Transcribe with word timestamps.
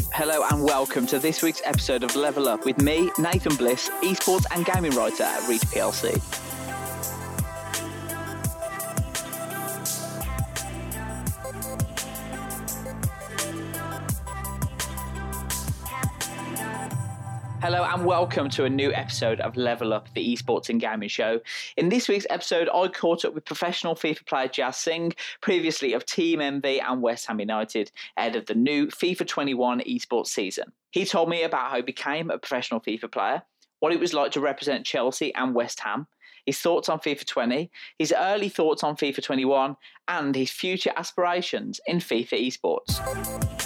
Hello 0.00 0.42
and 0.50 0.62
welcome 0.62 1.06
to 1.06 1.18
this 1.18 1.42
week's 1.42 1.60
episode 1.64 2.02
of 2.02 2.16
Level 2.16 2.48
Up 2.48 2.64
with 2.64 2.80
me, 2.80 3.10
Nathan 3.18 3.56
Bliss, 3.56 3.90
esports 4.02 4.46
and 4.54 4.64
gaming 4.64 4.92
writer 4.92 5.24
at 5.24 5.46
Reach 5.48 5.62
PLC. 5.62 6.51
Hello 17.62 17.84
and 17.84 18.04
welcome 18.04 18.50
to 18.50 18.64
a 18.64 18.68
new 18.68 18.92
episode 18.92 19.38
of 19.38 19.56
Level 19.56 19.92
Up, 19.92 20.12
the 20.14 20.34
esports 20.34 20.68
and 20.68 20.80
gaming 20.80 21.08
show. 21.08 21.38
In 21.76 21.90
this 21.90 22.08
week's 22.08 22.26
episode, 22.28 22.68
I 22.74 22.88
caught 22.88 23.24
up 23.24 23.34
with 23.34 23.44
professional 23.44 23.94
FIFA 23.94 24.26
player 24.26 24.48
Jazz 24.48 24.78
Singh, 24.78 25.12
previously 25.40 25.92
of 25.92 26.04
Team 26.04 26.40
Envy 26.40 26.80
and 26.80 27.00
West 27.00 27.26
Ham 27.26 27.38
United, 27.38 27.92
ahead 28.16 28.34
of 28.34 28.46
the 28.46 28.56
new 28.56 28.88
FIFA 28.88 29.28
21 29.28 29.78
esports 29.82 30.26
season. 30.26 30.72
He 30.90 31.04
told 31.04 31.28
me 31.28 31.44
about 31.44 31.70
how 31.70 31.76
he 31.76 31.82
became 31.82 32.30
a 32.30 32.38
professional 32.38 32.80
FIFA 32.80 33.12
player, 33.12 33.42
what 33.78 33.92
it 33.92 34.00
was 34.00 34.12
like 34.12 34.32
to 34.32 34.40
represent 34.40 34.84
Chelsea 34.84 35.32
and 35.36 35.54
West 35.54 35.78
Ham, 35.84 36.08
his 36.44 36.58
thoughts 36.58 36.88
on 36.88 36.98
FIFA 36.98 37.24
20, 37.24 37.70
his 37.96 38.12
early 38.18 38.48
thoughts 38.48 38.82
on 38.82 38.96
FIFA 38.96 39.22
21, 39.22 39.76
and 40.08 40.34
his 40.34 40.50
future 40.50 40.90
aspirations 40.96 41.80
in 41.86 41.98
FIFA 41.98 42.44
esports. 42.44 43.61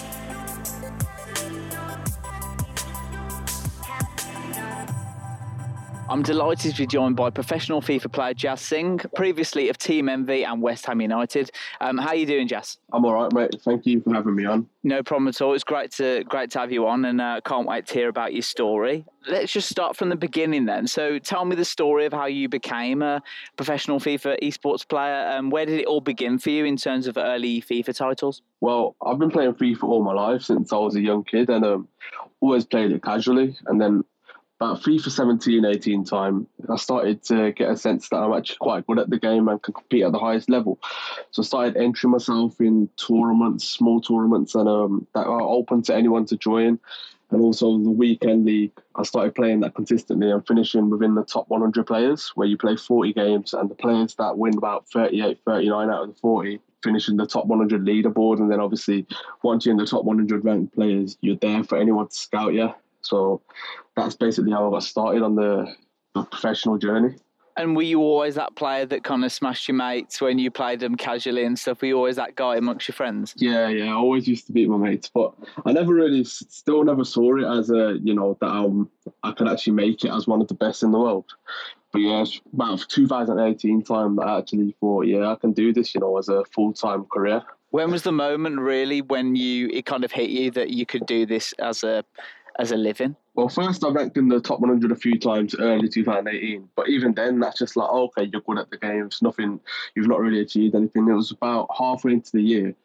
I'm 6.09 6.21
delighted 6.21 6.71
to 6.71 6.77
be 6.77 6.87
joined 6.87 7.17
by 7.17 7.29
professional 7.29 7.81
FIFA 7.81 8.13
player 8.13 8.33
Jazz 8.33 8.61
Singh, 8.61 8.99
previously 9.13 9.67
of 9.67 9.77
Team 9.77 10.07
Envy 10.07 10.45
and 10.45 10.61
West 10.61 10.85
Ham 10.85 11.01
United. 11.01 11.51
Um, 11.81 11.97
how 11.97 12.09
are 12.09 12.15
you 12.15 12.25
doing, 12.25 12.47
Jazz? 12.47 12.77
I'm 12.93 13.03
all 13.03 13.13
right, 13.13 13.33
mate. 13.33 13.61
Thank 13.61 13.85
you 13.85 13.99
for 13.99 14.13
having 14.13 14.33
me 14.33 14.45
on. 14.45 14.69
No 14.83 15.03
problem 15.03 15.27
at 15.27 15.41
all. 15.41 15.53
It's 15.53 15.65
great 15.65 15.91
to 15.93 16.23
great 16.23 16.49
to 16.51 16.59
have 16.59 16.71
you 16.71 16.87
on, 16.87 17.03
and 17.03 17.19
uh, 17.19 17.41
can't 17.43 17.67
wait 17.67 17.87
to 17.87 17.93
hear 17.93 18.07
about 18.07 18.31
your 18.31 18.41
story. 18.41 19.03
Let's 19.27 19.51
just 19.51 19.67
start 19.67 19.97
from 19.97 20.07
the 20.07 20.15
beginning 20.15 20.65
then. 20.65 20.87
So, 20.87 21.19
tell 21.19 21.43
me 21.43 21.57
the 21.57 21.65
story 21.65 22.05
of 22.05 22.13
how 22.13 22.27
you 22.27 22.47
became 22.47 23.01
a 23.01 23.21
professional 23.57 23.99
FIFA 23.99 24.41
esports 24.41 24.87
player. 24.87 25.11
and 25.13 25.51
where 25.51 25.65
did 25.65 25.77
it 25.77 25.87
all 25.87 25.99
begin 25.99 26.39
for 26.39 26.51
you 26.51 26.63
in 26.63 26.77
terms 26.77 27.07
of 27.07 27.17
early 27.17 27.61
FIFA 27.61 27.93
titles? 27.97 28.41
Well, 28.61 28.95
I've 29.05 29.19
been 29.19 29.31
playing 29.31 29.55
FIFA 29.55 29.83
all 29.83 30.03
my 30.03 30.13
life 30.13 30.43
since 30.43 30.71
I 30.71 30.77
was 30.77 30.95
a 30.95 31.01
young 31.01 31.25
kid, 31.25 31.49
and 31.49 31.65
um, 31.65 31.89
always 32.39 32.65
played 32.65 32.91
it 32.91 33.03
casually. 33.03 33.57
And 33.65 33.81
then 33.81 34.05
about 34.59 34.81
FIFA 34.81 35.11
17, 35.11 35.65
18 35.65 36.03
time, 36.03 36.47
I 36.67 36.77
started 36.77 37.23
to 37.25 37.51
get 37.51 37.69
a 37.69 37.77
sense 37.77 38.09
that 38.09 38.17
I'm 38.17 38.33
actually 38.33 38.57
quite 38.57 38.87
good 38.87 38.97
at 38.97 39.09
the 39.09 39.19
game 39.19 39.47
and 39.47 39.61
can 39.61 39.73
compete 39.73 40.03
at 40.03 40.11
the 40.11 40.19
highest 40.19 40.49
level. 40.49 40.79
So 41.29 41.43
I 41.43 41.45
started 41.45 41.77
entering 41.77 42.11
myself 42.11 42.59
in 42.59 42.89
tournaments, 42.97 43.67
small 43.67 44.01
tournaments, 44.01 44.55
and 44.55 44.67
um, 44.67 45.07
that 45.13 45.27
are 45.27 45.41
open 45.41 45.83
to 45.83 45.95
anyone 45.95 46.25
to 46.25 46.37
join. 46.37 46.79
And 47.29 47.41
also 47.41 47.77
the 47.77 47.91
weekend 47.91 48.45
league, 48.45 48.71
I 48.95 49.03
started 49.03 49.35
playing 49.35 49.59
that 49.59 49.75
consistently 49.75 50.31
and 50.31 50.47
finishing 50.47 50.89
within 50.89 51.13
the 51.13 51.25
top 51.25 51.49
100 51.49 51.85
players, 51.85 52.29
where 52.29 52.47
you 52.47 52.57
play 52.57 52.77
40 52.77 53.13
games, 53.13 53.53
and 53.53 53.69
the 53.69 53.75
players 53.75 54.15
that 54.15 54.37
win 54.37 54.57
about 54.57 54.87
38, 54.89 55.39
39 55.45 55.89
out 55.89 56.03
of 56.03 56.15
the 56.15 56.19
40 56.19 56.59
finish 56.83 57.09
in 57.09 57.17
the 57.17 57.27
top 57.27 57.45
100 57.45 57.85
leaderboard. 57.85 58.39
And 58.39 58.51
then 58.51 58.59
obviously, 58.59 59.05
once 59.43 59.65
you're 59.65 59.73
in 59.73 59.77
the 59.77 59.85
top 59.85 60.03
100 60.03 60.43
ranked 60.45 60.73
players, 60.73 61.17
you're 61.21 61.35
there 61.35 61.63
for 61.63 61.77
anyone 61.77 62.07
to 62.07 62.15
scout 62.15 62.53
you. 62.53 62.73
So 63.07 63.41
that's 63.95 64.15
basically 64.15 64.51
how 64.51 64.67
I 64.67 64.71
got 64.71 64.83
started 64.83 65.23
on 65.23 65.35
the, 65.35 65.73
the 66.13 66.23
professional 66.23 66.77
journey. 66.77 67.15
And 67.57 67.75
were 67.75 67.81
you 67.81 67.99
always 67.99 68.35
that 68.35 68.55
player 68.55 68.85
that 68.85 69.03
kind 69.03 69.25
of 69.25 69.31
smashed 69.31 69.67
your 69.67 69.75
mates 69.75 70.21
when 70.21 70.37
you 70.37 70.51
played 70.51 70.79
them 70.79 70.95
casually 70.95 71.43
and 71.43 71.57
stuff? 71.57 71.81
Were 71.81 71.87
you 71.87 71.97
always 71.97 72.15
that 72.17 72.35
guy 72.35 72.55
amongst 72.55 72.87
your 72.87 72.93
friends? 72.93 73.33
Yeah, 73.35 73.67
yeah. 73.67 73.85
I 73.85 73.93
always 73.93 74.27
used 74.27 74.45
to 74.45 74.53
beat 74.53 74.69
my 74.69 74.77
mates, 74.77 75.09
but 75.11 75.33
I 75.65 75.71
never 75.71 75.91
really, 75.91 76.23
still 76.23 76.83
never 76.83 77.03
saw 77.03 77.35
it 77.37 77.59
as 77.59 77.71
a, 77.71 77.97
you 78.03 78.13
know, 78.13 78.37
that 78.41 78.47
um, 78.47 78.91
I 79.23 79.31
could 79.31 79.47
actually 79.47 79.73
make 79.73 80.05
it 80.05 80.11
as 80.11 80.27
one 80.27 80.39
of 80.39 80.47
the 80.47 80.53
best 80.53 80.83
in 80.83 80.91
the 80.91 80.99
world. 80.99 81.33
But 81.91 81.99
yeah, 81.99 82.21
it's 82.21 82.39
about 82.53 82.85
2018 82.89 83.81
time 83.83 84.19
I 84.19 84.37
actually 84.37 84.75
thought, 84.79 85.07
yeah, 85.07 85.31
I 85.31 85.35
can 85.35 85.51
do 85.51 85.73
this, 85.73 85.95
you 85.95 86.01
know, 86.01 86.15
as 86.19 86.29
a 86.29 86.43
full 86.53 86.73
time 86.73 87.05
career. 87.05 87.41
When 87.71 87.89
was 87.91 88.03
the 88.03 88.11
moment 88.11 88.59
really 88.59 89.01
when 89.01 89.35
you 89.35 89.69
it 89.73 89.85
kind 89.85 90.05
of 90.05 90.11
hit 90.11 90.29
you 90.29 90.51
that 90.51 90.69
you 90.69 90.85
could 90.85 91.05
do 91.05 91.25
this 91.25 91.53
as 91.53 91.83
a 91.83 92.05
as 92.59 92.71
a 92.71 92.77
living? 92.77 93.15
Well, 93.35 93.49
first 93.49 93.83
I 93.83 93.89
ranked 93.89 94.17
in 94.17 94.27
the 94.27 94.39
top 94.39 94.59
100 94.59 94.91
a 94.91 94.95
few 94.95 95.19
times 95.19 95.55
early 95.55 95.87
2018, 95.87 96.69
but 96.75 96.89
even 96.89 97.13
then, 97.13 97.39
that's 97.39 97.59
just 97.59 97.75
like, 97.75 97.89
okay, 97.89 98.29
you're 98.31 98.41
good 98.41 98.59
at 98.59 98.69
the 98.69 98.77
games, 98.77 99.21
nothing, 99.21 99.59
you've 99.95 100.07
not 100.07 100.19
really 100.19 100.41
achieved 100.41 100.75
anything. 100.75 101.07
It 101.07 101.13
was 101.13 101.31
about 101.31 101.69
halfway 101.77 102.13
into 102.13 102.31
the 102.31 102.41
year 102.41 102.75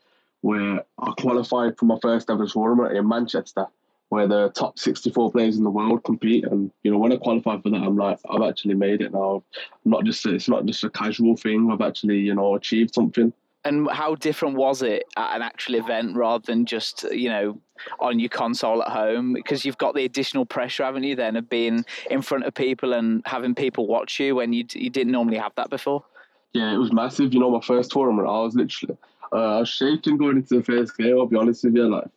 where 0.42 0.84
I 0.98 1.12
qualified 1.18 1.78
for 1.78 1.86
my 1.86 1.98
first 2.02 2.28
ever 2.28 2.46
tournament 2.46 2.96
in 2.96 3.08
Manchester, 3.08 3.66
where 4.08 4.26
the 4.26 4.50
top 4.50 4.78
64 4.78 5.32
players 5.32 5.56
in 5.56 5.64
the 5.64 5.70
world 5.70 6.04
compete. 6.04 6.44
And, 6.44 6.70
you 6.82 6.90
know, 6.90 6.98
when 6.98 7.12
I 7.12 7.16
qualified 7.16 7.62
for 7.62 7.70
that, 7.70 7.82
I'm 7.82 7.96
like, 7.96 8.18
I've 8.28 8.42
actually 8.42 8.74
made 8.74 9.00
it 9.00 9.12
now. 9.12 9.42
I'm 9.84 9.90
not 9.90 10.04
just, 10.04 10.26
it's 10.26 10.48
not 10.48 10.66
just 10.66 10.84
a 10.84 10.90
casual 10.90 11.36
thing. 11.36 11.70
I've 11.72 11.80
actually, 11.80 12.18
you 12.18 12.34
know, 12.34 12.56
achieved 12.56 12.94
something 12.94 13.32
and 13.64 13.88
how 13.90 14.14
different 14.14 14.56
was 14.56 14.82
it 14.82 15.04
at 15.16 15.36
an 15.36 15.42
actual 15.42 15.76
event 15.76 16.16
rather 16.16 16.44
than 16.44 16.66
just 16.66 17.04
you 17.12 17.28
know 17.28 17.58
on 18.00 18.18
your 18.18 18.28
console 18.28 18.82
at 18.82 18.88
home 18.88 19.32
because 19.32 19.64
you've 19.64 19.78
got 19.78 19.94
the 19.94 20.04
additional 20.04 20.46
pressure 20.46 20.84
haven't 20.84 21.04
you 21.04 21.16
then 21.16 21.36
of 21.36 21.48
being 21.48 21.84
in 22.10 22.22
front 22.22 22.44
of 22.44 22.54
people 22.54 22.92
and 22.92 23.22
having 23.24 23.54
people 23.54 23.86
watch 23.86 24.20
you 24.20 24.34
when 24.34 24.52
you 24.52 24.64
you 24.72 24.90
didn't 24.90 25.12
normally 25.12 25.38
have 25.38 25.52
that 25.56 25.70
before? 25.70 26.04
Yeah 26.52 26.72
it 26.74 26.78
was 26.78 26.92
massive. 26.92 27.32
You 27.32 27.40
know 27.40 27.50
my 27.50 27.60
first 27.60 27.90
tournament 27.90 28.28
i 28.28 28.40
was 28.40 28.54
literally 28.54 28.96
uh, 29.32 29.56
I 29.56 29.60
was 29.60 29.68
shaking 29.68 30.18
going 30.18 30.36
into 30.36 30.56
the 30.56 30.62
first 30.62 30.96
game 30.96 31.16
i'll 31.18 31.26
be 31.26 31.36
honest 31.36 31.64
with 31.64 31.74
you 31.74 31.88
like 31.88 32.08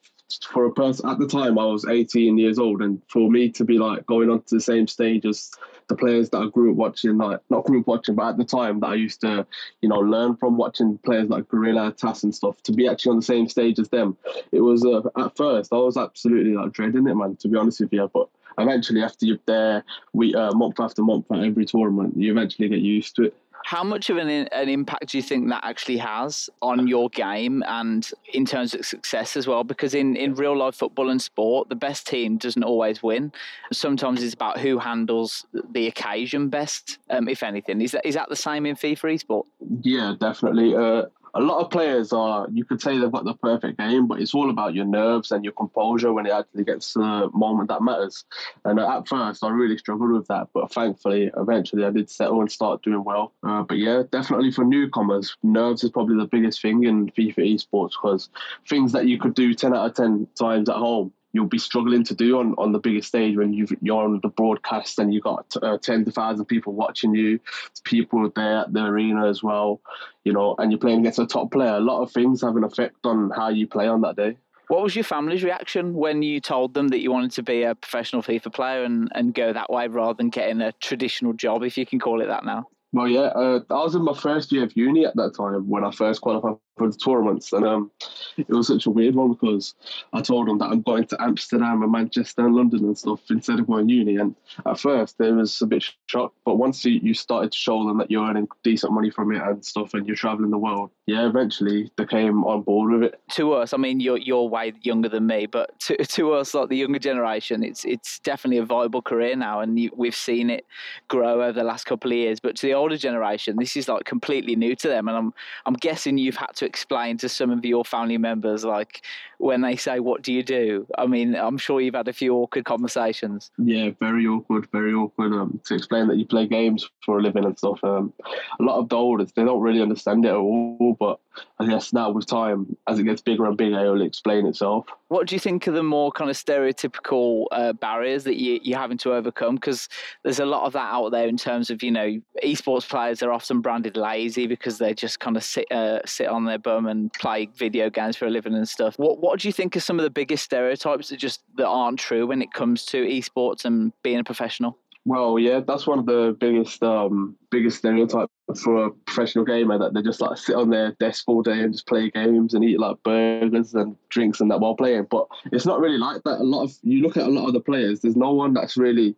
for 0.52 0.66
a 0.66 0.72
person 0.72 1.10
at 1.10 1.20
the 1.20 1.28
time 1.28 1.60
I 1.60 1.66
was 1.66 1.86
18 1.86 2.38
years 2.38 2.58
old, 2.58 2.82
and 2.82 3.02
for 3.10 3.30
me 3.30 3.50
to 3.52 3.64
be 3.64 3.78
like 3.78 4.06
going 4.06 4.30
onto 4.30 4.56
the 4.56 4.62
same 4.62 4.88
stage 4.88 5.26
as 5.26 5.52
the 5.88 5.96
players 5.96 6.30
that 6.32 6.40
I 6.40 6.48
grew 6.48 6.72
up 6.72 6.78
watching, 6.78 7.18
like 7.18 7.40
not 7.50 7.66
grew 7.66 7.82
up 7.82 7.88
watching, 7.88 8.16
but 8.16 8.30
at 8.30 8.38
the 8.38 8.46
time 8.46 8.80
that 8.80 8.88
I 8.88 8.96
used 8.96 9.22
to, 9.22 9.46
you 9.82 9.90
know, 9.90 10.00
learn 10.00 10.36
from 10.36 10.58
watching 10.58 10.98
players 11.00 11.30
like 11.30 11.48
Gorilla, 11.48 11.92
Tass, 11.92 12.24
and 12.24 12.34
stuff, 12.34 12.62
to 12.64 12.72
be 12.72 12.88
actually 12.88 13.12
on 13.12 13.18
the 13.18 13.26
same 13.26 13.48
stage 13.48 13.80
as 13.80 13.90
them, 13.90 14.18
it 14.52 14.62
was 14.62 14.86
uh, 14.86 15.02
at 15.18 15.38
first 15.38 15.72
I 15.72 15.78
was 15.78 15.98
absolutely 15.98 16.54
like 16.54 16.72
dreading 16.72 17.08
it, 17.08 17.16
man. 17.16 17.36
To 17.38 17.48
be 17.48 17.58
honest 17.58 17.82
with 17.82 17.94
you, 17.94 18.10
but 18.14 18.28
eventually 18.58 19.04
after 19.04 19.26
you're 19.26 19.38
there, 19.46 19.84
we 20.14 20.34
uh, 20.34 20.54
month 20.54 20.80
after 20.80 21.04
month 21.04 21.32
at 21.32 21.44
every 21.44 21.66
tournament, 21.66 22.18
you 22.18 22.32
eventually 22.32 22.70
get 22.70 22.80
used 22.80 23.16
to 23.18 23.24
it. 23.26 23.38
How 23.64 23.84
much 23.84 24.10
of 24.10 24.18
an, 24.18 24.30
an 24.30 24.70
impact 24.70 25.10
do 25.10 25.18
you 25.18 25.24
think 25.24 25.50
that 25.50 25.64
actually 25.64 25.98
has 25.98 26.50
on 26.62 26.88
your 26.88 27.10
game 27.10 27.64
and 27.68 28.10
in 28.34 28.46
terms 28.46 28.74
of 28.76 28.86
success 28.86 29.36
as 29.36 29.48
well? 29.48 29.64
Because 29.64 29.94
in, 29.94 30.16
in 30.16 30.36
real 30.36 30.56
life 30.56 30.76
football 30.76 31.10
and 31.10 31.22
sport, 31.22 31.70
the 31.70 31.76
best 31.76 32.06
team 32.06 32.38
doesn't 32.38 32.64
always 32.64 33.02
win. 33.02 33.32
Sometimes 33.72 34.22
it's 34.22 34.34
about 34.34 34.60
who 34.60 34.78
handles 34.78 35.46
the 35.72 35.88
occasion 35.88 36.50
best, 36.50 37.00
um, 37.10 37.28
if 37.28 37.42
anything. 37.42 37.82
Is 37.82 37.94
that 37.94 38.06
is 38.06 38.16
that 38.16 38.30
the 38.30 38.36
same 38.36 38.66
in 38.66 38.76
FIFA 38.76 39.20
esport? 39.20 39.44
Yeah, 39.82 40.14
definitely. 40.20 40.76
Uh, 40.76 41.06
a 41.36 41.42
lot 41.42 41.60
of 41.60 41.70
players 41.70 42.14
are, 42.14 42.48
you 42.52 42.64
could 42.64 42.82
say 42.82 42.98
they've 42.98 43.12
got 43.12 43.26
the 43.26 43.34
perfect 43.34 43.78
game, 43.78 44.08
but 44.08 44.22
it's 44.22 44.34
all 44.34 44.50
about 44.50 44.74
your 44.74 44.86
nerves 44.86 45.32
and 45.32 45.44
your 45.44 45.52
composure 45.52 46.14
when 46.14 46.26
it 46.26 46.32
actually 46.32 46.64
gets 46.64 46.94
to 46.94 47.00
the 47.00 47.30
moment 47.34 47.68
that 47.68 47.82
matters. 47.82 48.24
And 48.64 48.80
at 48.80 49.08
first, 49.08 49.44
I 49.44 49.50
really 49.50 49.78
struggled 49.78 50.14
with 50.14 50.28
that, 50.28 50.48
but 50.54 50.72
thankfully, 50.72 51.30
eventually, 51.36 51.84
I 51.84 51.92
did 51.92 52.10
settle 52.10 52.40
and 52.40 52.50
start 52.50 52.84
doing 52.84 53.04
well. 53.04 53.34
Uh, 53.44 53.64
but 53.64 53.78
yeah, 53.78 54.04
definitely 54.10 54.52
for 54.52 54.64
newcomers, 54.64 55.36
nerves 55.44 55.84
is 55.84 55.92
probably 55.92 56.16
the 56.18 56.28
biggest 56.28 56.62
thing 56.62 56.86
in 56.86 57.10
FIFA 57.12 57.54
esports 57.54 57.92
because 58.02 58.30
things 58.70 58.94
that 58.94 59.08
you 59.08 59.20
could 59.20 59.36
do 59.36 59.54
10 59.54 59.76
out 59.76 59.90
of 59.90 59.94
10 59.94 60.28
times 60.40 60.70
at 60.70 60.78
home, 60.78 61.12
you'll 61.36 61.46
be 61.46 61.58
struggling 61.58 62.04
to 62.06 62.16
do 62.16 62.40
on, 62.40 62.56
on 62.58 62.72
the 62.72 62.80
biggest 62.80 63.10
stage 63.10 63.36
when 63.36 63.54
you 63.54 63.68
are 63.94 64.06
on 64.06 64.20
the 64.24 64.30
broadcast 64.30 64.98
and 65.00 65.14
you've 65.14 65.24
got 65.24 65.46
uh, 65.62 65.78
tens 65.78 66.08
of 66.08 66.14
thousands 66.14 66.40
of 66.40 66.48
people 66.48 66.74
watching 66.74 67.14
you, 67.14 67.40
people 67.84 68.32
there 68.36 68.60
at 68.60 68.72
the 68.72 68.84
arena 68.86 69.28
as 69.28 69.44
well, 69.44 69.82
you 70.24 70.32
know, 70.32 70.56
and 70.58 70.72
you're 70.72 70.80
playing 70.80 71.02
against 71.02 71.20
a 71.20 71.26
top 71.26 71.52
player. 71.52 71.76
A 71.76 71.80
lot 71.80 72.02
of 72.02 72.12
things 72.12 72.42
have 72.42 72.56
an 72.56 72.64
effect 72.64 73.06
on 73.06 73.32
how 73.36 73.50
you 73.50 73.68
play 73.68 73.88
on 73.88 74.02
that 74.02 74.16
day. 74.16 74.38
What 74.70 74.82
was 74.82 74.96
your 74.96 75.04
family's 75.04 75.44
reaction 75.44 75.94
when 75.94 76.24
you 76.24 76.40
told 76.40 76.74
them 76.74 76.88
that 76.88 77.02
you 77.02 77.12
wanted 77.12 77.32
to 77.34 77.44
be 77.44 77.64
a 77.64 77.76
professional 77.76 78.24
FIFA 78.24 78.54
player 78.54 78.84
and, 78.84 79.12
and 79.14 79.34
go 79.34 79.54
that 79.54 79.70
way 79.70 79.88
rather 79.88 80.16
than 80.16 80.30
getting 80.30 80.62
a 80.62 80.72
traditional 80.72 81.34
job, 81.34 81.64
if 81.64 81.78
you 81.78 81.86
can 81.86 82.00
call 82.00 82.22
it 82.22 82.28
that 82.28 82.46
now? 82.46 82.68
Well, 82.96 83.10
yeah, 83.10 83.20
uh, 83.36 83.60
I 83.70 83.84
was 83.84 83.94
in 83.94 84.04
my 84.04 84.14
first 84.14 84.54
year 84.54 84.64
of 84.64 84.76
uni 84.78 85.06
at 85.06 85.18
that 85.18 85.36
time 85.36 85.68
when 85.68 85.84
I 85.84 85.92
first 85.92 86.22
qualified 86.22 86.56
for 86.78 86.90
the 86.90 86.98
tournaments. 86.98 87.54
And 87.54 87.66
um, 87.66 87.92
it 88.38 88.50
was 88.50 88.68
such 88.68 88.86
a 88.86 88.90
weird 88.90 89.16
one 89.16 89.34
because 89.34 89.76
I 90.14 90.22
told 90.22 90.48
them 90.48 90.58
that 90.60 90.66
I'm 90.66 90.82
going 90.82 91.06
to 91.08 91.22
Amsterdam 91.22 91.84
and 91.84 91.92
Manchester 91.92 92.46
and 92.46 92.56
London 92.56 92.86
and 92.86 92.98
stuff 92.98 93.22
instead 93.30 93.60
of 93.60 93.68
going 93.68 93.90
uni. 93.90 94.18
And 94.18 94.36
at 94.66 94.80
first, 94.80 95.18
they 95.18 95.32
was 95.32 95.62
a 95.62 95.66
bit 95.66 95.86
shocked. 96.08 96.38
But 96.46 96.56
once 96.56 96.84
you, 96.84 97.00
you 97.02 97.14
started 97.14 97.52
to 97.52 97.58
show 97.58 97.86
them 97.88 97.98
that 98.00 98.12
you're 98.12 98.28
earning 98.28 98.48
decent 98.64 98.94
money 98.94 99.10
from 99.10 99.34
it 99.34 99.42
and 99.42 99.64
stuff 99.66 99.94
and 99.94 100.06
you're 100.08 100.16
traveling 100.16 100.52
the 100.52 100.58
world, 100.58 100.92
yeah, 101.06 101.28
eventually 101.28 101.92
they 101.98 102.06
came 102.06 102.44
on 102.44 102.64
board 102.64 102.92
with 102.92 103.04
it. 103.04 103.20
To 103.32 103.54
us, 103.54 103.74
I 103.74 103.78
mean, 103.78 104.00
you're, 104.00 104.18
you're 104.18 104.48
way 104.48 104.74
younger 104.82 105.10
than 105.10 105.28
me, 105.28 105.46
but 105.46 105.80
to, 105.82 105.98
to 105.98 106.34
us, 106.34 106.54
like 106.54 106.70
the 106.70 106.78
younger 106.78 107.00
generation, 107.00 107.64
it's 107.64 107.86
it's 107.86 108.20
definitely 108.20 108.58
a 108.58 108.66
viable 108.66 109.02
career 109.02 109.36
now. 109.36 109.60
And 109.60 109.80
you, 109.80 109.92
we've 109.96 110.16
seen 110.16 110.50
it 110.50 110.66
grow 111.08 111.42
over 111.42 111.54
the 111.54 111.64
last 111.64 111.86
couple 111.86 112.12
of 112.12 112.18
years. 112.18 112.40
But 112.40 112.56
to 112.58 112.68
the 112.68 112.74
older 112.74 112.98
generation, 112.98 113.58
this 113.58 113.78
is 113.78 113.88
like 113.88 114.06
completely 114.06 114.56
new 114.56 114.76
to 114.76 114.88
them. 114.88 115.08
And 115.08 115.18
I'm, 115.18 115.34
I'm 115.66 115.74
guessing 115.74 116.18
you've 116.18 116.36
had 116.36 116.56
to 116.56 116.65
explain 116.66 117.18
to 117.20 117.30
some 117.30 117.52
of 117.52 117.64
your 117.64 117.86
family 117.86 118.18
members, 118.18 118.66
like 118.66 119.02
when 119.38 119.62
they 119.62 119.76
say, 119.76 120.00
"What 120.00 120.22
do 120.22 120.34
you 120.34 120.44
do?" 120.44 120.88
I 120.98 121.06
mean, 121.06 121.36
I'm 121.36 121.58
sure 121.58 121.80
you've 121.80 121.96
had 121.96 122.08
a 122.08 122.14
few 122.14 122.34
awkward 122.36 122.66
conversations. 122.66 123.52
Yeah, 123.58 123.92
very 124.00 124.28
awkward, 124.28 124.68
very 124.72 124.94
awkward. 124.94 125.34
Um, 125.34 125.60
to 125.66 125.76
explain 125.76 126.08
that 126.08 126.18
you 126.18 126.26
play 126.26 126.48
games 126.48 126.90
for 127.06 127.20
a 127.20 127.22
living 127.22 127.46
and 127.46 127.58
stuff. 127.58 127.84
Um, 127.84 128.14
a 128.60 128.64
lot 128.64 128.80
of 128.80 128.90
the 128.90 128.98
olders 128.98 129.32
they 129.34 129.44
don't 129.44 129.62
really 129.62 129.82
understand 129.82 130.26
it 130.26 130.30
at 130.30 130.36
all. 130.36 130.98
But 131.00 131.20
I 131.60 131.66
guess 131.68 131.94
now 131.94 132.10
with 132.12 132.26
time, 132.26 132.76
as 132.88 133.00
it 133.00 133.04
gets 133.04 133.22
bigger 133.22 133.46
and 133.46 133.58
bigger, 133.58 133.86
it 133.86 133.90
will 133.90 134.02
explain 134.02 134.46
itself. 134.46 134.86
What 135.08 135.28
do 135.28 135.36
you 135.36 135.40
think 135.40 135.68
are 135.68 135.72
the 135.72 135.84
more 135.84 136.12
kind 136.12 136.30
of 136.30 136.36
stereotypical 136.36 137.46
uh, 137.52 137.74
barriers 137.74 138.24
that 138.26 138.36
you, 138.36 138.60
you're 138.62 138.80
having 138.80 138.98
to 139.00 139.14
overcome? 139.14 139.56
Because 139.56 139.88
there's 140.24 140.40
a 140.40 140.46
lot 140.46 140.64
of 140.64 140.74
that 140.74 140.92
out 140.92 141.10
there 141.10 141.28
in 141.28 141.38
terms 141.38 141.70
of 141.70 141.82
you 141.84 141.92
know 141.92 142.20
esports 142.44 142.88
players 142.88 143.24
are 143.24 143.32
often 143.32 143.62
branded 143.62 143.96
lazy 143.96 144.48
because 144.48 144.78
they 144.78 144.94
just 144.94 145.20
kind 145.20 145.38
of 145.38 145.44
sit 145.44 145.72
uh, 145.72 146.00
sit 146.06 146.28
on 146.28 146.46
their 146.46 146.60
bum 146.60 146.88
and 146.88 147.14
play 147.14 147.48
video 147.56 147.90
games 147.90 148.16
for 148.16 148.26
a 148.26 148.30
living 148.30 148.54
and 148.54 148.68
stuff. 148.68 148.98
What 148.98 149.20
what 149.20 149.40
do 149.40 149.48
you 149.48 149.54
think 149.54 149.76
are 149.78 149.82
some 149.82 150.00
of 150.00 150.04
the 150.04 150.10
biggest 150.10 150.44
stereotypes 150.44 151.10
that 151.10 151.18
just 151.18 151.42
that 151.56 151.68
aren't 151.68 152.00
true 152.00 152.28
when 152.28 152.42
it 152.42 152.52
comes 152.54 152.86
to 152.88 153.06
esports 153.06 153.66
and 153.66 153.94
being 154.04 154.20
a 154.20 154.24
professional? 154.24 154.78
Well, 155.08 155.38
yeah, 155.38 155.60
that's 155.60 155.86
one 155.86 156.00
of 156.00 156.08
the 156.08 156.36
biggest 156.40 156.82
um, 156.82 157.36
biggest 157.52 157.78
stereotypes 157.78 158.32
for 158.64 158.86
a 158.86 158.92
professional 158.92 159.46
gamer 159.46 159.78
that 159.78 159.94
they 159.94 160.02
just 160.02 160.20
like 160.20 160.36
sit 160.38 160.56
on 160.56 160.72
their 160.72 160.94
desk 160.94 161.26
all 161.28 161.44
day 161.44 161.60
and 161.60 161.74
just 161.74 161.86
play 161.86 162.10
games 162.10 162.56
and 162.56 162.66
eat 162.66 162.80
like 162.80 162.98
burgers 163.04 163.76
and 163.76 163.96
drinks 164.10 164.42
and 164.42 164.50
that 164.50 164.60
while 164.60 164.74
playing. 164.74 165.06
But 165.12 165.28
it's 165.52 165.66
not 165.66 165.80
really 165.80 166.00
like 166.00 166.24
that. 166.24 166.40
A 166.40 166.44
lot 166.44 166.64
of 166.64 166.76
you 166.82 167.04
look 167.04 167.18
at 167.18 167.28
a 167.28 167.30
lot 167.30 167.46
of 167.46 167.54
the 167.54 167.60
players. 167.60 168.00
There's 168.00 168.16
no 168.16 168.34
one 168.34 168.56
that's 168.56 168.78
really 168.78 169.16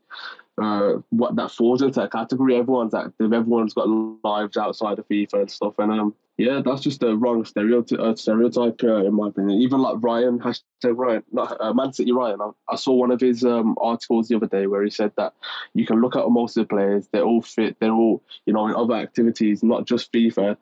uh, 0.62 0.96
what 1.10 1.38
that 1.38 1.52
falls 1.52 1.82
into 1.82 2.04
a 2.04 2.10
category. 2.10 2.58
Everyone's 2.58 2.94
active. 2.94 3.32
Everyone's 3.32 3.74
got 3.74 3.88
lives 3.88 4.58
outside 4.58 5.00
of 5.00 5.08
FIFA 5.08 5.34
and 5.34 5.52
stuff. 5.52 5.76
And 5.78 5.92
um, 5.94 6.16
yeah, 6.38 6.62
that's 6.64 6.82
just 6.82 7.02
a 7.02 7.16
wrong 7.16 7.44
stereotype, 7.46 8.00
uh, 8.00 8.16
stereotype 8.16 8.84
uh, 8.84 9.06
in 9.06 9.14
my 9.16 9.30
opinion. 9.30 9.60
Even 9.60 9.80
like 9.80 9.96
Ryan, 10.00 10.40
hashtag 10.40 10.96
Ryan, 10.96 11.24
not 11.32 11.58
uh, 11.60 11.74
Man 11.74 11.94
City 11.94 12.12
Ryan. 12.12 12.40
I, 12.42 12.50
I, 12.70 12.76
saw 12.76 12.94
one 12.94 13.10
of 13.10 13.20
his 13.20 13.44
um, 13.44 13.76
articles 13.82 14.28
the 14.28 14.36
other 14.36 14.46
day 14.46 14.68
where 14.68 14.84
he 14.84 14.92
said 14.92 15.12
that 15.18 15.34
you 15.74 15.88
can 15.88 16.00
look 16.00 16.16
at 16.16 16.30
most 16.30 16.56
of 16.56 16.68
the 16.68 16.76
players, 16.76 17.08
they're 17.12 17.24
all 17.24 17.42
fit, 17.42 17.78
they're 17.80 17.92
all, 17.92 18.22
you 18.46 18.54
know, 18.54 18.68
in 18.68 18.76
other 18.76 18.94
activities, 18.94 19.64
not 19.64 19.88
just 19.88 20.14
FIFA. 20.14 20.58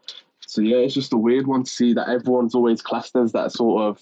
So 0.48 0.62
yeah, 0.62 0.78
it's 0.78 0.94
just 0.94 1.12
a 1.12 1.18
weird 1.18 1.46
one 1.46 1.64
to 1.64 1.70
see 1.70 1.94
that 1.94 2.08
everyone's 2.08 2.56
always 2.56 2.82
classed 2.82 3.16
as 3.18 3.34
that 3.34 3.52
sort 3.52 3.84
of 3.84 4.02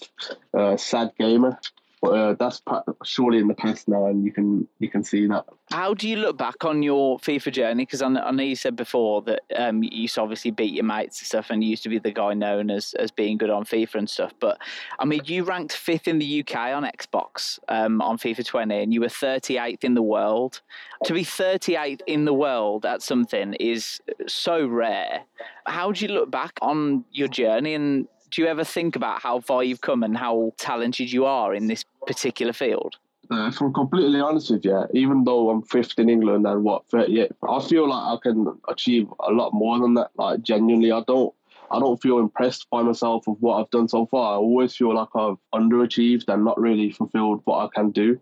uh, 0.56 0.76
sad 0.76 1.12
gamer. 1.18 1.58
Uh, 2.04 2.34
that's 2.34 2.60
surely 3.04 3.38
in 3.38 3.48
the 3.48 3.54
past 3.54 3.88
now, 3.88 4.06
and 4.06 4.24
you 4.24 4.32
can 4.32 4.68
you 4.78 4.90
can 4.90 5.02
see 5.02 5.26
that. 5.26 5.44
How 5.70 5.94
do 5.94 6.08
you 6.08 6.16
look 6.16 6.36
back 6.36 6.64
on 6.64 6.82
your 6.82 7.18
FIFA 7.18 7.52
journey? 7.52 7.84
Because 7.84 8.02
I, 8.02 8.08
I, 8.08 8.30
know 8.30 8.42
you 8.42 8.56
said 8.56 8.76
before 8.76 9.22
that 9.22 9.40
um, 9.56 9.82
you 9.82 9.90
used 9.92 10.16
to 10.16 10.22
obviously 10.22 10.50
beat 10.50 10.74
your 10.74 10.84
mates 10.84 11.20
and 11.20 11.26
stuff, 11.26 11.50
and 11.50 11.64
you 11.64 11.70
used 11.70 11.82
to 11.84 11.88
be 11.88 11.98
the 11.98 12.12
guy 12.12 12.34
known 12.34 12.70
as 12.70 12.94
as 12.94 13.10
being 13.10 13.38
good 13.38 13.50
on 13.50 13.64
FIFA 13.64 13.94
and 13.94 14.10
stuff. 14.10 14.34
But 14.38 14.58
I 14.98 15.04
mean, 15.04 15.22
you 15.24 15.44
ranked 15.44 15.74
fifth 15.74 16.06
in 16.06 16.18
the 16.18 16.40
UK 16.40 16.56
on 16.56 16.84
Xbox 16.84 17.58
um, 17.68 18.00
on 18.02 18.18
FIFA 18.18 18.46
20, 18.46 18.82
and 18.82 18.92
you 18.92 19.00
were 19.00 19.08
38th 19.08 19.84
in 19.84 19.94
the 19.94 20.02
world. 20.02 20.60
To 21.04 21.12
be 21.12 21.24
38th 21.24 22.00
in 22.06 22.24
the 22.24 22.34
world 22.34 22.84
at 22.84 23.02
something 23.02 23.54
is 23.54 24.00
so 24.26 24.66
rare. 24.66 25.22
How 25.66 25.92
do 25.92 26.04
you 26.04 26.12
look 26.12 26.30
back 26.30 26.58
on 26.60 27.04
your 27.12 27.28
journey 27.28 27.74
and 27.74 28.06
do 28.30 28.42
you 28.42 28.48
ever 28.48 28.64
think 28.64 28.96
about 28.96 29.20
how 29.20 29.40
far 29.40 29.62
you've 29.62 29.80
come 29.80 30.02
and 30.02 30.16
how 30.16 30.52
talented 30.56 31.12
you 31.12 31.24
are 31.24 31.54
in 31.54 31.66
this 31.66 31.84
particular 32.06 32.52
field? 32.52 32.96
Uh, 33.30 33.48
if 33.48 33.60
I'm 33.60 33.72
completely 33.72 34.20
honest 34.20 34.50
with 34.50 34.64
you, 34.64 34.84
even 34.92 35.24
though 35.24 35.48
I'm 35.48 35.62
fifth 35.62 35.98
in 35.98 36.10
England 36.10 36.46
and 36.46 36.62
what 36.62 36.86
38, 36.88 37.32
I 37.48 37.60
feel 37.62 37.88
like 37.88 38.02
I 38.02 38.16
can 38.22 38.58
achieve 38.68 39.08
a 39.20 39.32
lot 39.32 39.54
more 39.54 39.78
than 39.78 39.94
that. 39.94 40.10
Like 40.16 40.42
genuinely, 40.42 40.92
I 40.92 41.02
don't 41.06 41.32
I 41.74 41.80
don't 41.80 42.00
feel 42.00 42.18
impressed 42.18 42.68
by 42.70 42.82
myself 42.82 43.26
of 43.26 43.36
what 43.40 43.60
I've 43.60 43.70
done 43.70 43.88
so 43.88 44.06
far. 44.06 44.34
I 44.34 44.36
always 44.36 44.74
feel 44.74 44.94
like 44.94 45.08
I've 45.14 45.36
underachieved 45.54 46.28
and 46.28 46.44
not 46.44 46.60
really 46.60 46.90
fulfilled 46.90 47.42
what 47.44 47.64
I 47.64 47.68
can 47.74 47.90
do. 47.90 48.20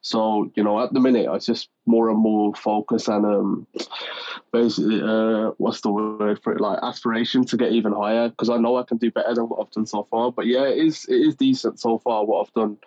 So, 0.00 0.50
you 0.54 0.62
know, 0.62 0.80
at 0.80 0.92
the 0.92 1.00
minute, 1.00 1.28
it's 1.32 1.46
just 1.46 1.68
more 1.86 2.10
and 2.10 2.18
more 2.18 2.54
focus 2.54 3.08
and 3.08 3.26
um, 3.26 3.66
basically, 4.52 5.02
uh, 5.02 5.50
what's 5.58 5.80
the 5.80 5.90
word 5.90 6.40
for 6.42 6.52
it? 6.52 6.60
Like 6.60 6.78
aspiration 6.82 7.44
to 7.46 7.56
get 7.56 7.72
even 7.72 7.92
higher 7.92 8.28
because 8.28 8.50
I 8.50 8.56
know 8.56 8.76
I 8.76 8.84
can 8.84 8.98
do 8.98 9.10
better 9.10 9.34
than 9.34 9.48
what 9.48 9.60
I've 9.60 9.72
done 9.72 9.86
so 9.86 10.04
far. 10.04 10.30
But 10.30 10.46
yeah, 10.46 10.64
it 10.64 10.78
is 10.78 11.04
it 11.08 11.16
is 11.16 11.34
decent 11.34 11.80
so 11.80 11.98
far 11.98 12.24
what 12.24 12.46
I've 12.46 12.54
done 12.54 12.78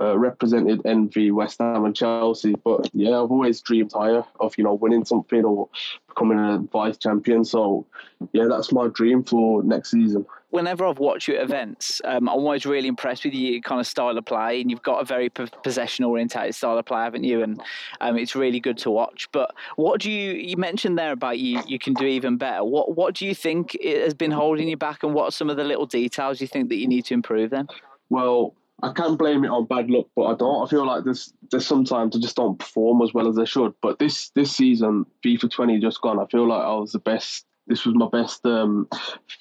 uh, 0.00 0.18
represented 0.18 0.82
Envy, 0.84 1.30
West 1.30 1.58
Ham, 1.58 1.84
and 1.84 1.94
Chelsea. 1.94 2.54
But 2.64 2.90
yeah, 2.92 3.20
I've 3.20 3.30
always 3.30 3.60
dreamed 3.60 3.92
higher 3.92 4.24
of 4.40 4.56
you 4.56 4.64
know 4.64 4.74
winning 4.74 5.04
something 5.04 5.44
or 5.44 5.68
becoming 6.08 6.38
a 6.38 6.58
vice 6.72 6.96
champion. 6.96 7.44
So 7.44 7.86
yeah, 8.32 8.46
that's 8.48 8.72
my 8.72 8.88
dream 8.88 9.22
for 9.22 9.62
next 9.62 9.90
season. 9.90 10.26
Whenever 10.50 10.86
I've 10.86 10.98
watched 10.98 11.28
you 11.28 11.36
at 11.36 11.42
events, 11.42 12.00
um, 12.04 12.26
I'm 12.26 12.36
always 12.36 12.64
really 12.64 12.88
impressed 12.88 13.24
with 13.24 13.34
your 13.34 13.60
kind 13.60 13.80
of 13.80 13.86
style 13.86 14.16
of 14.16 14.24
play, 14.24 14.62
and 14.62 14.70
you've 14.70 14.82
got 14.82 15.02
a 15.02 15.04
very 15.04 15.28
possession 15.28 16.06
orientated 16.06 16.54
style 16.54 16.78
of 16.78 16.86
play, 16.86 17.02
haven't 17.02 17.24
you? 17.24 17.42
And 17.42 17.62
um, 18.00 18.16
it's 18.16 18.34
really 18.34 18.58
good 18.58 18.78
to 18.78 18.90
watch. 18.90 19.28
But 19.30 19.54
what 19.76 20.00
do 20.00 20.10
you 20.10 20.32
you 20.32 20.56
mentioned 20.56 20.98
there 20.98 21.12
about 21.12 21.38
you 21.38 21.62
you 21.66 21.78
can 21.78 21.92
do 21.94 22.06
even 22.06 22.38
better? 22.38 22.64
What 22.64 22.96
what 22.96 23.14
do 23.14 23.26
you 23.26 23.34
think 23.34 23.76
has 23.82 24.14
been 24.14 24.30
holding 24.30 24.68
you 24.68 24.76
back, 24.76 25.02
and 25.02 25.12
what 25.12 25.24
are 25.24 25.32
some 25.32 25.50
of 25.50 25.56
the 25.56 25.64
little 25.64 25.86
details 25.86 26.40
you 26.40 26.46
think 26.46 26.70
that 26.70 26.76
you 26.76 26.88
need 26.88 27.04
to 27.06 27.14
improve 27.14 27.50
then? 27.50 27.68
Well, 28.10 28.54
I 28.80 28.92
can't 28.92 29.18
blame 29.18 29.44
it 29.44 29.50
on 29.50 29.66
bad 29.66 29.90
luck, 29.90 30.06
but 30.14 30.24
I 30.24 30.34
don't. 30.34 30.64
I 30.64 30.70
feel 30.70 30.86
like 30.86 31.04
there's 31.04 31.32
there's 31.50 31.66
sometimes 31.66 32.14
I 32.14 32.20
just 32.20 32.36
don't 32.36 32.58
perform 32.58 33.02
as 33.02 33.12
well 33.12 33.28
as 33.28 33.38
I 33.38 33.44
should. 33.44 33.74
But 33.82 33.98
this 33.98 34.30
this 34.30 34.54
season, 34.54 35.04
FIFA 35.24 35.50
20 35.50 35.80
just 35.80 36.00
gone. 36.00 36.20
I 36.20 36.26
feel 36.26 36.46
like 36.46 36.62
I 36.62 36.74
was 36.74 36.92
the 36.92 37.00
best. 37.00 37.44
This 37.66 37.84
was 37.84 37.96
my 37.96 38.08
best 38.08 38.46
um, 38.46 38.88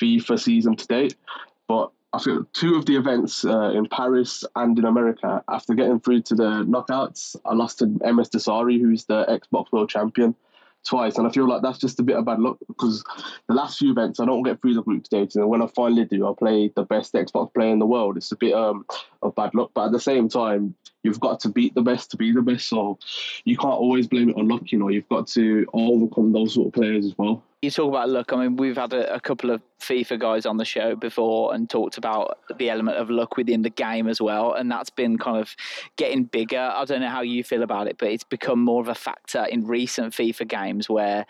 FIFA 0.01 0.39
season 0.39 0.75
to 0.75 0.87
date. 0.87 1.15
But 1.67 1.91
I 2.13 2.19
feel 2.19 2.45
two 2.53 2.75
of 2.75 2.85
the 2.85 2.95
events 2.95 3.45
uh, 3.45 3.71
in 3.71 3.87
Paris 3.87 4.43
and 4.55 4.77
in 4.79 4.85
America, 4.85 5.43
after 5.49 5.75
getting 5.75 5.99
through 5.99 6.21
to 6.23 6.35
the 6.35 6.63
knockouts, 6.63 7.35
I 7.45 7.53
lost 7.53 7.79
to 7.79 7.85
MSDossary, 7.85 8.79
who's 8.81 9.05
the 9.05 9.25
Xbox 9.25 9.71
World 9.71 9.89
Champion 9.89 10.33
twice, 10.85 11.17
and 11.17 11.27
I 11.27 11.31
feel 11.31 11.47
like 11.47 11.61
that's 11.61 11.79
just 11.79 11.99
a 11.99 12.03
bit 12.03 12.15
of 12.15 12.25
bad 12.25 12.39
luck 12.39 12.57
because 12.67 13.03
the 13.47 13.53
last 13.53 13.77
few 13.77 13.91
events 13.91 14.19
I 14.19 14.25
don't 14.25 14.43
get 14.43 14.61
through 14.61 14.75
the 14.75 14.83
group 14.83 15.05
stage, 15.05 15.35
and 15.35 15.47
when 15.49 15.61
I 15.61 15.67
finally 15.67 16.05
do, 16.05 16.27
I 16.27 16.33
play 16.37 16.71
the 16.75 16.83
best 16.83 17.13
Xbox 17.13 17.53
player 17.53 17.71
in 17.71 17.79
the 17.79 17.85
world. 17.85 18.17
It's 18.17 18.31
a 18.31 18.37
bit 18.37 18.53
um, 18.53 18.85
of 19.21 19.35
bad 19.35 19.53
luck, 19.53 19.71
but 19.73 19.87
at 19.87 19.91
the 19.91 19.99
same 19.99 20.29
time, 20.29 20.75
you've 21.03 21.19
got 21.19 21.39
to 21.41 21.49
beat 21.49 21.75
the 21.75 21.81
best 21.81 22.11
to 22.11 22.17
be 22.17 22.31
the 22.31 22.41
best, 22.41 22.67
so 22.67 22.99
you 23.45 23.57
can't 23.57 23.73
always 23.73 24.07
blame 24.07 24.29
it 24.29 24.37
on 24.37 24.47
luck. 24.47 24.63
You 24.71 24.79
know, 24.79 24.89
you've 24.89 25.09
got 25.09 25.27
to 25.29 25.65
overcome 25.73 26.33
those 26.33 26.53
sort 26.53 26.67
of 26.67 26.73
players 26.73 27.05
as 27.05 27.17
well 27.17 27.43
you 27.61 27.71
talk 27.71 27.89
about 27.89 28.09
luck. 28.09 28.33
I 28.33 28.43
mean, 28.43 28.55
we've 28.55 28.77
had 28.77 28.93
a, 28.93 29.15
a, 29.15 29.19
couple 29.19 29.49
of 29.49 29.61
FIFA 29.79 30.19
guys 30.19 30.45
on 30.45 30.57
the 30.57 30.65
show 30.65 30.95
before 30.95 31.55
and 31.55 31.67
talked 31.67 31.97
about 31.97 32.37
the 32.57 32.69
element 32.69 32.97
of 32.97 33.09
luck 33.09 33.35
within 33.35 33.63
the 33.63 33.69
game 33.69 34.07
as 34.07 34.21
well, 34.21 34.53
and 34.53 34.71
that's 34.71 34.91
been 34.91 35.17
kind 35.17 35.37
of 35.37 35.55
getting 35.95 36.25
bigger. 36.25 36.71
I 36.73 36.85
don't 36.85 37.01
know 37.01 37.09
how 37.09 37.21
you 37.21 37.43
feel 37.43 37.63
about 37.63 37.87
it, 37.87 37.97
but 37.97 38.09
it's 38.09 38.23
become 38.23 38.59
more 38.59 38.81
of 38.81 38.89
a 38.89 38.95
factor 38.95 39.45
in 39.45 39.65
recent 39.65 40.13
FIFA 40.13 40.47
games 40.47 40.89
where 40.89 41.25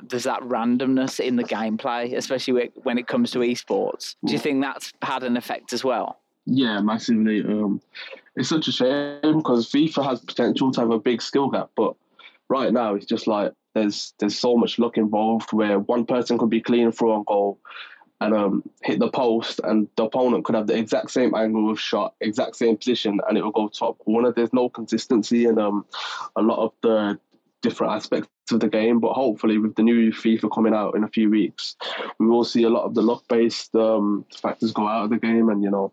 there's 0.00 0.24
that 0.24 0.40
randomness 0.42 1.18
in 1.18 1.36
the 1.36 1.44
gameplay, 1.44 2.16
especially 2.16 2.70
when 2.82 2.96
it 2.96 3.08
comes 3.08 3.32
to 3.32 3.40
esports. 3.40 4.14
Do 4.24 4.32
you 4.32 4.38
think 4.38 4.62
that's 4.62 4.92
had 5.02 5.24
an 5.24 5.36
effect 5.36 5.72
as 5.72 5.82
well? 5.82 6.20
Yeah, 6.46 6.80
massively. 6.80 7.40
Um, 7.40 7.80
it's 8.36 8.48
such 8.48 8.68
a 8.68 8.72
shame 8.72 9.38
because 9.38 9.70
FIFA 9.70 10.04
has 10.04 10.20
potential 10.20 10.70
to 10.72 10.80
have 10.80 10.90
a 10.90 10.98
big 10.98 11.22
skill 11.22 11.48
gap, 11.48 11.70
but 11.76 11.94
right 12.48 12.72
now 12.72 12.94
it's 12.94 13.06
just 13.06 13.26
like 13.26 13.52
there's 13.74 14.14
there's 14.18 14.38
so 14.38 14.56
much 14.56 14.78
luck 14.78 14.98
involved 14.98 15.52
where 15.52 15.78
one 15.78 16.06
person 16.06 16.38
could 16.38 16.50
be 16.50 16.60
clean 16.60 16.92
through 16.92 17.12
on 17.12 17.24
goal 17.24 17.58
and 18.22 18.34
um, 18.34 18.62
hit 18.82 19.00
the 19.00 19.10
post, 19.10 19.60
and 19.64 19.88
the 19.96 20.04
opponent 20.04 20.44
could 20.44 20.54
have 20.54 20.68
the 20.68 20.76
exact 20.76 21.10
same 21.10 21.34
angle 21.34 21.70
of 21.70 21.80
shot, 21.80 22.14
exact 22.20 22.54
same 22.54 22.76
position, 22.76 23.18
and 23.28 23.36
it 23.36 23.42
will 23.42 23.50
go 23.50 23.68
top 23.68 23.98
corner. 23.98 24.32
There's 24.32 24.52
no 24.52 24.68
consistency 24.68 25.46
in 25.46 25.58
um, 25.58 25.84
a 26.36 26.42
lot 26.42 26.64
of 26.64 26.72
the 26.82 27.18
different 27.62 27.94
aspects 27.94 28.28
of 28.52 28.60
the 28.60 28.68
game. 28.68 29.00
But 29.00 29.14
hopefully, 29.14 29.58
with 29.58 29.74
the 29.74 29.82
new 29.82 30.12
FIFA 30.12 30.52
coming 30.52 30.74
out 30.74 30.94
in 30.94 31.02
a 31.02 31.08
few 31.08 31.30
weeks, 31.30 31.76
we 32.18 32.26
will 32.26 32.44
see 32.44 32.62
a 32.62 32.70
lot 32.70 32.84
of 32.84 32.94
the 32.94 33.02
luck-based 33.02 33.74
um, 33.74 34.24
factors 34.36 34.72
go 34.72 34.86
out 34.86 35.04
of 35.04 35.10
the 35.10 35.18
game, 35.18 35.48
and 35.48 35.62
you 35.62 35.70
know, 35.70 35.92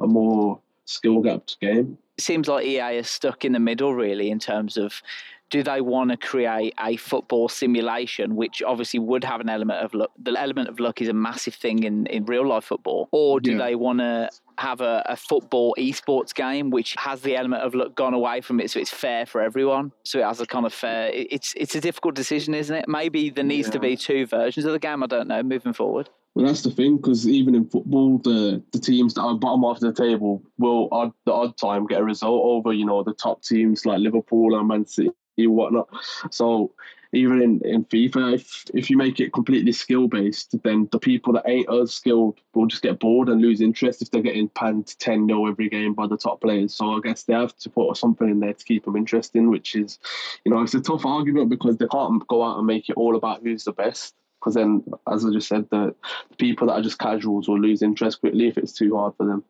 a 0.00 0.06
more 0.06 0.58
skill 0.86 1.20
gapped 1.20 1.60
game. 1.60 1.98
It 2.16 2.22
seems 2.22 2.48
like 2.48 2.64
EA 2.64 2.96
is 2.96 3.10
stuck 3.10 3.44
in 3.44 3.52
the 3.52 3.60
middle, 3.60 3.92
really, 3.92 4.30
in 4.30 4.38
terms 4.38 4.78
of 4.78 5.02
do 5.50 5.62
they 5.62 5.80
want 5.80 6.10
to 6.10 6.16
create 6.16 6.74
a 6.80 6.96
football 6.96 7.48
simulation, 7.48 8.34
which 8.36 8.62
obviously 8.62 8.98
would 8.98 9.24
have 9.24 9.40
an 9.40 9.48
element 9.48 9.84
of 9.84 9.94
luck? 9.94 10.10
The 10.18 10.38
element 10.40 10.68
of 10.68 10.80
luck 10.80 11.00
is 11.00 11.08
a 11.08 11.12
massive 11.12 11.54
thing 11.54 11.84
in, 11.84 12.06
in 12.06 12.24
real 12.24 12.46
life 12.46 12.64
football. 12.64 13.08
Or 13.12 13.40
do 13.40 13.52
yeah. 13.52 13.58
they 13.58 13.74
want 13.74 14.00
to 14.00 14.30
have 14.58 14.80
a, 14.80 15.02
a, 15.06 15.16
football 15.16 15.74
esports 15.78 16.34
game 16.34 16.70
which 16.70 16.94
has 16.98 17.20
the 17.20 17.36
element 17.36 17.62
of 17.62 17.74
luck 17.74 17.94
gone 17.94 18.14
away 18.14 18.40
from 18.40 18.58
it 18.58 18.70
so 18.70 18.80
it's 18.80 18.90
fair 18.90 19.26
for 19.26 19.42
everyone 19.42 19.92
so 20.02 20.18
it 20.18 20.24
has 20.24 20.40
a 20.40 20.46
kind 20.46 20.64
of 20.64 20.72
fair 20.72 21.10
it's 21.12 21.52
it's 21.58 21.74
a 21.74 21.80
difficult 21.80 22.14
decision 22.14 22.54
isn't 22.54 22.76
it 22.76 22.88
maybe 22.88 23.28
there 23.28 23.44
needs 23.44 23.68
yeah. 23.68 23.72
to 23.72 23.80
be 23.80 23.96
two 23.98 24.24
versions 24.24 24.64
of 24.64 24.72
the 24.72 24.78
game 24.78 25.02
i 25.02 25.06
don't 25.06 25.28
know 25.28 25.42
moving 25.42 25.74
forward 25.74 26.08
well, 26.34 26.44
that's 26.44 26.60
the 26.60 26.70
thing 26.70 26.98
because 26.98 27.26
even 27.26 27.54
in 27.54 27.66
football, 27.66 28.18
the 28.18 28.62
the 28.70 28.78
teams 28.78 29.14
that 29.14 29.22
are 29.22 29.34
bottom 29.34 29.62
half 29.62 29.76
of 29.76 29.80
the 29.80 29.92
table 29.94 30.42
will 30.58 30.86
odd 30.92 31.12
the 31.24 31.32
odd 31.32 31.56
time 31.56 31.86
get 31.86 32.02
a 32.02 32.04
result 32.04 32.42
over 32.44 32.74
you 32.74 32.84
know 32.84 33.02
the 33.02 33.14
top 33.14 33.42
teams 33.42 33.86
like 33.86 34.00
Liverpool 34.00 34.54
and 34.54 34.68
Man 34.68 34.84
City 34.84 35.12
and 35.44 35.54
whatnot. 35.54 35.88
So 36.30 36.72
even 37.12 37.40
in, 37.40 37.60
in 37.64 37.84
FIFA, 37.84 38.34
if 38.34 38.64
if 38.74 38.90
you 38.90 38.96
make 38.96 39.20
it 39.20 39.32
completely 39.32 39.72
skill 39.72 40.08
based, 40.08 40.60
then 40.62 40.88
the 40.92 40.98
people 40.98 41.32
that 41.34 41.48
ain't 41.48 41.72
as 41.72 41.92
skilled 41.92 42.38
will 42.54 42.66
just 42.66 42.82
get 42.82 42.98
bored 42.98 43.28
and 43.28 43.40
lose 43.40 43.60
interest 43.60 44.02
if 44.02 44.10
they're 44.10 44.22
getting 44.22 44.48
panned 44.48 44.98
10 44.98 45.26
0 45.26 45.46
every 45.46 45.68
game 45.68 45.94
by 45.94 46.06
the 46.06 46.16
top 46.16 46.40
players. 46.40 46.74
So 46.74 46.90
I 46.92 47.00
guess 47.00 47.22
they 47.22 47.34
have 47.34 47.56
to 47.58 47.70
put 47.70 47.96
something 47.96 48.28
in 48.28 48.40
there 48.40 48.54
to 48.54 48.64
keep 48.64 48.84
them 48.84 48.96
interesting, 48.96 49.50
which 49.50 49.74
is, 49.74 49.98
you 50.44 50.52
know, 50.52 50.62
it's 50.62 50.74
a 50.74 50.80
tough 50.80 51.06
argument 51.06 51.48
because 51.48 51.76
they 51.76 51.86
can't 51.86 52.26
go 52.28 52.42
out 52.42 52.58
and 52.58 52.66
make 52.66 52.88
it 52.88 52.96
all 52.96 53.16
about 53.16 53.42
who's 53.42 53.64
the 53.64 53.72
best 53.72 54.14
because 54.46 54.54
then, 54.54 54.84
as 55.10 55.24
I 55.24 55.32
just 55.32 55.48
said, 55.48 55.68
the 55.70 55.94
people 56.38 56.68
that 56.68 56.74
are 56.74 56.82
just 56.82 56.98
casuals 56.98 57.48
will 57.48 57.58
lose 57.58 57.82
interest 57.82 58.20
quickly 58.20 58.46
if 58.46 58.58
it's 58.58 58.72
too 58.72 58.96
hard 58.96 59.14
for 59.16 59.26
them. 59.26 59.42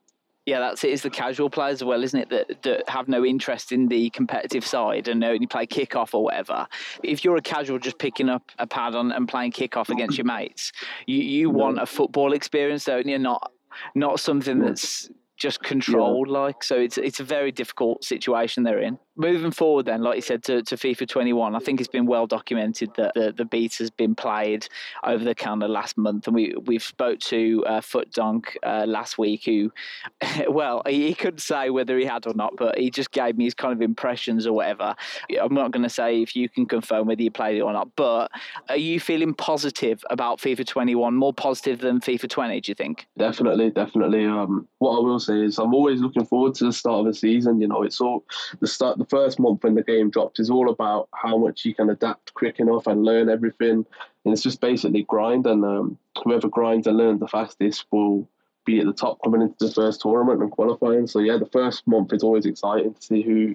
Yeah, 0.47 0.61
that's 0.61 0.85
it. 0.85 0.91
It's 0.91 1.03
the 1.03 1.11
casual 1.11 1.51
players 1.51 1.83
as 1.83 1.85
well, 1.85 2.05
isn't 2.05 2.19
it? 2.19 2.29
That, 2.31 2.63
that 2.63 2.89
have 2.89 3.09
no 3.09 3.25
interest 3.25 3.73
in 3.73 3.89
the 3.89 4.11
competitive 4.11 4.65
side 4.65 5.09
and 5.09 5.23
only 5.25 5.49
play 5.49 5.67
kickoff 5.67 6.15
or 6.15 6.23
whatever. 6.23 6.69
If 7.03 7.25
you're 7.25 7.37
a 7.37 7.43
casual 7.43 7.81
just 7.81 7.99
picking 7.99 8.29
up 8.29 8.53
a 8.59 8.67
pad 8.67 8.95
on 8.95 9.11
and 9.11 9.29
playing 9.29 9.53
kickoff 9.53 9.89
against 9.89 10.17
your 10.17 10.25
mates, 10.25 10.71
you, 11.07 11.19
you 11.19 11.51
want 11.51 11.81
a 11.81 11.87
football 11.87 12.33
experience, 12.33 12.85
don't 12.85 13.09
you? 13.09 13.19
Not 13.19 13.51
not 13.95 14.21
something 14.21 14.61
that's 14.61 15.11
just 15.37 15.63
controlled 15.63 16.29
yeah. 16.29 16.39
like 16.39 16.63
so 16.63 16.77
it's 16.77 16.97
it's 16.97 17.21
a 17.21 17.25
very 17.25 17.53
difficult 17.53 18.03
situation 18.03 18.63
they're 18.63 18.81
in 18.81 18.99
moving 19.17 19.51
forward 19.51 19.87
then 19.87 20.03
like 20.03 20.17
you 20.17 20.23
said 20.23 20.43
to, 20.43 20.63
to 20.63 20.77
fifa 20.77 21.09
21 21.09 21.55
i 21.55 21.59
think 21.59 21.81
it's 21.81 21.89
been 21.89 22.07
well 22.07 22.27
documented 22.27 22.93
that 22.97 23.15
the, 23.15 23.33
the 23.33 23.45
beta 23.45 23.79
has 23.79 23.91
been 23.91 24.15
played 24.15 24.69
over 25.05 25.25
the 25.25 25.35
kind 25.35 25.63
of 25.63 25.71
last 25.71 25.97
month. 25.97 26.27
And 26.27 26.35
we 26.35 26.55
we've 26.65 26.83
spoke 26.83 27.19
to 27.21 27.65
uh, 27.67 27.81
foot 27.81 28.13
donk 28.13 28.57
uh, 28.63 28.85
last 28.87 29.19
week 29.19 29.45
who 29.45 29.73
well 30.49 30.83
he, 30.87 31.09
he 31.09 31.15
couldn't 31.15 31.41
say 31.41 31.71
whether 31.71 31.99
he 31.99 32.05
had 32.05 32.27
or 32.27 32.35
not 32.35 32.55
but 32.57 32.79
he 32.79 32.91
just 32.91 33.11
gave 33.13 33.37
me 33.37 33.45
his 33.45 33.55
kind 33.55 33.73
of 33.73 33.83
impressions 33.83 34.47
or 34.47 34.53
whatever. 34.53 34.95
I'm 35.41 35.55
not 35.55 35.71
going 35.71 35.83
to 35.83 35.91
say 35.91 36.23
if 36.23 36.35
you 36.37 36.49
can 36.49 36.67
confirm 36.67 37.07
whether 37.07 37.23
you 37.23 37.31
played 37.31 37.57
it 37.57 37.63
or 37.63 37.73
not 37.73 37.95
but 37.97 38.31
are 38.69 38.77
you 38.77 39.01
feeling 39.01 39.35
positive 39.35 40.05
about 40.11 40.39
fifa 40.39 40.67
21 40.67 41.15
more 41.15 41.33
positive 41.33 41.81
than 41.81 42.01
fifa 42.01 42.29
20 42.29 42.61
do 42.61 42.71
you 42.71 42.75
think? 42.75 43.07
Definitely 43.17 43.71
definitely. 43.71 44.27
Um, 44.27 44.69
what 44.79 44.97
i 44.97 45.01
will 45.01 45.21
say 45.21 45.41
is 45.41 45.59
i'm 45.59 45.75
always 45.75 46.01
looking 46.01 46.25
forward 46.25 46.55
to 46.55 46.65
the 46.65 46.73
start 46.73 47.01
of 47.01 47.07
the 47.07 47.15
season 47.15 47.61
you 47.61 47.69
know 47.69 47.83
it's 47.83 48.01
all 48.01 48.25
the 48.61 48.67
start 48.67 48.99
the 48.99 49.05
first 49.07 49.39
month 49.39 49.65
when 49.65 49.75
the 49.75 49.83
game 49.83 50.11
drops 50.11 50.41
is 50.41 50.51
all 50.51 50.71
about 50.71 51.09
how 51.15 51.37
much 51.37 51.65
you 51.65 51.75
can 51.75 51.91
adapt 51.91 52.35
quick 52.35 52.61
enough 52.61 52.87
and 52.87 53.05
learn 53.05 53.29
everything. 53.29 53.87
And 54.25 54.33
it's 54.33 54.43
just 54.43 54.61
basically 54.61 55.05
grind, 55.05 55.47
and 55.47 55.65
um, 55.65 55.99
whoever 56.23 56.49
grinds 56.49 56.87
and 56.87 56.97
learns 56.97 57.21
the 57.21 57.29
fastest 57.29 57.87
will 57.91 58.29
be 58.65 58.81
at 58.81 58.87
the 58.87 58.93
top 58.93 59.19
coming 59.23 59.43
into 59.43 59.67
the 59.67 59.73
first 59.73 60.01
tournament 60.01 60.43
and 60.43 60.51
qualifying. 60.51 61.07
So 61.07 61.21
yeah, 61.21 61.39
the 61.39 61.47
first 61.47 61.87
month 61.87 62.13
is 62.13 62.23
always 62.23 62.45
exciting 62.45 62.95
to 62.95 63.03
see 63.03 63.23
who 63.23 63.55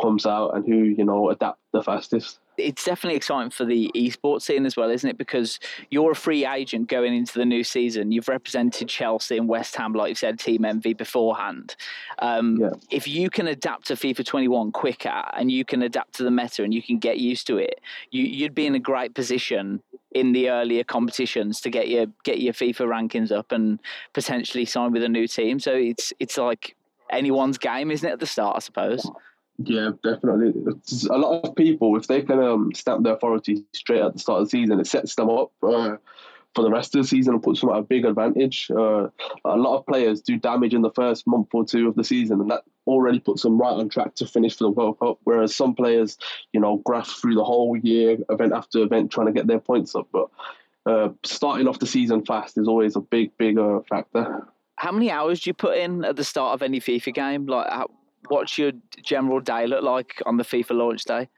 comes 0.00 0.26
out 0.26 0.56
and 0.56 0.66
who 0.66 0.82
you 0.84 1.04
know 1.04 1.30
adapt 1.30 1.60
the 1.72 1.82
fastest 1.82 2.40
it's 2.58 2.84
definitely 2.84 3.16
exciting 3.16 3.50
for 3.50 3.64
the 3.64 3.90
esports 3.94 4.42
scene 4.42 4.66
as 4.66 4.76
well, 4.76 4.90
isn't 4.90 5.08
it? 5.08 5.18
Because 5.18 5.58
you're 5.90 6.12
a 6.12 6.16
free 6.16 6.46
agent 6.46 6.88
going 6.88 7.14
into 7.14 7.38
the 7.38 7.44
new 7.44 7.64
season. 7.64 8.12
You've 8.12 8.28
represented 8.28 8.88
Chelsea 8.88 9.36
and 9.36 9.48
West 9.48 9.76
Ham, 9.76 9.92
like 9.92 10.10
you 10.10 10.14
said, 10.14 10.38
Team 10.38 10.64
Envy 10.64 10.94
beforehand. 10.94 11.76
Um, 12.18 12.58
yeah. 12.60 12.70
If 12.90 13.06
you 13.06 13.30
can 13.30 13.46
adapt 13.46 13.86
to 13.88 13.94
FIFA 13.94 14.24
21 14.24 14.72
quicker 14.72 15.24
and 15.34 15.50
you 15.50 15.64
can 15.64 15.82
adapt 15.82 16.14
to 16.14 16.22
the 16.22 16.30
meta 16.30 16.62
and 16.62 16.72
you 16.72 16.82
can 16.82 16.98
get 16.98 17.18
used 17.18 17.46
to 17.48 17.58
it, 17.58 17.80
you, 18.10 18.24
you'd 18.24 18.54
be 18.54 18.66
in 18.66 18.74
a 18.74 18.80
great 18.80 19.14
position 19.14 19.82
in 20.12 20.32
the 20.32 20.48
earlier 20.48 20.82
competitions 20.82 21.60
to 21.60 21.68
get 21.68 21.88
your 21.88 22.06
get 22.24 22.40
your 22.40 22.54
FIFA 22.54 22.86
rankings 22.86 23.30
up 23.30 23.52
and 23.52 23.78
potentially 24.14 24.64
sign 24.64 24.92
with 24.92 25.02
a 25.02 25.08
new 25.08 25.26
team. 25.26 25.60
So 25.60 25.74
it's 25.74 26.12
it's 26.18 26.38
like 26.38 26.74
anyone's 27.10 27.58
game, 27.58 27.90
isn't 27.90 28.08
it? 28.08 28.12
At 28.12 28.20
the 28.20 28.26
start, 28.26 28.56
I 28.56 28.60
suppose. 28.60 29.04
Yeah, 29.04 29.10
definitely. 29.62 30.52
a 31.10 31.18
lot 31.18 31.44
of 31.44 31.56
people, 31.56 31.96
if 31.96 32.06
they 32.06 32.22
can 32.22 32.40
um, 32.40 32.74
stamp 32.74 33.04
their 33.04 33.14
authority 33.14 33.64
straight 33.74 34.02
at 34.02 34.12
the 34.12 34.18
start 34.18 34.42
of 34.42 34.46
the 34.46 34.50
season, 34.50 34.80
it 34.80 34.86
sets 34.86 35.14
them 35.14 35.30
up 35.30 35.52
uh, 35.62 35.96
for 36.54 36.62
the 36.62 36.70
rest 36.70 36.94
of 36.94 37.02
the 37.02 37.08
season 37.08 37.34
and 37.34 37.42
puts 37.42 37.60
them 37.60 37.70
at 37.70 37.78
a 37.78 37.82
big 37.82 38.04
advantage. 38.04 38.70
Uh, 38.70 39.08
a 39.44 39.56
lot 39.56 39.78
of 39.78 39.86
players 39.86 40.20
do 40.20 40.36
damage 40.36 40.74
in 40.74 40.82
the 40.82 40.90
first 40.90 41.26
month 41.26 41.48
or 41.52 41.64
two 41.64 41.88
of 41.88 41.94
the 41.94 42.04
season, 42.04 42.40
and 42.40 42.50
that 42.50 42.64
already 42.86 43.18
puts 43.18 43.42
them 43.42 43.58
right 43.58 43.72
on 43.72 43.88
track 43.88 44.14
to 44.16 44.26
finish 44.26 44.56
for 44.56 44.64
the 44.64 44.70
World 44.70 44.98
Cup. 44.98 45.18
Whereas 45.24 45.54
some 45.54 45.74
players, 45.74 46.18
you 46.52 46.60
know, 46.60 46.76
graft 46.84 47.10
through 47.10 47.34
the 47.34 47.44
whole 47.44 47.76
year, 47.76 48.18
event 48.28 48.52
after 48.52 48.82
event, 48.82 49.10
trying 49.10 49.26
to 49.26 49.32
get 49.32 49.46
their 49.46 49.60
points 49.60 49.94
up. 49.94 50.08
But 50.12 50.28
uh, 50.84 51.10
starting 51.24 51.66
off 51.66 51.78
the 51.78 51.86
season 51.86 52.24
fast 52.24 52.58
is 52.58 52.68
always 52.68 52.94
a 52.94 53.00
big, 53.00 53.36
big 53.38 53.58
factor. 53.88 54.46
How 54.76 54.92
many 54.92 55.10
hours 55.10 55.40
do 55.40 55.50
you 55.50 55.54
put 55.54 55.78
in 55.78 56.04
at 56.04 56.16
the 56.16 56.24
start 56.24 56.54
of 56.54 56.62
any 56.62 56.80
FIFA 56.80 57.14
game? 57.14 57.46
Like, 57.46 57.68
how, 57.70 57.88
what's 58.28 58.58
your 58.58 58.72
general 59.02 59.40
day 59.40 59.66
look 59.66 59.82
like 59.82 60.22
on 60.26 60.36
the 60.36 60.44
FIFA 60.44 60.72
launch 60.72 61.04
day? 61.04 61.28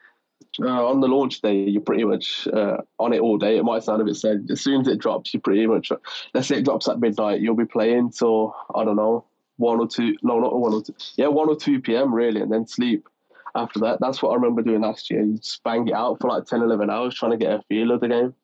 Uh, 0.61 0.87
on 0.87 1.01
the 1.01 1.09
launch 1.09 1.41
day, 1.41 1.57
you're 1.57 1.83
pretty 1.83 2.05
much 2.05 2.49
uh, 2.49 2.79
on 2.99 3.13
it 3.13 3.21
all 3.21 3.39
day. 3.39 3.59
It 3.59 3.65
might 3.65 3.83
sound 3.83 4.01
a 4.01 4.05
bit 4.05 4.17
sad. 4.17 4.47
As 4.51 4.61
soon 4.61 4.81
as 4.81 4.89
it 4.89 4.99
drops, 4.99 5.33
you 5.33 5.41
pretty 5.41 5.67
much, 5.67 5.93
let's 6.35 6.49
say 6.49 6.59
it 6.59 6.65
drops 6.65 6.89
at 6.89 6.99
midnight, 7.01 7.41
you'll 7.41 7.55
be 7.55 7.65
playing 7.65 8.11
till, 8.11 8.55
I 8.75 8.85
don't 8.85 8.97
know, 8.97 9.25
one 9.57 9.81
or 9.81 9.89
two, 9.89 10.17
no, 10.23 10.39
not 10.41 10.59
one 10.59 10.73
or 10.73 10.83
two, 10.83 10.95
yeah, 11.17 11.27
one 11.27 11.49
or 11.49 11.57
two 11.57 11.81
p.m. 11.81 12.15
really, 12.15 12.41
and 12.41 12.53
then 12.53 12.67
sleep 12.67 13.09
after 13.55 13.81
that. 13.81 13.99
That's 14.01 14.23
what 14.23 14.31
I 14.31 14.35
remember 14.35 14.63
doing 14.63 14.81
last 14.81 15.11
year. 15.11 15.23
You 15.23 15.37
just 15.37 15.63
bang 15.63 15.87
it 15.89 15.95
out 15.95 16.21
for 16.21 16.29
like 16.29 16.47
10, 16.47 16.63
11 16.63 16.91
hours 16.91 17.15
trying 17.15 17.33
to 17.33 17.37
get 17.37 17.53
a 17.53 17.63
feel 17.69 17.91
of 17.91 18.01
the 18.01 18.09
game. 18.09 18.35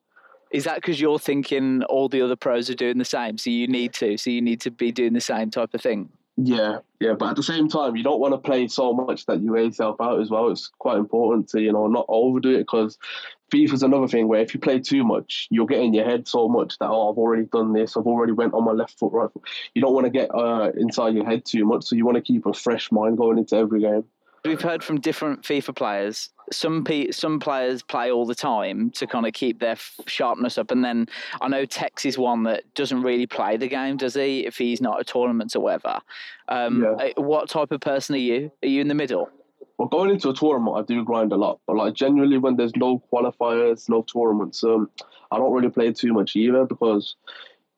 Is 0.51 0.63
that 0.65 0.75
because 0.75 1.01
you're 1.01 1.19
thinking 1.19 1.83
all 1.83 2.07
the 2.07 2.21
other 2.21 2.35
pros 2.35 2.69
are 2.69 2.75
doing 2.75 2.97
the 2.97 3.05
same? 3.05 3.37
So 3.37 3.49
you 3.49 3.67
need 3.67 3.93
to, 3.95 4.17
so 4.17 4.29
you 4.29 4.41
need 4.41 4.61
to 4.61 4.71
be 4.71 4.91
doing 4.91 5.13
the 5.13 5.21
same 5.21 5.49
type 5.49 5.73
of 5.73 5.81
thing? 5.81 6.09
Yeah, 6.37 6.79
yeah, 6.99 7.13
but 7.13 7.29
at 7.29 7.35
the 7.37 7.43
same 7.43 7.69
time, 7.69 7.95
you 7.95 8.03
don't 8.03 8.19
want 8.19 8.33
to 8.33 8.37
play 8.37 8.67
so 8.67 8.93
much 8.93 9.25
that 9.27 9.41
you 9.41 9.53
wear 9.53 9.63
yourself 9.63 10.01
out 10.01 10.19
as 10.19 10.29
well. 10.29 10.49
It's 10.49 10.69
quite 10.79 10.97
important 10.97 11.47
to 11.49 11.61
you 11.61 11.71
know 11.71 11.87
not 11.87 12.05
overdo 12.09 12.55
it 12.55 12.59
because 12.59 12.97
FIFA's 13.51 13.83
another 13.83 14.09
thing 14.09 14.27
where 14.27 14.41
if 14.41 14.53
you 14.53 14.59
play 14.59 14.79
too 14.79 15.05
much, 15.05 15.47
you'll 15.49 15.65
get 15.65 15.79
in 15.79 15.93
your 15.93 16.03
head 16.03 16.27
so 16.27 16.49
much 16.49 16.77
that 16.79 16.89
oh, 16.89 17.09
I've 17.09 17.17
already 17.17 17.43
done 17.45 17.71
this, 17.71 17.95
I've 17.95 18.05
already 18.07 18.33
went 18.33 18.53
on 18.53 18.65
my 18.65 18.73
left 18.73 18.99
foot, 18.99 19.13
right 19.13 19.31
foot. 19.31 19.43
You 19.73 19.81
don't 19.81 19.93
want 19.93 20.07
to 20.07 20.09
get 20.09 20.29
uh, 20.35 20.71
inside 20.77 21.15
your 21.15 21.25
head 21.25 21.45
too 21.45 21.63
much, 21.63 21.85
so 21.85 21.95
you 21.95 22.05
want 22.05 22.15
to 22.15 22.21
keep 22.21 22.45
a 22.45 22.53
fresh 22.53 22.91
mind 22.91 23.17
going 23.17 23.37
into 23.37 23.55
every 23.55 23.79
game. 23.79 24.03
We've 24.45 24.61
heard 24.61 24.83
from 24.83 24.99
different 24.99 25.41
FIFA 25.41 25.75
players. 25.75 26.29
Some 26.51 26.83
pe- 26.83 27.11
some 27.11 27.39
players 27.39 27.81
play 27.81 28.11
all 28.11 28.25
the 28.25 28.35
time 28.35 28.91
to 28.91 29.07
kind 29.07 29.25
of 29.25 29.33
keep 29.33 29.59
their 29.59 29.71
f- 29.71 29.99
sharpness 30.05 30.57
up, 30.59 30.69
and 30.69 30.85
then 30.85 31.07
I 31.41 31.47
know 31.47 31.65
Tekkz 31.65 32.05
is 32.05 32.17
one 32.17 32.43
that 32.43 32.71
doesn't 32.75 33.01
really 33.01 33.25
play 33.25 33.57
the 33.57 33.67
game, 33.67 33.97
does 33.97 34.13
he? 34.13 34.45
If 34.45 34.57
he's 34.57 34.79
not 34.79 34.99
at 34.99 35.07
tournaments 35.07 35.55
or 35.55 35.61
whatever. 35.61 35.99
Um, 36.47 36.83
yeah. 36.83 36.89
Uh, 36.91 37.21
what 37.21 37.49
type 37.49 37.71
of 37.71 37.81
person 37.81 38.15
are 38.15 38.19
you? 38.19 38.51
Are 38.61 38.67
you 38.67 38.81
in 38.81 38.87
the 38.87 38.93
middle? 38.93 39.29
Well, 39.77 39.87
going 39.87 40.11
into 40.11 40.29
a 40.29 40.33
tournament, 40.33 40.77
I 40.77 40.81
do 40.83 41.03
grind 41.03 41.33
a 41.33 41.35
lot, 41.35 41.59
but 41.67 41.75
like 41.75 41.95
generally 41.95 42.37
when 42.37 42.55
there's 42.55 42.75
no 42.75 43.01
qualifiers, 43.11 43.89
no 43.89 44.03
tournaments, 44.03 44.63
um, 44.63 44.89
I 45.31 45.37
don't 45.37 45.51
really 45.51 45.69
play 45.69 45.91
too 45.91 46.13
much 46.13 46.35
either 46.35 46.65
because 46.65 47.15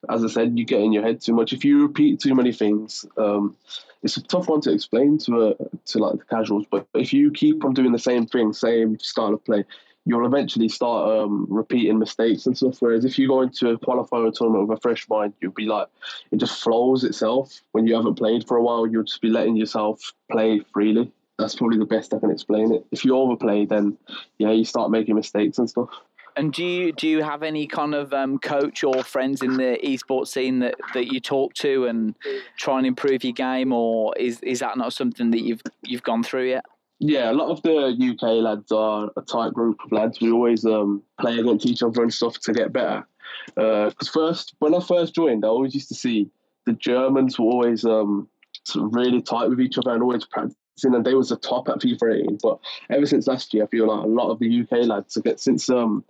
as 0.09 0.23
I 0.23 0.27
said, 0.27 0.57
you 0.57 0.65
get 0.65 0.81
in 0.81 0.93
your 0.93 1.03
head 1.03 1.21
too 1.21 1.33
much. 1.33 1.53
If 1.53 1.65
you 1.65 1.81
repeat 1.81 2.19
too 2.19 2.35
many 2.35 2.51
things, 2.51 3.05
um, 3.17 3.55
it's 4.03 4.17
a 4.17 4.23
tough 4.23 4.47
one 4.47 4.61
to 4.61 4.71
explain 4.71 5.17
to 5.19 5.49
a, 5.49 5.55
to 5.85 5.97
like 5.99 6.19
the 6.19 6.25
casuals. 6.25 6.65
But 6.69 6.87
if 6.93 7.13
you 7.13 7.31
keep 7.31 7.65
on 7.65 7.73
doing 7.73 7.91
the 7.91 7.99
same 7.99 8.25
thing, 8.25 8.53
same 8.53 8.99
style 8.99 9.33
of 9.33 9.43
play, 9.43 9.65
you'll 10.05 10.25
eventually 10.25 10.69
start 10.69 11.09
um, 11.09 11.47
repeating 11.49 11.99
mistakes 11.99 12.45
and 12.45 12.55
stuff. 12.55 12.77
Whereas 12.79 13.03
if 13.03 13.19
you 13.19 13.27
go 13.27 13.41
into 13.41 13.69
a 13.71 13.77
qualifier 13.77 14.33
tournament 14.33 14.67
with 14.67 14.77
a 14.77 14.81
fresh 14.81 15.07
mind, 15.09 15.33
you'll 15.41 15.51
be 15.51 15.65
like, 15.65 15.87
it 16.31 16.37
just 16.37 16.61
flows 16.61 17.03
itself. 17.03 17.61
When 17.73 17.87
you 17.87 17.95
haven't 17.95 18.15
played 18.15 18.47
for 18.47 18.55
a 18.55 18.63
while, 18.63 18.87
you'll 18.87 19.03
just 19.03 19.21
be 19.21 19.29
letting 19.29 19.57
yourself 19.57 20.13
play 20.31 20.61
freely. 20.73 21.11
That's 21.37 21.55
probably 21.55 21.77
the 21.77 21.85
best 21.85 22.13
I 22.13 22.19
can 22.19 22.31
explain 22.31 22.73
it. 22.73 22.85
If 22.91 23.03
you 23.03 23.15
overplay, 23.15 23.65
then 23.65 23.97
yeah, 24.37 24.51
you 24.51 24.63
start 24.63 24.91
making 24.91 25.15
mistakes 25.15 25.57
and 25.57 25.69
stuff. 25.69 25.89
And 26.37 26.53
do 26.53 26.63
you 26.63 26.91
do 26.91 27.07
you 27.07 27.23
have 27.23 27.41
any 27.41 27.65
kind 27.65 27.95
of 27.95 28.13
um, 28.13 28.37
coach 28.37 28.83
or 28.83 29.03
friends 29.03 29.41
in 29.41 29.57
the 29.57 29.79
esports 29.83 30.27
scene 30.27 30.59
that, 30.59 30.75
that 30.93 31.11
you 31.11 31.19
talk 31.19 31.53
to 31.55 31.85
and 31.85 32.15
try 32.57 32.77
and 32.77 32.85
improve 32.85 33.23
your 33.23 33.33
game, 33.33 33.73
or 33.73 34.15
is 34.17 34.39
is 34.41 34.59
that 34.59 34.77
not 34.77 34.93
something 34.93 35.31
that 35.31 35.41
you've 35.41 35.61
you've 35.83 36.03
gone 36.03 36.23
through 36.23 36.49
yet? 36.49 36.65
Yeah, 36.99 37.31
a 37.31 37.33
lot 37.33 37.49
of 37.49 37.61
the 37.63 37.87
UK 37.87 38.43
lads 38.43 38.71
are 38.71 39.09
a 39.17 39.21
tight 39.21 39.53
group 39.53 39.77
of 39.83 39.91
lads. 39.91 40.19
We 40.19 40.31
always 40.31 40.65
um, 40.65 41.03
play 41.19 41.37
against 41.37 41.65
each 41.65 41.83
other 41.83 42.01
and 42.01 42.13
stuff 42.13 42.39
to 42.41 42.53
get 42.53 42.73
better. 42.73 43.07
Because 43.55 44.09
uh, 44.09 44.11
first, 44.11 44.55
when 44.59 44.73
I 44.73 44.79
first 44.79 45.13
joined, 45.13 45.45
I 45.45 45.47
always 45.47 45.75
used 45.75 45.89
to 45.89 45.95
see 45.95 46.29
the 46.65 46.73
Germans 46.73 47.37
were 47.37 47.45
always 47.45 47.85
um, 47.85 48.27
sort 48.63 48.85
of 48.85 48.95
really 48.95 49.21
tight 49.21 49.49
with 49.49 49.61
each 49.61 49.77
other 49.77 49.91
and 49.91 50.01
always 50.01 50.25
practice 50.25 50.55
and 50.83 51.05
they 51.05 51.13
was 51.13 51.29
the 51.29 51.37
top 51.37 51.69
at 51.69 51.79
FIFA 51.79 52.21
18. 52.23 52.39
But 52.41 52.59
ever 52.89 53.05
since 53.05 53.27
last 53.27 53.53
year, 53.53 53.63
I 53.63 53.67
feel 53.67 53.87
like 53.87 54.03
a 54.03 54.07
lot 54.07 54.29
of 54.29 54.39
the 54.39 54.61
UK 54.61 54.87
lads 54.87 55.17
since 55.37 55.69
um 55.69 56.03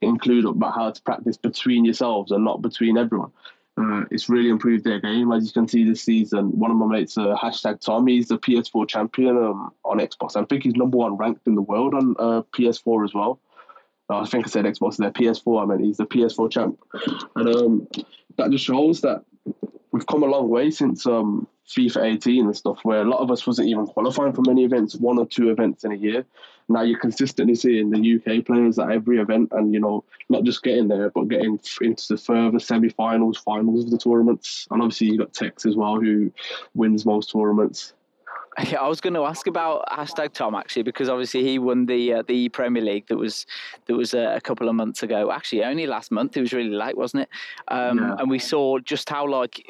include 0.00 0.44
about 0.44 0.74
how 0.74 0.90
to 0.90 1.02
practice 1.02 1.36
between 1.36 1.84
yourselves 1.84 2.30
and 2.32 2.44
not 2.44 2.62
between 2.62 2.98
everyone. 2.98 3.32
Uh, 3.78 4.04
it's 4.10 4.28
really 4.28 4.50
improved 4.50 4.84
their 4.84 5.00
game. 5.00 5.32
As 5.32 5.46
you 5.46 5.52
can 5.52 5.66
see 5.66 5.84
this 5.84 6.02
season, 6.02 6.58
one 6.58 6.70
of 6.70 6.76
my 6.76 6.86
mates, 6.86 7.16
uh, 7.16 7.34
hashtag 7.36 7.80
Tom, 7.80 8.06
he's 8.06 8.28
the 8.28 8.38
PS4 8.38 8.86
champion 8.86 9.38
um, 9.38 9.72
on 9.84 9.98
Xbox. 9.98 10.36
I 10.36 10.44
think 10.44 10.64
he's 10.64 10.76
number 10.76 10.98
one 10.98 11.16
ranked 11.16 11.46
in 11.46 11.54
the 11.54 11.62
world 11.62 11.94
on 11.94 12.14
uh, 12.18 12.42
PS4 12.52 13.04
as 13.04 13.14
well. 13.14 13.40
Uh, 14.10 14.20
I 14.20 14.26
think 14.26 14.46
I 14.46 14.50
said 14.50 14.66
Xbox 14.66 14.98
there, 14.98 15.10
PS4. 15.10 15.62
I 15.62 15.66
mean, 15.66 15.86
he's 15.86 15.96
the 15.96 16.06
PS4 16.06 16.50
champ, 16.50 16.78
and 17.34 17.48
um, 17.48 17.88
that 18.36 18.50
just 18.50 18.64
shows 18.64 19.00
that 19.02 19.24
we've 19.90 20.06
come 20.06 20.22
a 20.22 20.26
long 20.26 20.50
way 20.50 20.70
since 20.70 21.06
um, 21.06 21.46
FIFA 21.68 22.14
18 22.14 22.46
and 22.46 22.56
stuff, 22.56 22.80
where 22.82 23.02
a 23.02 23.08
lot 23.08 23.20
of 23.20 23.30
us 23.30 23.46
wasn't 23.46 23.68
even 23.68 23.86
qualifying 23.86 24.32
for 24.32 24.42
many 24.46 24.64
events, 24.64 24.96
one 24.96 25.18
or 25.18 25.26
two 25.26 25.50
events 25.50 25.84
in 25.84 25.92
a 25.92 25.96
year. 25.96 26.24
Now 26.68 26.82
you're 26.82 26.98
consistently 26.98 27.54
seeing 27.54 27.90
the 27.90 28.16
UK 28.16 28.44
players 28.44 28.78
at 28.78 28.90
every 28.90 29.18
event, 29.18 29.50
and 29.52 29.72
you 29.72 29.80
know, 29.80 30.04
not 30.28 30.44
just 30.44 30.62
getting 30.62 30.88
there, 30.88 31.10
but 31.10 31.28
getting 31.28 31.58
into 31.80 32.04
the 32.08 32.16
further 32.16 32.58
semi-finals, 32.58 33.38
finals 33.38 33.84
of 33.84 33.90
the 33.90 33.98
tournaments. 33.98 34.66
And 34.70 34.82
obviously, 34.82 35.08
you 35.08 35.18
got 35.18 35.32
Tekkz 35.32 35.66
as 35.66 35.76
well, 35.76 36.00
who 36.00 36.32
wins 36.74 37.06
most 37.06 37.30
tournaments. 37.32 37.94
Yeah, 38.68 38.80
I 38.80 38.88
was 38.88 39.00
going 39.00 39.14
to 39.14 39.24
ask 39.24 39.46
about 39.46 39.86
hashtag 39.90 40.34
Tom 40.34 40.54
actually 40.54 40.82
because 40.82 41.08
obviously 41.08 41.42
he 41.42 41.58
won 41.58 41.86
the 41.86 42.14
uh, 42.14 42.22
the 42.26 42.50
Premier 42.50 42.82
League 42.82 43.06
that 43.06 43.16
was 43.16 43.46
that 43.86 43.94
was 43.94 44.12
uh, 44.12 44.34
a 44.36 44.40
couple 44.40 44.68
of 44.68 44.74
months 44.74 45.02
ago. 45.02 45.30
Actually, 45.32 45.64
only 45.64 45.86
last 45.86 46.10
month. 46.10 46.36
It 46.36 46.42
was 46.42 46.52
really 46.52 46.70
late, 46.70 46.96
wasn't 46.96 47.22
it? 47.22 47.28
Um, 47.68 47.98
yeah. 47.98 48.16
And 48.18 48.28
we 48.30 48.38
saw 48.38 48.78
just 48.78 49.08
how 49.08 49.26
like 49.26 49.66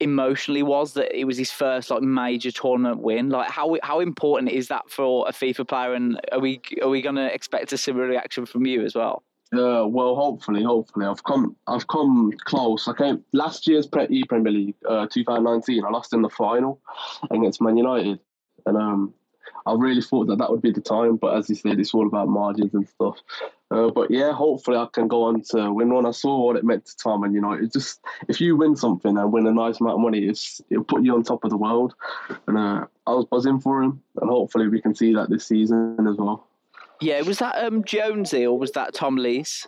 emotionally 0.00 0.62
was 0.62 0.94
that 0.94 1.16
it 1.16 1.24
was 1.24 1.36
his 1.36 1.50
first 1.50 1.90
like 1.90 2.02
major 2.02 2.50
tournament 2.50 3.00
win. 3.00 3.28
Like 3.28 3.50
how 3.50 3.76
how 3.82 4.00
important 4.00 4.50
is 4.50 4.68
that 4.68 4.90
for 4.90 5.28
a 5.28 5.32
FIFA 5.32 5.68
player? 5.68 5.94
And 5.94 6.20
are 6.32 6.40
we 6.40 6.60
are 6.82 6.88
we 6.88 7.02
going 7.02 7.16
to 7.16 7.32
expect 7.32 7.72
a 7.72 7.78
similar 7.78 8.06
reaction 8.06 8.46
from 8.46 8.66
you 8.66 8.84
as 8.84 8.94
well? 8.94 9.22
Uh, 9.52 9.84
well, 9.84 10.14
hopefully, 10.14 10.62
hopefully, 10.62 11.04
I've 11.06 11.24
come, 11.24 11.56
I've 11.66 11.88
come 11.88 12.32
close. 12.44 12.86
I 12.86 12.92
came 12.92 13.24
last 13.32 13.66
year's 13.66 13.84
Premier 13.84 14.52
League, 14.52 14.76
uh, 14.88 15.08
2019. 15.10 15.84
I 15.84 15.90
lost 15.90 16.12
in 16.12 16.22
the 16.22 16.28
final 16.28 16.80
against 17.32 17.60
Man 17.60 17.76
United, 17.76 18.20
and 18.66 18.76
um, 18.76 19.14
I 19.66 19.74
really 19.74 20.02
thought 20.02 20.26
that 20.26 20.38
that 20.38 20.50
would 20.50 20.62
be 20.62 20.72
the 20.72 20.80
time. 20.80 21.16
But 21.16 21.36
as 21.36 21.48
you 21.48 21.54
said, 21.54 21.78
it's 21.78 21.94
all 21.94 22.06
about 22.06 22.28
margins 22.28 22.74
and 22.74 22.88
stuff. 22.88 23.18
Uh, 23.70 23.88
but 23.90 24.10
yeah, 24.10 24.32
hopefully 24.32 24.76
I 24.76 24.86
can 24.92 25.06
go 25.06 25.24
on 25.24 25.42
to 25.50 25.72
win 25.72 25.90
one. 25.90 26.06
I 26.06 26.10
saw 26.10 26.44
what 26.44 26.56
it 26.56 26.64
meant 26.64 26.86
to 26.86 26.96
Tom, 26.96 27.22
and 27.22 27.34
you 27.34 27.40
know, 27.40 27.52
it 27.52 27.72
just 27.72 28.00
if 28.28 28.40
you 28.40 28.56
win 28.56 28.74
something 28.74 29.16
and 29.16 29.32
win 29.32 29.46
a 29.46 29.52
nice 29.52 29.80
amount 29.80 29.94
of 29.94 30.00
money, 30.00 30.26
it's 30.26 30.60
it'll 30.70 30.84
put 30.84 31.04
you 31.04 31.14
on 31.14 31.22
top 31.22 31.44
of 31.44 31.50
the 31.50 31.56
world. 31.56 31.94
And 32.48 32.58
uh, 32.58 32.86
I 33.06 33.12
was 33.12 33.26
buzzing 33.26 33.60
for 33.60 33.82
him, 33.82 34.02
and 34.20 34.28
hopefully 34.28 34.68
we 34.68 34.80
can 34.80 34.94
see 34.94 35.14
that 35.14 35.30
this 35.30 35.46
season 35.46 35.96
as 36.08 36.16
well. 36.16 36.46
Yeah, 37.00 37.22
was 37.22 37.38
that 37.38 37.64
um, 37.64 37.84
Jonesy 37.84 38.44
or 38.44 38.58
was 38.58 38.72
that 38.72 38.92
Tom 38.92 39.16
Lees 39.16 39.66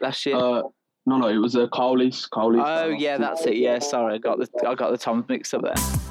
last 0.00 0.26
year? 0.26 0.36
Uh, 0.36 0.62
no, 1.06 1.18
no, 1.18 1.28
it 1.28 1.38
was 1.38 1.54
a 1.54 1.62
uh, 1.62 1.68
Carl 1.68 1.98
Lees. 1.98 2.26
Carl 2.26 2.52
Lees. 2.52 2.62
Oh 2.64 2.88
yeah, 2.88 3.18
that's 3.18 3.46
it. 3.46 3.56
Yeah, 3.56 3.78
sorry, 3.78 4.14
I 4.14 4.18
got 4.18 4.38
the 4.38 4.48
I 4.68 4.74
got 4.74 4.90
the 4.90 4.98
Toms 4.98 5.28
mixed 5.28 5.54
up 5.54 5.62
there. 5.62 6.01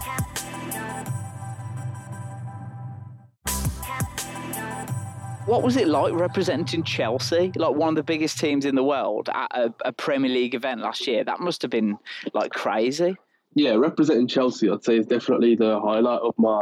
What 5.52 5.64
was 5.64 5.76
it 5.76 5.90
like 5.90 6.14
representing 6.14 6.82
Chelsea, 6.82 7.52
like 7.58 7.76
one 7.76 7.90
of 7.90 7.96
the 7.96 8.04
biggest 8.04 8.40
teams 8.40 8.64
in 8.64 8.74
the 8.74 8.86
world, 8.86 9.28
at 9.34 9.52
a, 9.54 9.74
a 9.84 9.92
Premier 9.92 10.32
League 10.32 10.56
event 10.56 10.80
last 10.80 11.06
year? 11.06 11.26
That 11.26 11.42
must 11.42 11.62
have 11.62 11.70
been 11.70 11.98
like 12.34 12.54
crazy. 12.54 13.18
Yeah, 13.54 13.74
representing 13.74 14.30
Chelsea, 14.30 14.70
I'd 14.70 14.86
say, 14.86 15.00
is 15.00 15.08
definitely 15.08 15.56
the 15.56 15.78
highlight 15.82 16.22
of 16.22 16.36
my 16.38 16.62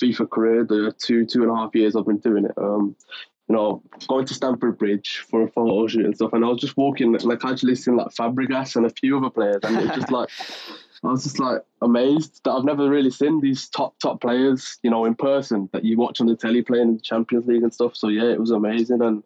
FIFA 0.00 0.30
career. 0.30 0.64
The 0.64 0.94
two 0.96 1.26
two 1.26 1.42
and 1.42 1.50
a 1.50 1.56
half 1.56 1.74
years 1.74 1.96
I've 1.96 2.06
been 2.06 2.18
doing 2.18 2.44
it. 2.44 2.52
Um, 2.56 2.94
you 3.48 3.56
know, 3.56 3.82
going 4.06 4.26
to 4.26 4.34
Stamford 4.34 4.78
Bridge 4.78 5.24
for 5.28 5.42
a 5.42 5.48
photo 5.48 5.88
shoot 5.88 6.04
and 6.04 6.14
stuff, 6.14 6.32
and 6.32 6.44
I 6.44 6.48
was 6.50 6.60
just 6.60 6.76
walking 6.76 7.12
like 7.12 7.44
actually 7.44 7.74
seeing 7.74 7.96
like 7.96 8.14
Fabregas 8.14 8.76
and 8.76 8.86
a 8.86 8.90
few 8.90 9.16
other 9.16 9.30
players, 9.30 9.58
and 9.64 9.76
it 9.76 9.92
just 9.92 10.12
like 10.12 10.28
I 11.02 11.08
was 11.08 11.24
just 11.24 11.38
like 11.38 11.62
amazed 11.80 12.44
that 12.44 12.52
I've 12.52 12.64
never 12.64 12.88
really 12.88 13.10
seen 13.10 13.40
these 13.40 13.68
top 13.68 13.98
top 14.00 14.20
players, 14.20 14.78
you 14.82 14.90
know, 14.90 15.06
in 15.06 15.14
person 15.14 15.70
that 15.72 15.84
you 15.84 15.96
watch 15.96 16.20
on 16.20 16.26
the 16.26 16.36
telly 16.36 16.62
playing 16.62 16.88
in 16.88 16.94
the 16.96 17.00
Champions 17.00 17.46
League 17.46 17.62
and 17.62 17.72
stuff. 17.72 17.96
So 17.96 18.08
yeah, 18.08 18.24
it 18.24 18.40
was 18.40 18.50
amazing, 18.50 19.00
and 19.00 19.22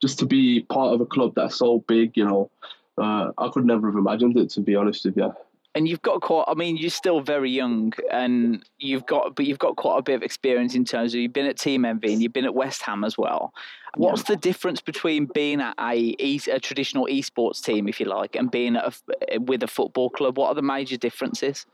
just 0.00 0.18
to 0.20 0.26
be 0.26 0.60
part 0.60 0.94
of 0.94 1.00
a 1.00 1.06
club 1.06 1.32
that's 1.34 1.56
so 1.56 1.80
big, 1.88 2.16
you 2.16 2.24
know, 2.24 2.50
uh, 2.98 3.32
I 3.38 3.48
could 3.48 3.64
never 3.64 3.88
have 3.88 3.98
imagined 3.98 4.36
it 4.36 4.50
to 4.50 4.60
be 4.60 4.76
honest 4.76 5.04
with 5.04 5.16
you 5.16 5.34
and 5.76 5.86
you've 5.86 6.00
got 6.00 6.22
quite. 6.22 6.44
I 6.48 6.54
mean, 6.54 6.78
you're 6.78 6.88
still 6.88 7.20
very 7.20 7.50
young, 7.50 7.92
and 8.10 8.64
you've 8.78 9.04
got, 9.04 9.36
but 9.36 9.44
you've 9.44 9.58
got 9.58 9.76
quite 9.76 9.98
a 9.98 10.02
bit 10.02 10.14
of 10.14 10.22
experience 10.22 10.74
in 10.74 10.86
terms 10.86 11.12
of 11.12 11.20
you've 11.20 11.34
been 11.34 11.44
at 11.44 11.58
Team 11.58 11.84
Envy 11.84 12.14
and 12.14 12.22
you've 12.22 12.32
been 12.32 12.46
at 12.46 12.54
West 12.54 12.80
Ham 12.82 13.04
as 13.04 13.18
well. 13.18 13.52
What's 13.94 14.22
the 14.22 14.36
difference 14.36 14.80
between 14.80 15.26
being 15.26 15.60
at 15.60 15.74
a, 15.78 16.16
a 16.18 16.60
traditional 16.60 17.06
esports 17.06 17.62
team, 17.62 17.88
if 17.88 18.00
you 18.00 18.06
like, 18.06 18.36
and 18.36 18.50
being 18.50 18.76
a, 18.76 18.90
with 19.38 19.62
a 19.62 19.66
football 19.66 20.08
club? 20.08 20.38
What 20.38 20.48
are 20.48 20.54
the 20.54 20.62
major 20.62 20.96
differences? 20.96 21.66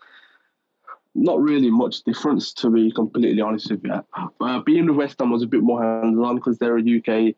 Not 1.14 1.40
really 1.40 1.70
much 1.70 2.02
difference, 2.02 2.52
to 2.54 2.70
be 2.70 2.90
completely 2.90 3.40
honest 3.40 3.70
with 3.70 3.84
you. 3.84 4.04
Uh, 4.40 4.60
being 4.60 4.86
with 4.88 4.96
West 4.96 5.20
Ham 5.20 5.30
was 5.30 5.44
a 5.44 5.46
bit 5.46 5.62
more 5.62 5.80
hands-on 5.80 6.36
because 6.36 6.58
they're 6.58 6.78
a 6.78 6.80
UK 6.80 7.36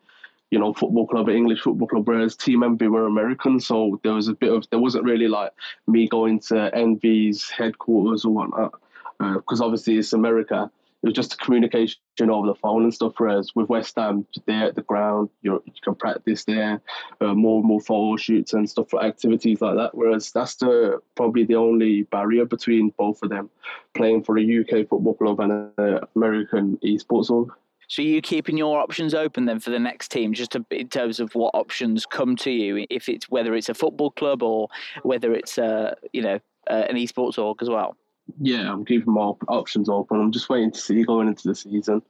you 0.51 0.59
know, 0.59 0.73
football 0.73 1.07
club, 1.07 1.29
English 1.29 1.61
football 1.61 1.87
club, 1.87 2.07
whereas 2.07 2.35
Team 2.35 2.63
Envy 2.63 2.87
were 2.87 3.07
American. 3.07 3.59
So 3.59 3.99
there 4.03 4.13
was 4.13 4.27
a 4.27 4.33
bit 4.33 4.51
of, 4.51 4.69
there 4.69 4.79
wasn't 4.79 5.05
really 5.05 5.27
like 5.27 5.51
me 5.87 6.07
going 6.07 6.39
to 6.41 6.73
Envy's 6.73 7.49
headquarters 7.49 8.25
or 8.25 8.33
whatnot, 8.33 8.73
because 9.19 9.61
uh, 9.61 9.65
obviously 9.65 9.97
it's 9.97 10.13
America. 10.13 10.69
It 11.03 11.09
was 11.09 11.13
just 11.13 11.33
a 11.35 11.37
communication 11.37 11.99
over 12.21 12.47
the 12.47 12.55
phone 12.55 12.83
and 12.83 12.93
stuff. 12.93 13.13
Whereas 13.17 13.51
with 13.53 13.69
West 13.69 13.95
Ham, 13.95 14.25
they're 14.47 14.67
at 14.67 14.75
the 14.75 14.81
ground, 14.81 15.29
you 15.43 15.61
can 15.83 15.93
practice 15.95 16.45
there, 16.45 16.81
uh, 17.21 17.33
more 17.35 17.59
and 17.59 17.67
more 17.67 17.79
photo 17.79 18.15
shoots 18.15 18.53
and 18.53 18.67
stuff 18.67 18.89
for 18.89 19.03
activities 19.03 19.61
like 19.61 19.75
that. 19.75 19.93
Whereas 19.93 20.31
that's 20.31 20.55
the 20.55 20.99
probably 21.15 21.43
the 21.43 21.55
only 21.55 22.03
barrier 22.03 22.45
between 22.45 22.89
both 22.97 23.21
of 23.21 23.29
them, 23.29 23.51
playing 23.93 24.23
for 24.23 24.39
a 24.39 24.59
UK 24.61 24.87
football 24.87 25.13
club 25.13 25.39
and 25.41 25.71
an 25.77 25.99
American 26.15 26.77
esports 26.77 27.29
org. 27.29 27.51
So 27.87 28.01
you 28.01 28.21
keeping 28.21 28.57
your 28.57 28.79
options 28.79 29.13
open 29.13 29.45
then 29.45 29.59
for 29.59 29.69
the 29.69 29.79
next 29.79 30.09
team, 30.09 30.33
just 30.33 30.51
to, 30.51 30.65
in 30.71 30.89
terms 30.89 31.19
of 31.19 31.33
what 31.35 31.53
options 31.53 32.05
come 32.05 32.35
to 32.37 32.51
you, 32.51 32.85
if 32.89 33.09
it's 33.09 33.29
whether 33.29 33.55
it's 33.55 33.69
a 33.69 33.73
football 33.73 34.11
club 34.11 34.43
or 34.43 34.69
whether 35.03 35.33
it's 35.33 35.57
a 35.57 35.95
you 36.13 36.21
know 36.21 36.39
uh, 36.69 36.85
an 36.89 36.95
esports 36.95 37.37
org 37.37 37.61
as 37.61 37.69
well. 37.69 37.95
Yeah, 38.39 38.71
I'm 38.71 38.85
keeping 38.85 39.13
my 39.13 39.33
options 39.47 39.87
open. 39.87 40.19
I'm 40.19 40.31
just 40.31 40.49
waiting 40.49 40.71
to 40.71 40.79
see 40.79 41.03
going 41.03 41.27
into 41.27 41.47
the 41.47 41.55
season, 41.55 42.01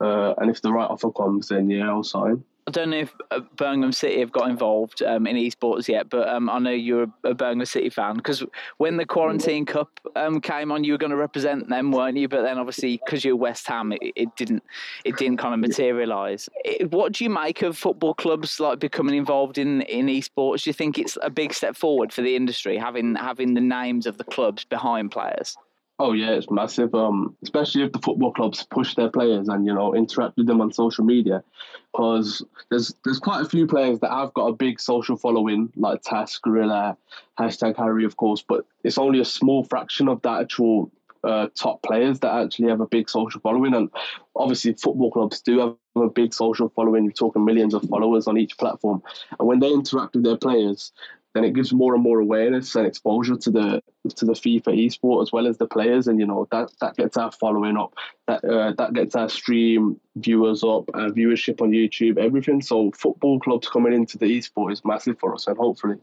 uh, 0.00 0.34
and 0.38 0.50
if 0.50 0.60
the 0.60 0.72
right 0.72 0.90
offer 0.90 1.10
comes, 1.10 1.48
then 1.48 1.70
yeah, 1.70 1.88
I'll 1.88 2.02
sign. 2.02 2.44
I 2.66 2.70
don't 2.70 2.90
know 2.90 2.98
if 2.98 3.14
uh, 3.32 3.40
Birmingham 3.56 3.92
City 3.92 4.20
have 4.20 4.30
got 4.30 4.48
involved 4.48 5.02
um, 5.02 5.26
in 5.26 5.34
esports 5.36 5.88
yet, 5.88 6.08
but 6.08 6.28
um, 6.28 6.48
I 6.48 6.60
know 6.60 6.70
you're 6.70 7.06
a 7.24 7.34
Birmingham 7.34 7.66
City 7.66 7.90
fan 7.90 8.14
because 8.14 8.44
when 8.76 8.96
the 8.96 9.04
Quarantine 9.04 9.66
Cup 9.66 9.90
um, 10.14 10.40
came 10.40 10.70
on, 10.70 10.84
you 10.84 10.92
were 10.92 10.98
going 10.98 11.10
to 11.10 11.16
represent 11.16 11.68
them, 11.68 11.90
weren't 11.90 12.16
you? 12.16 12.28
But 12.28 12.42
then 12.42 12.58
obviously 12.58 13.00
because 13.04 13.24
you're 13.24 13.34
West 13.34 13.66
Ham, 13.66 13.92
it, 13.92 14.00
it, 14.14 14.36
didn't 14.36 14.62
it 15.04 15.16
didn't 15.16 15.38
kind 15.38 15.54
of 15.54 15.60
materialise. 15.60 16.48
What 16.90 17.12
do 17.12 17.24
you 17.24 17.30
make 17.30 17.62
of 17.62 17.76
football 17.76 18.14
clubs 18.14 18.60
like 18.60 18.78
becoming 18.78 19.16
involved 19.16 19.58
in 19.58 19.82
in 19.82 20.06
esports? 20.06 20.62
Do 20.62 20.70
you 20.70 20.74
think 20.74 20.98
it's 20.98 21.18
a 21.20 21.30
big 21.30 21.52
step 21.52 21.76
forward 21.76 22.12
for 22.12 22.22
the 22.22 22.36
industry 22.36 22.76
having 22.76 23.16
having 23.16 23.54
the 23.54 23.60
names 23.60 24.06
of 24.06 24.18
the 24.18 24.24
clubs 24.24 24.64
behind 24.64 25.10
players? 25.10 25.56
Oh 26.04 26.14
yeah, 26.14 26.32
it's 26.32 26.50
massive. 26.50 26.96
Um, 26.96 27.36
especially 27.44 27.84
if 27.84 27.92
the 27.92 28.00
football 28.00 28.32
clubs 28.32 28.66
push 28.68 28.96
their 28.96 29.08
players 29.08 29.46
and 29.46 29.64
you 29.64 29.72
know 29.72 29.94
interact 29.94 30.36
with 30.36 30.48
them 30.48 30.60
on 30.60 30.72
social 30.72 31.04
media, 31.04 31.44
because 31.92 32.44
there's 32.70 32.92
there's 33.04 33.20
quite 33.20 33.46
a 33.46 33.48
few 33.48 33.68
players 33.68 34.00
that 34.00 34.10
have 34.10 34.34
got 34.34 34.48
a 34.48 34.52
big 34.52 34.80
social 34.80 35.16
following, 35.16 35.72
like 35.76 36.02
Tass, 36.02 36.38
Gorilla, 36.38 36.96
hashtag 37.38 37.76
Harry, 37.76 38.04
of 38.04 38.16
course. 38.16 38.42
But 38.42 38.66
it's 38.82 38.98
only 38.98 39.20
a 39.20 39.24
small 39.24 39.62
fraction 39.62 40.08
of 40.08 40.20
that 40.22 40.40
actual 40.40 40.90
uh, 41.22 41.46
top 41.54 41.84
players 41.84 42.18
that 42.18 42.34
actually 42.34 42.70
have 42.70 42.80
a 42.80 42.86
big 42.88 43.08
social 43.08 43.40
following. 43.40 43.72
And 43.72 43.88
obviously, 44.34 44.72
football 44.72 45.12
clubs 45.12 45.40
do 45.40 45.60
have 45.60 45.76
a 45.94 46.08
big 46.08 46.34
social 46.34 46.68
following. 46.70 47.04
You're 47.04 47.12
talking 47.12 47.44
millions 47.44 47.74
of 47.74 47.84
followers 47.84 48.26
on 48.26 48.38
each 48.38 48.58
platform. 48.58 49.04
And 49.38 49.46
when 49.46 49.60
they 49.60 49.70
interact 49.70 50.16
with 50.16 50.24
their 50.24 50.36
players, 50.36 50.90
then 51.34 51.44
it 51.44 51.54
gives 51.54 51.72
more 51.72 51.94
and 51.94 52.02
more 52.02 52.20
awareness 52.20 52.74
and 52.74 52.86
exposure 52.86 53.36
to 53.36 53.50
the 53.50 53.82
to 54.16 54.24
the 54.24 54.32
FIFA 54.32 54.86
esport 54.86 55.22
as 55.22 55.32
well 55.32 55.46
as 55.46 55.58
the 55.58 55.66
players, 55.66 56.08
and 56.08 56.18
you 56.20 56.26
know 56.26 56.46
that 56.50 56.70
that 56.80 56.96
gets 56.96 57.16
our 57.16 57.32
following 57.32 57.76
up, 57.76 57.94
that 58.26 58.44
uh, 58.44 58.72
that 58.78 58.92
gets 58.92 59.14
our 59.14 59.28
stream 59.28 60.00
viewers 60.16 60.62
up, 60.62 60.84
our 60.94 61.10
viewership 61.10 61.60
on 61.60 61.70
YouTube, 61.70 62.18
everything. 62.18 62.60
So 62.60 62.90
football 62.92 63.40
clubs 63.40 63.68
coming 63.68 63.92
into 63.92 64.18
the 64.18 64.26
esport 64.38 64.72
is 64.72 64.84
massive 64.84 65.18
for 65.18 65.34
us, 65.34 65.46
and 65.46 65.56
hopefully 65.56 65.96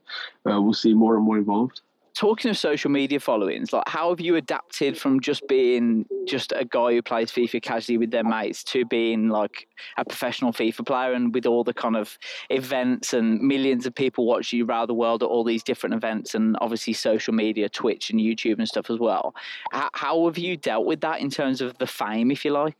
uh, 0.50 0.62
we'll 0.62 0.74
see 0.74 0.94
more 0.94 1.16
and 1.16 1.24
more 1.24 1.38
involved. 1.38 1.82
Talking 2.20 2.52
of 2.52 2.58
social 2.58 2.92
media 2.92 3.18
followings, 3.18 3.72
like 3.72 3.88
how 3.88 4.10
have 4.10 4.20
you 4.20 4.36
adapted 4.36 4.98
from 4.98 5.22
just 5.22 5.48
being 5.48 6.06
just 6.28 6.52
a 6.54 6.66
guy 6.66 6.92
who 6.92 7.02
plays 7.02 7.32
FIFA 7.32 7.62
casually 7.62 7.98
with 7.98 8.12
their 8.12 8.26
mates 8.26 8.62
to 8.66 8.84
being 8.84 9.30
like 9.30 9.70
a 9.96 10.04
professional 10.04 10.52
FIFA 10.52 10.86
player 10.86 11.14
and 11.14 11.34
with 11.34 11.46
all 11.46 11.64
the 11.64 11.74
kind 11.74 11.96
of 11.96 12.20
events 12.50 13.14
and 13.14 13.40
millions 13.40 13.86
of 13.86 13.96
people 13.96 14.26
watch 14.26 14.52
you 14.52 14.66
around 14.66 14.90
the 14.90 14.94
world 14.94 15.24
at 15.24 15.28
all 15.28 15.46
these 15.46 15.64
different 15.64 15.96
events 15.96 16.36
and 16.36 16.58
obviously 16.60 16.92
social 16.92 17.34
media, 17.34 17.70
Twitch 17.70 18.10
and 18.10 18.20
YouTube 18.20 18.58
and 18.58 18.68
stuff 18.68 18.90
as 18.90 19.00
well. 19.00 19.34
How 19.72 20.26
have 20.26 20.38
you 20.38 20.58
dealt 20.58 20.86
with 20.86 21.00
that 21.00 21.22
in 21.22 21.30
terms 21.30 21.62
of 21.62 21.78
the 21.78 21.88
fame, 21.88 22.32
if 22.32 22.44
you 22.44 22.52
like? 22.52 22.76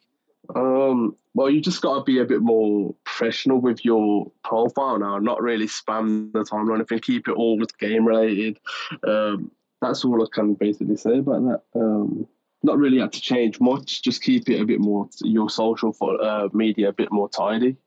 Um, 0.56 1.16
well, 1.34 1.50
you 1.50 1.62
just 1.62 1.82
got 1.82 1.96
to 1.96 2.04
be 2.04 2.20
a 2.20 2.26
bit 2.26 2.42
more 2.42 2.96
professional 3.04 3.60
with 3.60 3.86
your 3.86 4.32
profile 4.44 5.00
now, 5.00 5.20
not 5.20 5.42
really 5.42 5.68
spam 5.68 6.32
the 6.34 6.40
timeline. 6.40 6.70
or 6.70 6.76
anything. 6.76 7.00
Keep 7.00 7.28
it 7.28 7.34
all 7.34 7.58
with 7.58 7.78
game 7.78 8.06
related. 8.06 8.60
Um, 9.08 9.52
that's 9.82 10.04
all 10.04 10.22
I 10.22 10.28
can 10.34 10.56
basically 10.56 10.98
say 10.98 11.20
about 11.20 11.44
that. 11.44 11.62
Um, 11.76 12.28
not 12.64 12.78
really 12.78 13.00
had 13.00 13.14
to 13.14 13.22
change 13.22 13.60
much. 13.62 14.02
Just 14.04 14.22
keep 14.22 14.50
it 14.50 14.60
a 14.60 14.66
bit 14.66 14.80
more 14.80 15.08
your 15.22 15.50
social 15.50 15.96
uh, 16.22 16.50
media 16.52 16.90
a 16.90 16.94
bit 16.94 17.12
more 17.12 17.30
tidy. 17.30 17.78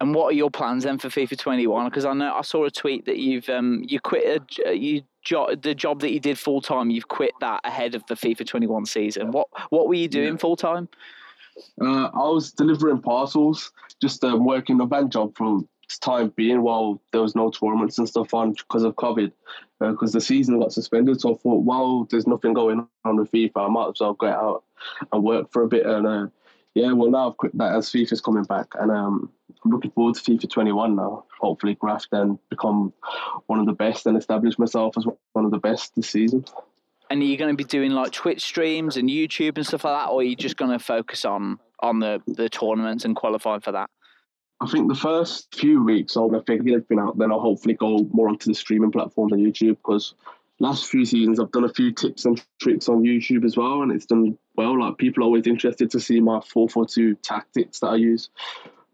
And 0.00 0.14
what 0.14 0.26
are 0.26 0.36
your 0.36 0.50
plans 0.50 0.84
then 0.84 0.98
for 0.98 1.08
FIFA 1.08 1.38
21? 1.38 1.88
Because 1.88 2.04
I 2.04 2.12
know 2.12 2.34
I 2.34 2.42
saw 2.42 2.64
a 2.64 2.70
tweet 2.70 3.04
that 3.06 3.18
you've 3.18 3.48
um, 3.48 3.84
you 3.86 4.00
quit 4.00 4.42
a, 4.66 4.76
you 4.76 5.02
jo- 5.22 5.54
the 5.54 5.74
job 5.74 6.00
that 6.00 6.10
you 6.10 6.20
did 6.20 6.38
full 6.38 6.60
time. 6.60 6.90
You've 6.90 7.08
quit 7.08 7.32
that 7.40 7.60
ahead 7.64 7.94
of 7.94 8.04
the 8.06 8.14
FIFA 8.14 8.46
21 8.46 8.86
season. 8.86 9.30
What 9.30 9.48
what 9.70 9.88
were 9.88 9.94
you 9.94 10.08
doing 10.08 10.32
yeah. 10.32 10.38
full 10.38 10.56
time? 10.56 10.88
Uh, 11.80 12.08
I 12.12 12.28
was 12.28 12.52
delivering 12.52 13.02
parcels, 13.02 13.72
just 14.00 14.24
um, 14.24 14.44
working 14.44 14.80
a 14.80 14.86
van 14.86 15.10
job 15.10 15.36
for 15.36 15.60
time 16.00 16.32
being 16.36 16.62
while 16.62 17.00
there 17.12 17.20
was 17.20 17.34
no 17.34 17.50
tournaments 17.50 17.98
and 17.98 18.08
stuff 18.08 18.32
on 18.34 18.52
because 18.52 18.82
of 18.82 18.96
COVID, 18.96 19.32
because 19.80 20.14
uh, 20.14 20.18
the 20.18 20.24
season 20.24 20.58
got 20.58 20.72
suspended. 20.72 21.20
So 21.20 21.34
I 21.34 21.38
thought, 21.38 21.64
while 21.64 22.06
there's 22.10 22.26
nothing 22.26 22.54
going 22.54 22.86
on 23.04 23.16
with 23.16 23.30
FIFA, 23.30 23.56
I 23.56 23.68
might 23.68 23.88
as 23.88 24.00
well 24.00 24.14
get 24.14 24.30
out 24.30 24.64
and 25.12 25.22
work 25.22 25.52
for 25.52 25.62
a 25.62 25.68
bit. 25.68 25.86
And 25.86 26.06
uh, 26.06 26.26
yeah, 26.74 26.92
well 26.92 27.10
now 27.10 27.30
I've 27.30 27.36
quit 27.36 27.56
that 27.58 27.74
as 27.74 27.90
FIFA's 27.90 28.20
coming 28.20 28.44
back, 28.44 28.68
and 28.78 28.90
um, 28.90 29.30
I'm 29.64 29.70
looking 29.70 29.90
forward 29.90 30.14
to 30.16 30.22
FIFA 30.22 30.50
21 30.50 30.96
now. 30.96 31.24
Hopefully, 31.40 31.74
graft 31.74 32.08
and 32.12 32.38
become 32.48 32.92
one 33.46 33.58
of 33.58 33.66
the 33.66 33.72
best 33.72 34.06
and 34.06 34.16
establish 34.16 34.58
myself 34.58 34.96
as 34.96 35.06
one 35.32 35.44
of 35.44 35.50
the 35.50 35.58
best 35.58 35.94
this 35.94 36.10
season. 36.10 36.44
And 37.12 37.20
are 37.20 37.26
you 37.26 37.36
going 37.36 37.54
to 37.54 37.56
be 37.62 37.68
doing 37.68 37.90
like 37.90 38.10
Twitch 38.10 38.40
streams 38.40 38.96
and 38.96 39.10
YouTube 39.10 39.58
and 39.58 39.66
stuff 39.66 39.84
like 39.84 40.00
that, 40.00 40.10
or 40.10 40.20
are 40.20 40.22
you 40.22 40.34
just 40.34 40.56
going 40.56 40.70
to 40.70 40.82
focus 40.82 41.26
on 41.26 41.58
on 41.80 41.98
the 41.98 42.22
the 42.26 42.48
tournaments 42.48 43.04
and 43.04 43.14
qualifying 43.14 43.60
for 43.60 43.70
that? 43.72 43.90
I 44.62 44.66
think 44.66 44.88
the 44.88 44.98
first 44.98 45.54
few 45.54 45.84
weeks 45.84 46.16
I'll 46.16 46.30
figure 46.46 46.76
everything 46.76 46.98
out. 46.98 47.18
Then 47.18 47.30
I'll 47.30 47.38
hopefully 47.38 47.74
go 47.74 48.08
more 48.14 48.30
onto 48.30 48.48
the 48.48 48.54
streaming 48.54 48.92
platforms 48.92 49.34
on 49.34 49.40
YouTube 49.40 49.76
because 49.76 50.14
last 50.58 50.86
few 50.86 51.04
seasons 51.04 51.38
I've 51.38 51.52
done 51.52 51.64
a 51.64 51.74
few 51.74 51.92
tips 51.92 52.24
and 52.24 52.42
tricks 52.58 52.88
on 52.88 53.02
YouTube 53.02 53.44
as 53.44 53.58
well, 53.58 53.82
and 53.82 53.92
it's 53.92 54.06
done 54.06 54.38
well. 54.56 54.80
Like 54.80 54.96
people 54.96 55.22
are 55.22 55.26
always 55.26 55.46
interested 55.46 55.90
to 55.90 56.00
see 56.00 56.18
my 56.18 56.40
four 56.40 56.66
four 56.66 56.86
two 56.86 57.14
tactics 57.16 57.80
that 57.80 57.88
I 57.88 57.96
use 57.96 58.30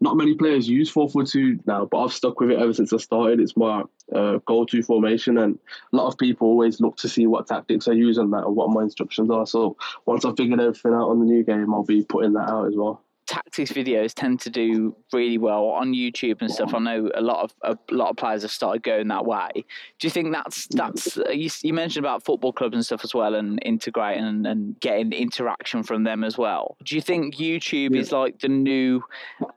not 0.01 0.17
many 0.17 0.33
players 0.33 0.67
use 0.67 0.91
4-4-2 0.91 1.65
now, 1.67 1.85
but 1.85 2.03
I've 2.03 2.13
stuck 2.13 2.39
with 2.39 2.51
it 2.51 2.59
ever 2.59 2.73
since 2.73 2.93
I 2.93 2.97
started. 2.97 3.39
It's 3.39 3.57
my 3.57 3.83
uh, 4.15 4.39
go-to 4.45 4.81
formation, 4.81 5.37
and 5.37 5.59
a 5.91 5.95
lot 5.95 6.07
of 6.07 6.17
people 6.17 6.47
always 6.47 6.79
look 6.79 6.97
to 6.97 7.09
see 7.09 7.27
what 7.27 7.47
tactics 7.47 7.87
I 7.87 7.93
use 7.93 8.17
on 8.17 8.31
that 8.31 8.45
and 8.45 8.55
what 8.55 8.69
my 8.69 8.83
instructions 8.83 9.29
are. 9.29 9.45
So 9.45 9.75
once 10.05 10.23
I've 10.25 10.37
figured 10.37 10.61
everything 10.61 10.93
out 10.93 11.09
on 11.09 11.19
the 11.19 11.25
new 11.25 11.43
game, 11.43 11.73
I'll 11.73 11.83
be 11.83 12.03
putting 12.03 12.33
that 12.33 12.49
out 12.49 12.67
as 12.67 12.75
well 12.75 13.03
tactics 13.29 13.71
videos 13.71 14.11
tend 14.13 14.39
to 14.41 14.49
do 14.49 14.95
really 15.13 15.37
well 15.37 15.65
on 15.65 15.93
YouTube 15.93 16.41
and 16.41 16.49
stuff. 16.49 16.73
I 16.73 16.79
know 16.79 17.11
a 17.13 17.21
lot 17.21 17.43
of 17.43 17.53
a 17.61 17.93
lot 17.93 18.09
of 18.09 18.17
players 18.17 18.41
have 18.41 18.51
started 18.51 18.81
going 18.81 19.07
that 19.09 19.23
way. 19.23 19.51
Do 19.53 20.07
you 20.07 20.09
think 20.09 20.33
that's 20.33 20.67
that's 20.71 21.17
uh, 21.17 21.29
you, 21.29 21.49
you, 21.61 21.73
mentioned 21.73 22.03
about 22.03 22.25
football 22.25 22.51
clubs 22.51 22.73
and 22.73 22.83
stuff 22.83 23.01
as 23.03 23.13
well, 23.13 23.35
and 23.35 23.59
integrating 23.63 24.23
and, 24.23 24.47
and 24.47 24.79
getting 24.79 25.13
interaction 25.13 25.83
from 25.83 26.03
them 26.03 26.23
as 26.23 26.39
well? 26.39 26.75
Do 26.83 26.95
you 26.95 27.01
think 27.01 27.35
YouTube 27.35 27.93
yeah. 27.93 28.01
is 28.01 28.11
like 28.11 28.39
the 28.39 28.49
new 28.49 29.03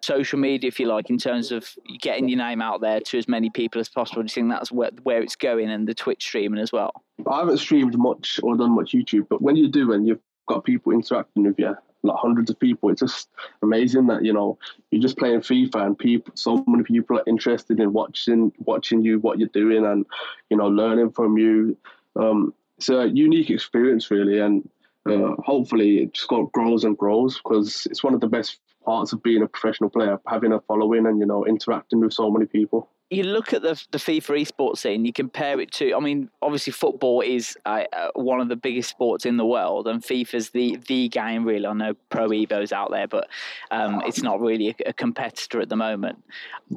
social 0.02 0.38
media, 0.38 0.68
if 0.68 0.78
you 0.78 0.86
like, 0.86 1.08
in 1.08 1.16
terms 1.16 1.50
of 1.50 1.66
getting 2.00 2.28
your 2.28 2.38
name 2.38 2.60
out 2.60 2.82
there 2.82 3.00
to 3.00 3.16
as 3.16 3.26
many 3.26 3.48
people 3.48 3.80
as 3.80 3.88
possible? 3.88 4.22
Do 4.22 4.26
you 4.26 4.34
think 4.34 4.50
that's 4.50 4.70
where 4.70 4.90
where 5.02 5.22
it's 5.22 5.36
going, 5.36 5.70
and 5.70 5.88
the 5.88 5.94
Twitch 5.94 6.22
streaming 6.22 6.60
as 6.60 6.72
well? 6.72 7.02
I 7.26 7.38
haven't 7.38 7.58
streamed 7.58 7.96
much 7.96 8.38
or 8.42 8.54
done 8.54 8.74
much 8.74 8.92
YouTube, 8.92 9.28
but 9.30 9.40
when 9.40 9.56
you 9.56 9.68
do 9.68 9.92
and 9.92 10.06
you've 10.06 10.20
got 10.46 10.64
people 10.64 10.92
interacting 10.92 11.44
with 11.44 11.58
you, 11.58 11.74
like 12.02 12.16
hundreds 12.18 12.50
of 12.50 12.58
people. 12.58 12.90
It's 12.90 13.00
just 13.00 13.28
amazing 13.62 14.06
that 14.08 14.24
you 14.24 14.32
know 14.32 14.58
you're 14.90 15.02
just 15.02 15.18
playing 15.18 15.40
FIFA 15.40 15.86
and 15.86 15.98
people, 15.98 16.32
so 16.36 16.64
many 16.66 16.84
people 16.84 17.18
are 17.18 17.24
interested 17.26 17.80
in 17.80 17.92
watching 17.92 18.52
watching 18.58 19.02
you, 19.02 19.18
what 19.20 19.38
you're 19.38 19.48
doing, 19.48 19.84
and 19.84 20.06
you 20.50 20.56
know 20.56 20.68
learning 20.68 21.12
from 21.12 21.38
you. 21.38 21.76
Um, 22.16 22.54
it's 22.78 22.88
a 22.88 23.08
unique 23.08 23.50
experience, 23.50 24.10
really, 24.10 24.40
and 24.40 24.68
uh, 25.06 25.34
hopefully 25.44 25.98
it 25.98 26.14
just 26.14 26.28
got 26.28 26.52
grows 26.52 26.84
and 26.84 26.98
grows 26.98 27.38
because 27.38 27.86
it's 27.90 28.02
one 28.02 28.14
of 28.14 28.20
the 28.20 28.26
best 28.26 28.58
parts 28.84 29.12
of 29.12 29.22
being 29.22 29.42
a 29.42 29.48
professional 29.48 29.90
player, 29.90 30.18
having 30.26 30.52
a 30.52 30.60
following 30.60 31.06
and 31.06 31.20
you 31.20 31.26
know 31.26 31.46
interacting 31.46 32.00
with 32.00 32.12
so 32.12 32.30
many 32.30 32.46
people 32.46 32.88
you 33.12 33.24
look 33.24 33.52
at 33.52 33.62
the 33.62 33.80
the 33.90 33.98
FIFA 33.98 34.42
esports 34.42 34.78
scene, 34.78 35.04
you 35.04 35.12
compare 35.12 35.60
it 35.60 35.70
to. 35.72 35.94
I 35.94 36.00
mean, 36.00 36.30
obviously, 36.40 36.72
football 36.72 37.20
is 37.20 37.56
uh, 37.66 37.84
uh, 37.92 38.08
one 38.14 38.40
of 38.40 38.48
the 38.48 38.56
biggest 38.56 38.88
sports 38.88 39.26
in 39.26 39.36
the 39.36 39.44
world, 39.44 39.86
and 39.86 40.02
FIFA's 40.02 40.50
the 40.50 40.78
the 40.88 41.08
game. 41.08 41.44
Really, 41.44 41.66
I 41.66 41.72
know 41.74 41.94
Pro 42.08 42.32
Evo's 42.32 42.72
out 42.72 42.90
there, 42.90 43.06
but 43.06 43.28
um, 43.70 44.02
it's 44.06 44.22
not 44.22 44.40
really 44.40 44.70
a, 44.70 44.90
a, 44.90 44.92
competitor 44.92 45.60
at 45.60 45.68
the 45.68 45.76
moment. 45.76 46.24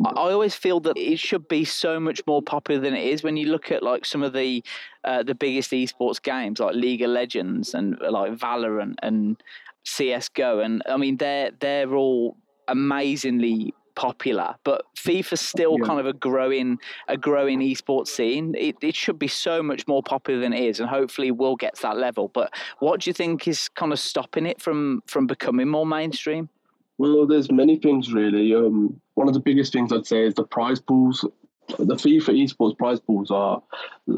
I, 0.05 0.09
I, 0.09 0.31
always 0.31 0.55
feel 0.55 0.79
that 0.81 0.97
it 0.97 1.19
should 1.19 1.47
be 1.47 1.63
so 1.63 1.99
much 1.99 2.21
more 2.27 2.41
popular 2.41 2.81
than 2.81 2.93
it 2.93 3.05
is. 3.05 3.23
When 3.23 3.37
you 3.37 3.47
look 3.47 3.71
at 3.71 3.81
like 3.81 4.05
some 4.05 4.21
of 4.21 4.33
the 4.33 4.63
uh, 5.03 5.23
the 5.23 5.35
biggest 5.35 5.71
esports 5.71 6.21
games, 6.21 6.59
like 6.59 6.75
League 6.75 7.01
of 7.01 7.11
Legends 7.11 7.73
and 7.73 7.97
like 8.01 8.33
Valorant 8.33 8.95
and 9.01 9.41
CS:GO, 9.83 10.59
and 10.59 10.83
I 10.89 10.97
mean, 10.97 11.17
they're 11.17 11.51
they're 11.59 11.95
all 11.95 12.35
amazingly 12.67 13.73
popular, 13.95 14.55
but 14.63 14.85
FIFA's 14.95 15.41
still 15.41 15.77
yeah. 15.79 15.85
kind 15.85 15.99
of 15.99 16.05
a 16.05 16.13
growing 16.13 16.79
a 17.07 17.17
growing 17.17 17.59
esports 17.59 18.07
scene. 18.07 18.55
It, 18.57 18.75
it 18.81 18.95
should 18.95 19.19
be 19.19 19.27
so 19.27 19.63
much 19.63 19.87
more 19.87 20.03
popular 20.03 20.39
than 20.39 20.53
it 20.53 20.63
is, 20.63 20.79
and 20.79 20.89
hopefully 20.89 21.31
will 21.31 21.55
get 21.55 21.75
to 21.75 21.81
that 21.83 21.97
level. 21.97 22.29
But 22.29 22.53
what 22.79 23.01
do 23.01 23.09
you 23.09 23.13
think 23.13 23.47
is 23.47 23.69
kind 23.69 23.91
of 23.91 23.99
stopping 23.99 24.45
it 24.45 24.61
from 24.61 25.01
from 25.07 25.27
becoming 25.27 25.67
more 25.67 25.85
mainstream? 25.85 26.49
Well, 26.97 27.27
there's 27.27 27.51
many 27.51 27.77
things 27.77 28.13
really. 28.13 28.53
Um, 28.53 28.99
one 29.15 29.27
of 29.27 29.33
the 29.33 29.39
biggest 29.39 29.73
things 29.73 29.91
I'd 29.91 30.05
say 30.05 30.23
is 30.23 30.33
the 30.35 30.43
prize 30.43 30.79
pools 30.79 31.25
the 31.67 31.95
FIFA 31.95 32.43
esports 32.43 32.77
prize 32.77 32.99
pools 32.99 33.31
are 33.31 33.61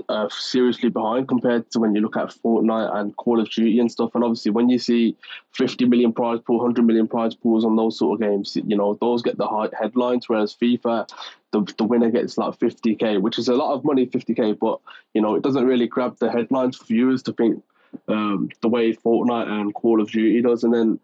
uh, 0.09 0.27
seriously 0.29 0.89
behind 0.89 1.27
compared 1.27 1.69
to 1.71 1.79
when 1.79 1.95
you 1.95 2.01
look 2.01 2.17
at 2.17 2.35
Fortnite 2.43 2.95
and 2.95 3.15
Call 3.15 3.39
of 3.39 3.49
Duty 3.49 3.79
and 3.79 3.91
stuff. 3.91 4.11
And 4.15 4.23
obviously, 4.23 4.51
when 4.51 4.69
you 4.69 4.79
see 4.79 5.15
50 5.53 5.85
million 5.85 6.13
prize 6.13 6.39
pool, 6.45 6.57
100 6.57 6.85
million 6.85 7.07
prize 7.07 7.35
pools 7.35 7.63
on 7.63 7.75
those 7.75 7.97
sort 7.97 8.21
of 8.21 8.29
games, 8.29 8.57
you 8.67 8.75
know, 8.75 8.97
those 8.99 9.21
get 9.21 9.37
the 9.37 9.47
high 9.47 9.69
headlines, 9.79 10.27
whereas 10.27 10.55
FIFA, 10.61 11.09
the, 11.51 11.73
the 11.77 11.85
winner 11.85 12.11
gets 12.11 12.37
like 12.37 12.59
50k, 12.59 13.21
which 13.21 13.39
is 13.39 13.47
a 13.47 13.55
lot 13.55 13.73
of 13.73 13.85
money, 13.85 14.05
50k, 14.05 14.59
but, 14.59 14.79
you 15.13 15.21
know, 15.21 15.35
it 15.35 15.43
doesn't 15.43 15.65
really 15.65 15.87
grab 15.87 16.17
the 16.19 16.31
headlines 16.31 16.77
for 16.77 16.85
viewers 16.85 17.23
to 17.23 17.33
think 17.33 17.63
um, 18.09 18.49
the 18.61 18.67
way 18.67 18.93
Fortnite 18.93 19.47
and 19.47 19.73
Call 19.73 20.01
of 20.01 20.11
Duty 20.11 20.41
does. 20.41 20.63
And 20.63 20.73
then 20.73 20.99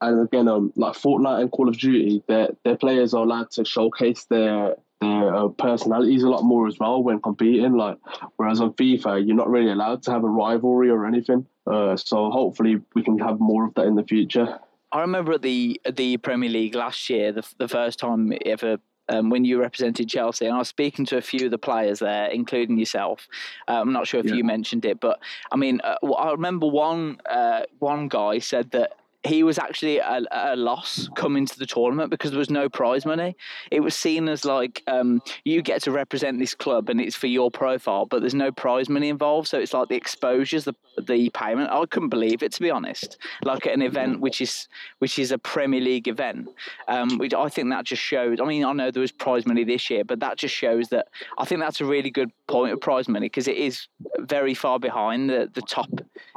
and 0.00 0.22
again, 0.22 0.48
um, 0.48 0.72
like 0.76 0.94
Fortnite 0.94 1.42
and 1.42 1.50
Call 1.50 1.68
of 1.68 1.78
Duty, 1.78 2.22
their 2.26 2.48
their 2.64 2.76
players 2.76 3.12
are 3.12 3.22
allowed 3.22 3.50
to 3.52 3.64
showcase 3.64 4.24
their 4.24 4.76
their 5.00 5.34
uh, 5.34 5.48
personalities 5.48 6.22
a 6.22 6.28
lot 6.28 6.42
more 6.42 6.66
as 6.66 6.78
well 6.78 7.02
when 7.02 7.20
competing. 7.20 7.74
Like 7.74 7.98
whereas 8.36 8.60
on 8.60 8.72
FIFA, 8.74 9.26
you're 9.26 9.36
not 9.36 9.48
really 9.48 9.70
allowed 9.70 10.02
to 10.04 10.10
have 10.10 10.24
a 10.24 10.28
rivalry 10.28 10.90
or 10.90 11.06
anything. 11.06 11.46
Uh, 11.66 11.96
so 11.96 12.30
hopefully 12.30 12.80
we 12.94 13.02
can 13.02 13.18
have 13.18 13.40
more 13.40 13.66
of 13.66 13.74
that 13.74 13.86
in 13.86 13.94
the 13.94 14.04
future. 14.04 14.58
I 14.90 15.00
remember 15.02 15.32
at 15.32 15.42
the 15.42 15.80
at 15.84 15.96
the 15.96 16.16
Premier 16.16 16.48
League 16.48 16.74
last 16.74 17.10
year, 17.10 17.32
the 17.32 17.46
the 17.58 17.68
first 17.68 17.98
time 17.98 18.32
ever 18.46 18.78
um, 19.08 19.30
when 19.30 19.44
you 19.44 19.60
represented 19.60 20.08
Chelsea, 20.08 20.46
and 20.46 20.54
I 20.54 20.58
was 20.58 20.68
speaking 20.68 21.04
to 21.06 21.16
a 21.16 21.20
few 21.20 21.46
of 21.46 21.50
the 21.50 21.58
players 21.58 21.98
there, 21.98 22.26
including 22.26 22.78
yourself. 22.78 23.28
Uh, 23.66 23.80
I'm 23.80 23.92
not 23.92 24.06
sure 24.06 24.20
if 24.20 24.26
yeah. 24.26 24.34
you 24.34 24.44
mentioned 24.44 24.84
it, 24.84 25.00
but 25.00 25.20
I 25.50 25.56
mean, 25.56 25.80
uh, 25.82 25.96
I 26.14 26.30
remember 26.32 26.66
one 26.66 27.20
uh, 27.28 27.62
one 27.78 28.08
guy 28.08 28.38
said 28.38 28.70
that 28.72 28.97
he 29.24 29.42
was 29.42 29.58
actually 29.58 29.98
a, 29.98 30.22
a, 30.30 30.54
loss 30.54 31.08
coming 31.16 31.44
to 31.44 31.58
the 31.58 31.66
tournament 31.66 32.10
because 32.10 32.30
there 32.30 32.38
was 32.38 32.50
no 32.50 32.68
prize 32.68 33.04
money. 33.04 33.36
It 33.70 33.80
was 33.80 33.96
seen 33.96 34.28
as 34.28 34.44
like 34.44 34.82
um, 34.86 35.20
you 35.44 35.60
get 35.60 35.82
to 35.82 35.90
represent 35.90 36.38
this 36.38 36.54
club 36.54 36.88
and 36.88 37.00
it's 37.00 37.16
for 37.16 37.26
your 37.26 37.50
profile, 37.50 38.06
but 38.06 38.20
there's 38.20 38.34
no 38.34 38.52
prize 38.52 38.88
money 38.88 39.08
involved. 39.08 39.48
So 39.48 39.58
it's 39.58 39.74
like 39.74 39.88
the 39.88 39.96
exposures, 39.96 40.64
the 40.64 40.74
the 41.06 41.30
payment. 41.30 41.70
I 41.70 41.84
couldn't 41.86 42.10
believe 42.10 42.42
it 42.42 42.52
to 42.52 42.60
be 42.60 42.70
honest. 42.70 43.18
Like 43.42 43.66
at 43.66 43.74
an 43.74 43.82
event 43.82 44.20
which 44.20 44.40
is 44.40 44.68
which 44.98 45.18
is 45.18 45.32
a 45.32 45.38
Premier 45.38 45.80
League 45.80 46.06
event, 46.06 46.48
um, 46.86 47.18
which 47.18 47.34
I 47.34 47.48
think 47.48 47.70
that 47.70 47.84
just 47.84 48.02
shows. 48.02 48.38
I 48.40 48.44
mean, 48.44 48.64
I 48.64 48.72
know 48.72 48.90
there 48.92 49.00
was 49.00 49.12
prize 49.12 49.46
money 49.46 49.64
this 49.64 49.90
year, 49.90 50.04
but 50.04 50.20
that 50.20 50.38
just 50.38 50.54
shows 50.54 50.88
that 50.88 51.08
I 51.38 51.44
think 51.44 51.60
that's 51.60 51.80
a 51.80 51.84
really 51.84 52.10
good 52.10 52.30
point 52.46 52.72
of 52.72 52.80
prize 52.80 53.08
money 53.08 53.26
because 53.26 53.48
it 53.48 53.56
is 53.56 53.88
very 54.20 54.54
far 54.54 54.78
behind 54.78 55.28
the 55.28 55.50
the 55.52 55.62
top 55.62 55.90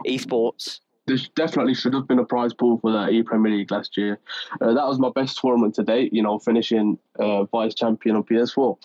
esports 0.08 0.80
there 1.12 1.28
definitely 1.36 1.74
should 1.74 1.94
have 1.94 2.08
been 2.08 2.20
a 2.20 2.26
prize 2.26 2.54
pool 2.54 2.80
for 2.80 2.92
the 2.92 3.10
E 3.10 3.24
Premier 3.24 3.52
League 3.52 3.72
last 3.72 3.98
year. 3.98 4.20
Uh, 4.60 4.74
that 4.74 4.88
was 4.88 5.00
my 5.00 5.10
best 5.10 5.40
tournament 5.40 5.76
to 5.76 5.84
date, 5.84 6.14
you 6.14 6.22
know, 6.22 6.40
finishing 6.40 6.98
uh, 7.20 7.44
vice 7.46 7.74
champion 7.74 8.16
on 8.16 8.24
PS4. 8.24 8.78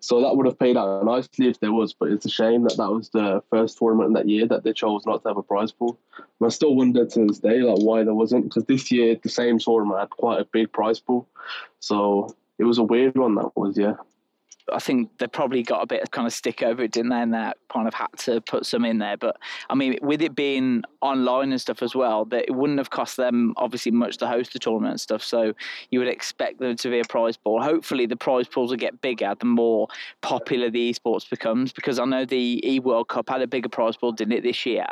So 0.00 0.20
that 0.20 0.36
would 0.36 0.46
have 0.46 0.58
paid 0.58 0.76
out 0.76 1.04
nicely 1.04 1.48
if 1.48 1.60
there 1.60 1.72
was, 1.72 1.92
but 1.92 2.10
it's 2.10 2.26
a 2.26 2.30
shame 2.30 2.62
that 2.64 2.76
that 2.76 2.90
was 2.90 3.10
the 3.10 3.42
first 3.50 3.78
tournament 3.78 4.14
that 4.14 4.28
year 4.28 4.46
that 4.46 4.64
they 4.64 4.72
chose 4.72 5.04
not 5.06 5.22
to 5.22 5.28
have 5.28 5.36
a 5.36 5.42
prize 5.42 5.72
pool. 5.72 5.98
And 6.16 6.46
I 6.46 6.50
still 6.50 6.74
wonder 6.74 7.04
to 7.04 7.26
this 7.26 7.38
day 7.38 7.60
like 7.60 7.78
why 7.78 8.04
there 8.04 8.14
wasn't, 8.14 8.44
because 8.44 8.64
this 8.64 8.90
year 8.92 9.16
the 9.20 9.28
same 9.28 9.58
tournament 9.58 9.98
had 9.98 10.10
quite 10.10 10.40
a 10.40 10.44
big 10.44 10.72
prize 10.72 11.00
pool. 11.00 11.28
So 11.80 12.34
it 12.58 12.64
was 12.64 12.78
a 12.78 12.84
weird 12.84 13.16
one 13.16 13.34
that 13.36 13.56
was, 13.56 13.76
yeah. 13.76 13.94
I 14.72 14.78
think 14.78 15.18
they 15.18 15.26
probably 15.26 15.62
got 15.62 15.82
a 15.82 15.86
bit 15.86 16.02
of 16.02 16.10
kind 16.10 16.26
of 16.26 16.32
stick 16.32 16.62
over 16.62 16.82
it, 16.82 16.92
didn't 16.92 17.10
they? 17.10 17.20
And 17.20 17.34
that 17.34 17.56
kind 17.72 17.88
of 17.88 17.94
had 17.94 18.08
to 18.18 18.40
put 18.40 18.66
some 18.66 18.84
in 18.84 18.98
there. 18.98 19.16
But 19.16 19.36
I 19.70 19.74
mean, 19.74 19.98
with 20.02 20.22
it 20.22 20.34
being 20.34 20.82
online 21.00 21.50
and 21.50 21.60
stuff 21.60 21.82
as 21.82 21.94
well, 21.94 22.24
that 22.26 22.44
it 22.44 22.54
wouldn't 22.54 22.78
have 22.78 22.90
cost 22.90 23.16
them 23.16 23.54
obviously 23.56 23.92
much 23.92 24.18
to 24.18 24.26
host 24.26 24.52
the 24.52 24.58
tournament 24.58 24.92
and 24.92 25.00
stuff. 25.00 25.22
So 25.22 25.54
you 25.90 25.98
would 25.98 26.08
expect 26.08 26.60
there 26.60 26.74
to 26.74 26.90
be 26.90 27.00
a 27.00 27.04
prize 27.04 27.36
pool. 27.36 27.62
Hopefully, 27.62 28.06
the 28.06 28.16
prize 28.16 28.46
pools 28.46 28.70
will 28.70 28.76
get 28.76 29.00
bigger 29.00 29.34
the 29.38 29.46
more 29.46 29.88
popular 30.20 30.70
the 30.70 30.92
esports 30.92 31.28
becomes. 31.28 31.72
Because 31.72 31.98
I 31.98 32.04
know 32.04 32.24
the 32.24 32.60
E 32.64 32.78
World 32.78 33.08
Cup 33.08 33.28
had 33.28 33.42
a 33.42 33.46
bigger 33.46 33.68
prize 33.68 33.96
pool, 33.96 34.12
didn't 34.12 34.32
it, 34.32 34.42
this 34.42 34.64
year? 34.66 34.86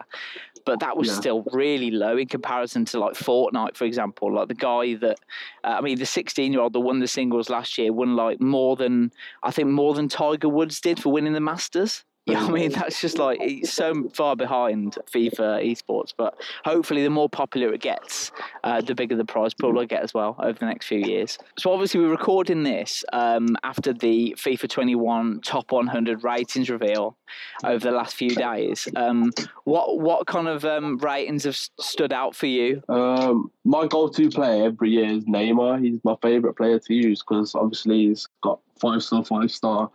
But 0.65 0.81
that 0.81 0.97
was 0.97 1.09
yeah. 1.09 1.15
still 1.15 1.45
really 1.53 1.91
low 1.91 2.17
in 2.17 2.29
comparison 2.29 2.85
to 2.87 2.99
like 2.99 3.15
Fortnite, 3.15 3.77
for 3.77 3.85
example. 3.85 4.35
Like 4.35 4.49
the 4.49 4.55
guy 4.55 4.95
that, 4.95 5.19
uh, 5.65 5.77
I 5.79 5.81
mean, 5.81 5.99
the 5.99 6.07
16 6.07 6.53
year 6.53 6.61
old 6.61 6.73
that 6.73 6.81
won 6.81 7.01
the 7.01 7.09
singles 7.09 7.49
last 7.49 7.79
year 7.79 7.93
won 7.93 8.17
like 8.17 8.41
more 8.41 8.77
than 8.77 9.13
I 9.43 9.51
think 9.51 9.60
think 9.61 9.75
more 9.75 9.95
than 9.95 10.09
Tiger 10.09 10.49
Woods 10.49 10.81
did 10.81 11.01
for 11.01 11.13
winning 11.13 11.35
the 11.35 11.41
Masters. 11.41 12.05
You 12.27 12.35
Yeah, 12.35 12.45
I 12.45 12.51
mean 12.51 12.71
that's 12.71 13.01
just 13.01 13.19
like 13.19 13.39
it's 13.41 13.73
so 13.73 14.09
far 14.13 14.37
behind 14.37 14.99
FIFA 15.11 15.65
esports, 15.65 16.13
but 16.17 16.35
hopefully 16.65 17.03
the 17.03 17.11
more 17.11 17.31
popular 17.31 17.73
it 17.73 17.81
gets, 17.81 18.31
uh, 18.63 18.83
the 18.83 18.95
bigger 18.95 19.17
the 19.17 19.25
prize 19.25 19.55
pool 19.55 19.73
will 19.73 19.87
get 19.87 20.03
as 20.03 20.13
well 20.13 20.37
over 20.39 20.59
the 20.59 20.67
next 20.67 20.87
few 20.87 20.99
years. 20.99 21.39
So 21.59 21.73
obviously 21.73 22.01
we're 22.01 22.11
recording 22.11 22.63
this 22.63 23.05
um, 23.15 23.57
after 23.63 23.95
the 23.95 24.37
FIFA 24.39 24.69
21 24.69 25.41
top 25.41 25.73
100 25.73 26.23
ratings 26.23 26.69
reveal 26.69 27.17
over 27.65 27.79
the 27.79 27.97
last 27.97 28.17
few 28.17 28.35
days. 28.35 28.87
Um, 28.97 29.33
what 29.65 29.99
what 29.99 30.27
kind 30.27 30.47
of 30.47 30.65
um, 30.67 30.99
ratings 30.99 31.45
have 31.45 31.57
stood 31.57 32.13
out 32.13 32.35
for 32.35 32.47
you? 32.47 32.83
Um, 32.91 33.51
my 33.65 33.87
go-to 33.87 34.29
player 34.29 34.65
every 34.65 34.91
year 34.91 35.07
is 35.07 35.25
Neymar. 35.25 35.83
He's 35.83 36.01
my 36.05 36.17
favourite 36.21 36.57
player 36.57 36.79
to 36.79 36.95
use 36.95 37.23
because 37.23 37.55
obviously 37.55 38.09
he's 38.09 38.29
got 38.43 38.61
five 38.81 39.03
star, 39.03 39.25
five 39.25 39.51
star. 39.51 39.91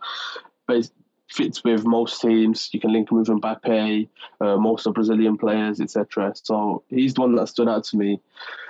But 0.66 0.90
fits 1.28 1.64
with 1.64 1.84
most 1.84 2.20
teams. 2.20 2.70
You 2.72 2.80
can 2.80 2.92
link 2.92 3.10
him 3.10 3.18
with 3.18 3.28
Mbappe, 3.28 4.08
uh, 4.40 4.56
most 4.56 4.86
of 4.86 4.94
Brazilian 4.94 5.36
players, 5.36 5.80
etc. 5.80 6.32
So 6.36 6.84
he's 6.88 7.14
the 7.14 7.22
one 7.22 7.34
that 7.36 7.48
stood 7.48 7.68
out 7.68 7.84
to 7.84 7.96
me. 7.96 8.20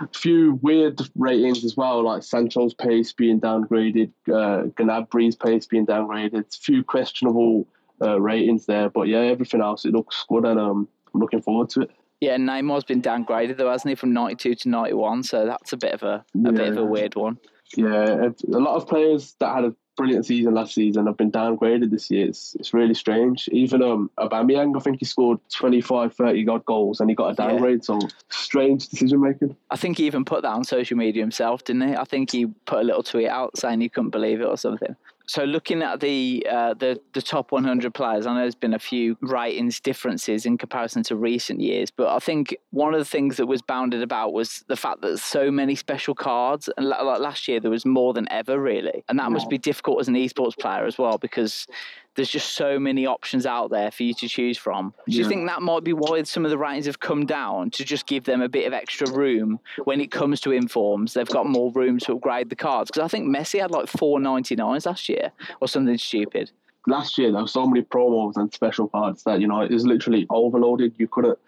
A 0.01 0.09
few 0.09 0.59
weird 0.63 1.01
ratings 1.15 1.65
as 1.65 1.77
well, 1.77 2.03
like 2.03 2.23
Sancho's 2.23 2.75
pace 2.75 3.13
being 3.13 3.41
downgraded, 3.41 4.11
uh, 4.29 4.69
Gnabry's 4.77 5.37
pace 5.37 5.67
being 5.67 5.87
downgraded. 5.87 6.35
A 6.35 6.59
few 6.59 6.83
questionable 6.83 7.67
uh, 8.01 8.21
ratings 8.21 8.67
there, 8.67 8.89
but 8.89 9.09
yeah, 9.09 9.21
everything 9.21 9.61
else 9.61 9.85
it 9.85 9.93
looks 9.93 10.25
good, 10.29 10.45
and 10.45 10.59
um, 10.59 10.89
I'm 11.15 11.21
looking 11.21 11.43
forward 11.43 11.71
to 11.71 11.83
it. 11.83 11.91
Yeah, 12.21 12.37
Neymar's 12.37 12.85
been 12.85 13.03
downgraded 13.03 13.59
though, 13.59 13.71
hasn't 13.71 13.91
he, 13.91 13.95
from 13.95 14.15
92 14.15 14.55
to 14.55 14.69
91? 14.71 15.23
So 15.25 15.45
that's 15.45 15.73
a 15.75 15.77
bit 15.77 15.93
of 15.93 16.03
a, 16.03 16.07
a 16.07 16.25
yeah. 16.35 16.51
bit 16.51 16.69
of 16.69 16.79
a 16.79 16.85
weird 16.85 17.15
one. 17.15 17.39
Yeah, 17.77 18.29
a 18.53 18.59
lot 18.59 18.77
of 18.77 18.89
players 18.89 19.35
that 19.41 19.55
had 19.55 19.65
a 19.65 19.75
brilliant 19.97 20.27
season 20.27 20.55
last 20.55 20.75
season 20.75 21.09
I've 21.09 21.17
been 21.17 21.33
downgraded 21.33 21.91
this 21.91 22.11
year. 22.11 22.29
It's, 22.29 22.55
it's 22.57 22.75
really 22.75 22.95
strange. 22.95 23.49
Even 23.53 23.83
um, 23.83 24.11
Aubameyang, 24.19 24.77
I 24.77 24.81
think 24.81 24.99
he 25.01 25.05
scored 25.05 25.41
25, 25.51 26.15
30 26.15 26.49
odd 26.49 26.65
goals 26.65 27.01
and 27.01 27.11
he 27.11 27.17
got 27.17 27.31
a 27.31 27.35
downgrade. 27.35 27.81
Yeah. 27.89 27.99
So 27.99 28.09
strange 28.29 28.89
decision 28.89 29.21
making. 29.21 29.57
I 29.71 29.77
think 29.77 29.99
he 29.99 30.07
even 30.07 30.25
put 30.25 30.43
that 30.43 30.53
on 30.53 30.65
social 30.65 30.97
media 30.97 31.23
himself, 31.23 31.65
didn't 31.65 31.89
he? 31.89 31.97
I 31.97 32.05
think 32.05 32.31
he 32.31 32.47
put 32.67 32.81
a 32.81 32.85
little 32.85 33.03
tweet 33.03 33.29
out 33.29 33.57
saying 33.59 33.81
he 33.81 33.89
couldn't 33.89 34.11
believe 34.11 34.41
it 34.41 34.47
or 34.47 34.57
something 34.57 34.97
so 35.29 35.43
looking 35.45 35.83
at 35.83 36.01
the 36.01 36.47
uh, 36.49 36.75
the 36.75 37.01
the 37.13 37.21
top 37.21 37.51
100 37.51 37.93
players, 37.93 38.27
I 38.27 38.35
know 38.35 38.41
there's 38.41 38.55
been 38.55 38.75
a 38.75 38.79
few 38.79 39.17
ratings 39.21 39.81
differences 39.81 40.47
in 40.47 40.57
comparison 40.57 41.03
to 41.05 41.17
recent 41.17 41.61
years, 41.61 41.91
but 41.91 42.09
I 42.09 42.21
think 42.21 42.57
one 42.71 42.95
of 42.95 43.01
the 43.01 43.05
things 43.05 43.37
that 43.39 43.47
was 43.47 43.61
bounded 43.61 44.03
about 44.03 44.33
was 44.33 44.65
the 44.69 44.77
fact 44.77 45.03
that 45.03 45.19
so 45.19 45.51
many 45.51 45.75
special 45.75 46.15
cards, 46.15 46.71
and 46.77 46.89
like 46.89 47.03
last 47.03 47.49
year 47.49 47.59
there 47.59 47.71
was 47.71 47.85
more 47.85 48.13
than 48.13 48.31
ever 48.31 48.61
really, 48.61 49.03
and 49.09 49.19
that 49.19 49.33
must 49.33 49.51
be 49.51 49.59
difficult 49.59 50.01
as 50.01 50.09
an 50.09 50.15
esports 50.15 50.57
player 50.57 50.85
as 50.85 50.97
well 50.97 51.19
because 51.19 51.67
there's 52.17 52.31
just 52.31 52.55
so 52.55 52.79
many 52.79 53.07
options 53.07 53.47
out 53.47 53.71
there 53.71 53.91
for 53.91 54.03
you 54.03 54.15
to 54.15 54.29
choose 54.29 54.59
from. 54.59 54.95
Do 55.09 55.17
you 55.17 55.29
think 55.29 55.47
that 55.47 55.63
might 55.63 55.85
be 55.85 55.93
why 55.93 56.23
some 56.25 56.45
of 56.45 56.51
the 56.51 56.59
ratings 56.59 56.87
have 56.87 57.01
come 57.01 57.27
down 57.27 57.71
to 57.71 57.85
just 57.85 58.07
give 58.07 58.25
them 58.25 58.43
a 58.43 58.49
bit 58.49 58.67
of 58.67 58.73
extra 58.73 59.11
room 59.11 59.61
when 59.85 60.01
it 60.01 60.11
comes 60.11 60.41
to 60.43 60.53
informs? 60.53 61.15
They've 61.15 61.29
got 61.29 61.47
more 61.47 61.71
room 61.73 61.99
to 62.01 62.15
upgrade 62.15 62.51
the 62.51 62.57
cards 62.57 62.91
because 62.91 63.05
I 63.05 63.09
think 63.09 63.29
Messi 63.29 63.61
had 63.61 63.71
like 63.71 63.89
four 63.89 64.19
ninety 64.19 64.57
nines 64.57 64.87
last 64.87 65.09
year 65.09 65.33
or 65.61 65.69
something 65.69 65.99
stupid 65.99 66.51
last 66.87 67.19
year 67.19 67.33
there 67.33 67.43
were 67.43 67.49
so 67.49 67.67
many 67.67 67.83
promos 67.83 68.37
and 68.37 68.53
special 68.53 68.89
cards 68.89 69.25
that 69.25 69.41
you 69.41 69.49
know 69.49 69.61
it 69.61 69.71
was 69.71 69.85
literally 69.85 70.27
overloaded. 70.31 70.95
You 70.97 71.09
couldn't. 71.09 71.39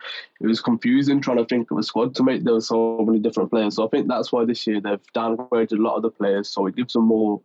It 0.41 0.47
was 0.47 0.61
confusing 0.61 1.21
trying 1.21 1.39
to 1.39 1.45
think 1.45 1.71
of 1.71 1.79
a 1.79 1.83
squad 1.83 2.15
to 2.17 2.23
make. 2.23 2.45
There 2.45 2.55
were 2.55 2.61
so 2.61 3.05
many 3.05 3.19
different 3.19 3.51
players. 3.51 3.77
So 3.77 3.87
I 3.87 3.89
think 3.89 4.09
that's 4.09 4.33
why 4.33 4.45
this 4.45 4.67
year 4.67 4.81
they've 4.81 5.13
downgraded 5.15 5.79
a 5.79 5.83
lot 5.83 5.97
of 5.97 6.03
the 6.03 6.11
players. 6.11 6.49
So 6.49 6.67
it 6.67 6.77
gives 6.77 6.93
them 6.93 7.05
more 7.05 7.41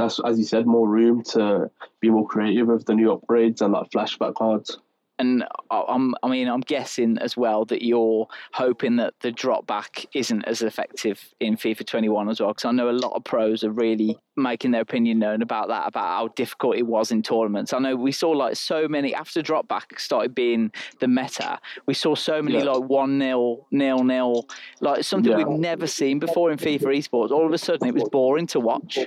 that's 0.00 0.20
as 0.24 0.38
you 0.38 0.44
said, 0.44 0.66
more 0.66 0.88
room 0.88 1.22
to 1.24 1.70
be 2.00 2.10
more 2.10 2.26
creative 2.26 2.68
with 2.68 2.86
the 2.86 2.94
new 2.94 3.16
upgrades 3.16 3.60
and 3.60 3.72
like 3.72 3.90
flashback 3.90 4.34
cards. 4.34 4.78
And 5.20 5.44
uh, 5.70 5.82
I'm, 5.86 6.14
I 6.22 6.28
mean, 6.28 6.48
I'm 6.48 6.62
guessing 6.62 7.18
as 7.18 7.36
well 7.36 7.66
that 7.66 7.82
you're 7.82 8.26
hoping 8.54 8.96
that 8.96 9.12
the 9.20 9.30
drop 9.30 9.66
back 9.66 10.06
isn't 10.14 10.44
as 10.46 10.62
effective 10.62 11.34
in 11.40 11.58
FIFA 11.58 11.86
21 11.86 12.30
as 12.30 12.40
well, 12.40 12.48
because 12.48 12.64
I 12.64 12.70
know 12.70 12.88
a 12.88 12.92
lot 12.92 13.12
of 13.12 13.22
pros 13.24 13.62
are 13.62 13.70
really 13.70 14.16
making 14.38 14.70
their 14.70 14.80
opinion 14.80 15.18
known 15.18 15.42
about 15.42 15.68
that, 15.68 15.86
about 15.86 16.06
how 16.06 16.28
difficult 16.28 16.76
it 16.76 16.86
was 16.86 17.12
in 17.12 17.20
tournaments. 17.20 17.74
I 17.74 17.80
know 17.80 17.96
we 17.96 18.12
saw 18.12 18.30
like 18.30 18.56
so 18.56 18.88
many 18.88 19.14
after 19.14 19.42
drop 19.42 19.68
back 19.68 20.00
started 20.00 20.34
being 20.34 20.72
the 21.00 21.08
meta. 21.08 21.58
We 21.84 21.92
saw 21.92 22.14
so 22.14 22.40
many 22.40 22.56
yeah. 22.56 22.64
like 22.64 22.88
one 22.88 23.18
nil, 23.18 23.66
nil 23.70 24.02
nil, 24.02 24.48
like 24.80 25.04
something 25.04 25.32
yeah. 25.32 25.44
we've 25.44 25.60
never 25.60 25.86
seen 25.86 26.18
before 26.18 26.50
in 26.50 26.56
FIFA 26.56 26.96
esports. 26.96 27.30
All 27.30 27.44
of 27.44 27.52
a 27.52 27.58
sudden, 27.58 27.86
it 27.88 27.92
was 27.92 28.08
boring 28.08 28.46
to 28.46 28.60
watch 28.60 28.98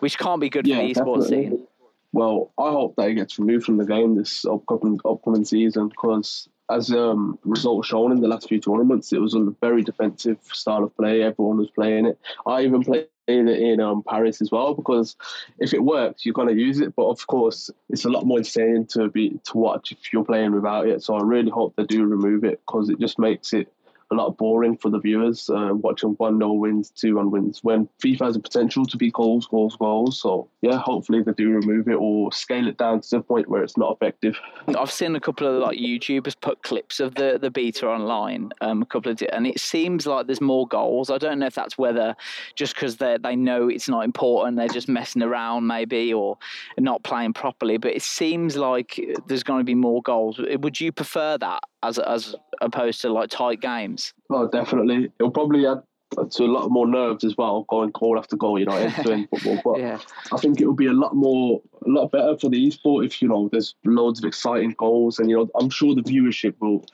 which 0.00 0.18
can't 0.18 0.40
be 0.40 0.50
good 0.50 0.66
yeah, 0.66 0.76
for 0.76 0.82
the 0.82 0.94
esports 0.94 1.28
scene. 1.28 1.66
Well, 2.12 2.52
I 2.58 2.70
hope 2.70 2.94
that 2.96 3.08
he 3.08 3.14
gets 3.14 3.38
removed 3.40 3.66
from 3.66 3.76
the 3.76 3.84
game 3.84 4.14
this 4.14 4.44
upcoming 4.44 5.00
upcoming 5.04 5.44
season 5.44 5.88
because, 5.88 6.48
as 6.70 6.92
um, 6.92 7.40
results 7.44 7.88
shown 7.88 8.12
in 8.12 8.20
the 8.20 8.28
last 8.28 8.48
few 8.48 8.60
tournaments, 8.60 9.12
it 9.12 9.20
was 9.20 9.34
a 9.34 9.52
very 9.60 9.82
defensive 9.82 10.38
style 10.44 10.84
of 10.84 10.96
play. 10.96 11.22
Everyone 11.22 11.58
was 11.58 11.70
playing 11.70 12.06
it. 12.06 12.18
I 12.46 12.62
even 12.62 12.84
played 12.84 13.08
it 13.26 13.48
in 13.48 13.80
um, 13.80 14.04
Paris 14.08 14.40
as 14.40 14.52
well 14.52 14.74
because 14.74 15.16
if 15.58 15.74
it 15.74 15.82
works, 15.82 16.24
you're 16.24 16.34
going 16.34 16.54
to 16.54 16.54
use 16.54 16.78
it. 16.78 16.94
But 16.94 17.06
of 17.06 17.26
course, 17.26 17.70
it's 17.88 18.04
a 18.04 18.10
lot 18.10 18.26
more 18.26 18.38
insane 18.38 18.86
to 18.90 19.08
be 19.08 19.40
to 19.46 19.58
watch 19.58 19.90
if 19.90 20.12
you're 20.12 20.24
playing 20.24 20.52
without 20.52 20.86
it. 20.86 21.02
So 21.02 21.16
I 21.16 21.22
really 21.22 21.50
hope 21.50 21.74
they 21.74 21.84
do 21.84 22.04
remove 22.04 22.44
it 22.44 22.60
because 22.64 22.90
it 22.90 23.00
just 23.00 23.18
makes 23.18 23.52
it 23.52 23.72
a 24.14 24.22
lot 24.22 24.36
boring 24.36 24.76
for 24.76 24.90
the 24.90 24.98
viewers 24.98 25.50
uh, 25.50 25.70
watching 25.72 26.10
1 26.10 26.38
no 26.38 26.52
wins, 26.52 26.90
2 26.90 27.16
1 27.16 27.30
wins, 27.30 27.62
when 27.62 27.88
FIFA 28.02 28.26
has 28.26 28.36
a 28.36 28.40
potential 28.40 28.84
to 28.86 28.96
be 28.96 29.10
goals, 29.10 29.46
goals, 29.46 29.76
goals. 29.76 30.20
So, 30.20 30.48
yeah, 30.62 30.78
hopefully 30.78 31.22
they 31.22 31.32
do 31.32 31.50
remove 31.50 31.88
it 31.88 31.94
or 31.94 32.32
scale 32.32 32.66
it 32.68 32.78
down 32.78 33.00
to 33.00 33.10
the 33.10 33.20
point 33.20 33.48
where 33.48 33.62
it's 33.62 33.76
not 33.76 33.92
effective. 33.92 34.36
I've 34.68 34.90
seen 34.90 35.16
a 35.16 35.20
couple 35.20 35.46
of 35.46 35.60
like 35.60 35.78
YouTubers 35.78 36.40
put 36.40 36.62
clips 36.62 37.00
of 37.00 37.14
the, 37.16 37.38
the 37.40 37.50
beta 37.50 37.88
online, 37.88 38.50
um, 38.60 38.82
a 38.82 38.86
couple 38.86 39.12
of, 39.12 39.22
and 39.32 39.46
it 39.46 39.60
seems 39.60 40.06
like 40.06 40.26
there's 40.26 40.40
more 40.40 40.66
goals. 40.66 41.10
I 41.10 41.18
don't 41.18 41.38
know 41.38 41.46
if 41.46 41.54
that's 41.54 41.76
whether 41.76 42.16
just 42.54 42.74
because 42.74 42.96
they 42.96 43.18
they 43.22 43.36
know 43.36 43.68
it's 43.68 43.88
not 43.88 44.04
important, 44.04 44.56
they're 44.56 44.68
just 44.68 44.88
messing 44.88 45.22
around 45.22 45.66
maybe 45.66 46.12
or 46.12 46.38
not 46.78 47.02
playing 47.02 47.32
properly, 47.32 47.76
but 47.76 47.92
it 47.92 48.02
seems 48.02 48.56
like 48.56 49.00
there's 49.26 49.42
going 49.42 49.60
to 49.60 49.64
be 49.64 49.74
more 49.74 50.02
goals. 50.02 50.38
Would 50.38 50.80
you 50.80 50.92
prefer 50.92 51.38
that 51.38 51.62
as 51.84 51.98
as 51.98 52.34
opposed 52.60 53.00
to 53.02 53.12
like 53.12 53.30
tight 53.30 53.60
games. 53.60 54.14
Oh, 54.30 54.48
definitely. 54.48 55.12
It'll 55.18 55.30
probably 55.30 55.66
add 55.66 55.82
to 56.30 56.44
a 56.44 56.46
lot 56.46 56.68
more 56.70 56.86
nerves 56.86 57.24
as 57.24 57.36
well, 57.36 57.64
going 57.68 57.90
goal 57.90 58.18
after 58.18 58.36
goal, 58.36 58.58
you 58.58 58.66
know, 58.66 58.76
into 58.98 59.26
football. 59.28 59.60
But 59.64 59.80
yeah. 59.80 59.98
I 60.32 60.36
think 60.38 60.60
it 60.60 60.66
will 60.66 60.74
be 60.74 60.86
a 60.86 60.92
lot 60.92 61.14
more, 61.14 61.60
a 61.84 61.90
lot 61.90 62.10
better 62.10 62.36
for 62.38 62.48
the 62.48 62.66
esport 62.68 63.04
if 63.04 63.20
you 63.20 63.28
know 63.28 63.48
there's 63.50 63.74
loads 63.84 64.20
of 64.20 64.26
exciting 64.26 64.74
goals, 64.78 65.18
and 65.18 65.28
you 65.28 65.36
know, 65.36 65.50
I'm 65.58 65.70
sure 65.70 65.94
the 65.94 66.02
viewership 66.02 66.54
will 66.60 66.84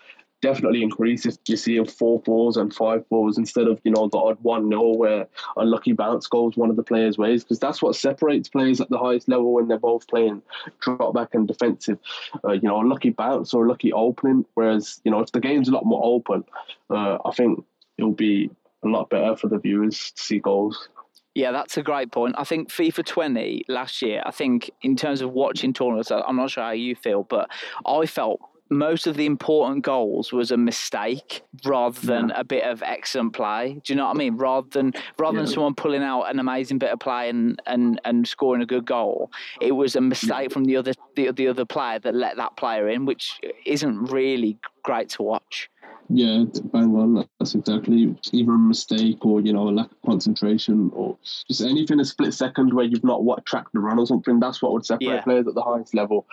definitely 0.42 0.82
increase 0.82 1.26
if 1.26 1.36
you 1.46 1.56
see 1.56 1.82
four 1.84 2.22
fours 2.24 2.56
and 2.56 2.74
five 2.74 3.06
fours 3.08 3.38
instead 3.38 3.66
of 3.66 3.80
you 3.84 3.90
know 3.90 4.08
the 4.08 4.18
odd 4.18 4.38
one 4.42 4.68
nil 4.68 4.96
where 4.96 5.26
a 5.56 5.64
lucky 5.64 5.92
bounce 5.92 6.26
goes 6.26 6.56
one 6.56 6.70
of 6.70 6.76
the 6.76 6.82
players' 6.82 7.18
ways 7.18 7.44
because 7.44 7.58
that's 7.58 7.82
what 7.82 7.96
separates 7.96 8.48
players 8.48 8.80
at 8.80 8.88
the 8.90 8.98
highest 8.98 9.28
level 9.28 9.52
when 9.52 9.68
they're 9.68 9.78
both 9.78 10.06
playing 10.08 10.42
drop 10.80 11.14
back 11.14 11.34
and 11.34 11.46
defensive. 11.48 11.98
Uh, 12.44 12.52
you 12.52 12.68
know, 12.68 12.80
a 12.80 12.86
lucky 12.86 13.10
bounce 13.10 13.52
or 13.54 13.64
a 13.64 13.68
lucky 13.68 13.92
opening. 13.92 14.44
Whereas 14.54 15.00
you 15.04 15.10
know 15.10 15.20
if 15.20 15.32
the 15.32 15.40
game's 15.40 15.68
a 15.68 15.72
lot 15.72 15.84
more 15.84 16.02
open, 16.04 16.44
uh, 16.88 17.18
I 17.24 17.32
think 17.32 17.64
it'll 17.98 18.12
be 18.12 18.50
a 18.82 18.88
lot 18.88 19.10
better 19.10 19.36
for 19.36 19.48
the 19.48 19.58
viewers 19.58 20.12
to 20.12 20.22
see 20.22 20.38
goals. 20.38 20.88
Yeah, 21.34 21.52
that's 21.52 21.76
a 21.76 21.82
great 21.82 22.10
point. 22.10 22.34
I 22.38 22.44
think 22.44 22.70
FIFA 22.70 23.04
20 23.04 23.64
last 23.68 24.02
year, 24.02 24.20
I 24.26 24.32
think 24.32 24.68
in 24.82 24.96
terms 24.96 25.20
of 25.20 25.30
watching 25.30 25.72
tournaments, 25.72 26.10
I'm 26.10 26.36
not 26.36 26.50
sure 26.50 26.64
how 26.64 26.72
you 26.72 26.96
feel, 26.96 27.22
but 27.22 27.48
I 27.86 28.06
felt 28.06 28.40
most 28.70 29.06
of 29.06 29.16
the 29.16 29.26
important 29.26 29.84
goals 29.84 30.32
was 30.32 30.50
a 30.50 30.56
mistake 30.56 31.42
rather 31.64 32.00
than 32.00 32.28
yeah. 32.28 32.40
a 32.40 32.44
bit 32.44 32.64
of 32.64 32.82
excellent 32.82 33.32
play. 33.32 33.80
Do 33.84 33.92
you 33.92 33.96
know 33.96 34.06
what 34.06 34.16
I 34.16 34.18
mean? 34.18 34.36
Rather 34.36 34.68
than 34.70 34.94
rather 35.18 35.38
yeah. 35.38 35.44
than 35.44 35.52
someone 35.52 35.74
pulling 35.74 36.02
out 36.02 36.22
an 36.24 36.38
amazing 36.38 36.78
bit 36.78 36.90
of 36.90 37.00
play 37.00 37.28
and, 37.28 37.60
and, 37.66 38.00
and 38.04 38.26
scoring 38.26 38.62
a 38.62 38.66
good 38.66 38.86
goal, 38.86 39.30
it 39.60 39.72
was 39.72 39.96
a 39.96 40.00
mistake 40.00 40.50
yeah. 40.50 40.52
from 40.52 40.64
the 40.64 40.76
other 40.76 40.92
the, 41.16 41.32
the 41.32 41.48
other 41.48 41.64
player 41.64 41.98
that 41.98 42.14
let 42.14 42.36
that 42.36 42.56
player 42.56 42.88
in, 42.88 43.04
which 43.04 43.40
isn't 43.66 44.04
really 44.04 44.56
great 44.82 45.08
to 45.10 45.22
watch. 45.22 45.68
Yeah, 46.12 46.44
bang 46.64 46.96
on. 46.96 47.24
That's 47.38 47.54
exactly 47.54 48.16
either 48.32 48.52
a 48.52 48.58
mistake 48.58 49.24
or 49.24 49.40
you 49.40 49.52
know 49.52 49.68
a 49.68 49.70
lack 49.70 49.92
of 49.92 50.02
concentration 50.04 50.90
or 50.92 51.16
just 51.46 51.60
anything 51.60 52.00
a 52.00 52.04
split 52.04 52.34
second 52.34 52.74
where 52.74 52.84
you've 52.84 53.04
not 53.04 53.22
what 53.22 53.46
tracked 53.46 53.72
the 53.72 53.78
run 53.78 54.00
or 54.00 54.06
something. 54.06 54.40
That's 54.40 54.60
what 54.60 54.72
would 54.72 54.84
separate 54.84 55.06
yeah. 55.06 55.20
players 55.22 55.46
at 55.46 55.54
the 55.54 55.62
highest 55.62 55.94
level. 55.94 56.26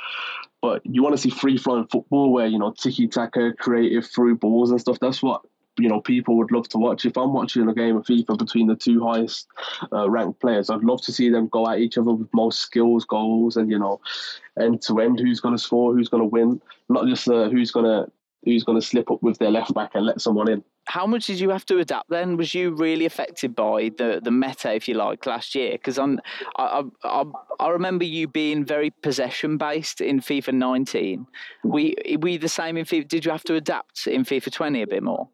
But 0.63 0.83
you 0.83 1.03
want 1.03 1.13
to 1.13 1.21
see 1.21 1.29
free 1.29 1.57
flowing 1.57 1.85
football 1.85 2.33
where 2.33 2.47
you 2.47 2.57
know 2.57 2.71
tiki 2.71 3.07
taka, 3.07 3.53
creative 3.59 4.07
through 4.07 4.37
balls 4.37 4.71
and 4.71 4.81
stuff. 4.81 4.99
That's 4.99 5.21
what 5.21 5.41
you 5.77 5.87
know 5.87 6.01
people 6.01 6.37
would 6.37 6.51
love 6.51 6.67
to 6.69 6.79
watch. 6.79 7.05
If 7.05 7.15
I'm 7.15 7.33
watching 7.33 7.69
a 7.69 7.73
game 7.75 7.97
of 7.97 8.05
FIFA 8.05 8.39
between 8.39 8.65
the 8.65 8.75
two 8.75 9.05
highest 9.05 9.47
uh, 9.93 10.09
ranked 10.09 10.41
players, 10.41 10.71
I'd 10.71 10.83
love 10.83 11.03
to 11.03 11.11
see 11.11 11.29
them 11.29 11.49
go 11.49 11.69
at 11.69 11.77
each 11.77 11.99
other 11.99 12.13
with 12.13 12.33
most 12.33 12.59
skills, 12.59 13.05
goals, 13.05 13.57
and 13.57 13.69
you 13.69 13.77
know, 13.77 14.01
end 14.59 14.81
to 14.87 15.01
end. 15.01 15.19
Who's 15.19 15.39
going 15.39 15.55
to 15.55 15.61
score? 15.61 15.93
Who's 15.93 16.09
going 16.09 16.23
to 16.23 16.29
win? 16.29 16.61
Not 16.89 17.05
just 17.05 17.27
uh, 17.27 17.49
who's 17.49 17.69
going 17.69 17.85
to 17.85 18.11
who's 18.47 18.63
going 18.63 18.79
to 18.79 18.85
slip 18.85 19.11
up 19.11 19.21
with 19.21 19.37
their 19.37 19.51
left 19.51 19.73
back 19.73 19.91
and 19.93 20.05
let 20.05 20.21
someone 20.21 20.49
in. 20.49 20.63
How 20.85 21.05
much 21.05 21.27
did 21.27 21.39
you 21.39 21.49
have 21.49 21.65
to 21.65 21.79
adapt 21.79 22.09
then? 22.09 22.37
Was 22.37 22.53
you 22.53 22.71
really 22.71 23.05
affected 23.05 23.55
by 23.55 23.91
the, 23.97 24.21
the 24.23 24.31
meta, 24.31 24.73
if 24.73 24.87
you 24.87 24.93
like, 24.93 25.25
last 25.25 25.53
year? 25.53 25.73
Because 25.73 25.99
I, 25.99 26.83
I, 27.03 27.23
I 27.59 27.67
remember 27.69 28.05
you 28.05 28.27
being 28.27 28.63
very 28.63 28.91
possession 29.03 29.57
based 29.57 29.99
in 29.99 30.21
FIFA 30.21 30.53
19. 30.53 31.27
We 31.65 31.95
we 32.19 32.37
the 32.37 32.47
same 32.47 32.77
in 32.77 32.85
FIFA? 32.85 33.07
Did 33.07 33.25
you 33.25 33.31
have 33.31 33.43
to 33.43 33.55
adapt 33.55 34.07
in 34.07 34.23
FIFA 34.23 34.51
20 34.51 34.81
a 34.81 34.87
bit 34.87 35.03
more? 35.03 35.27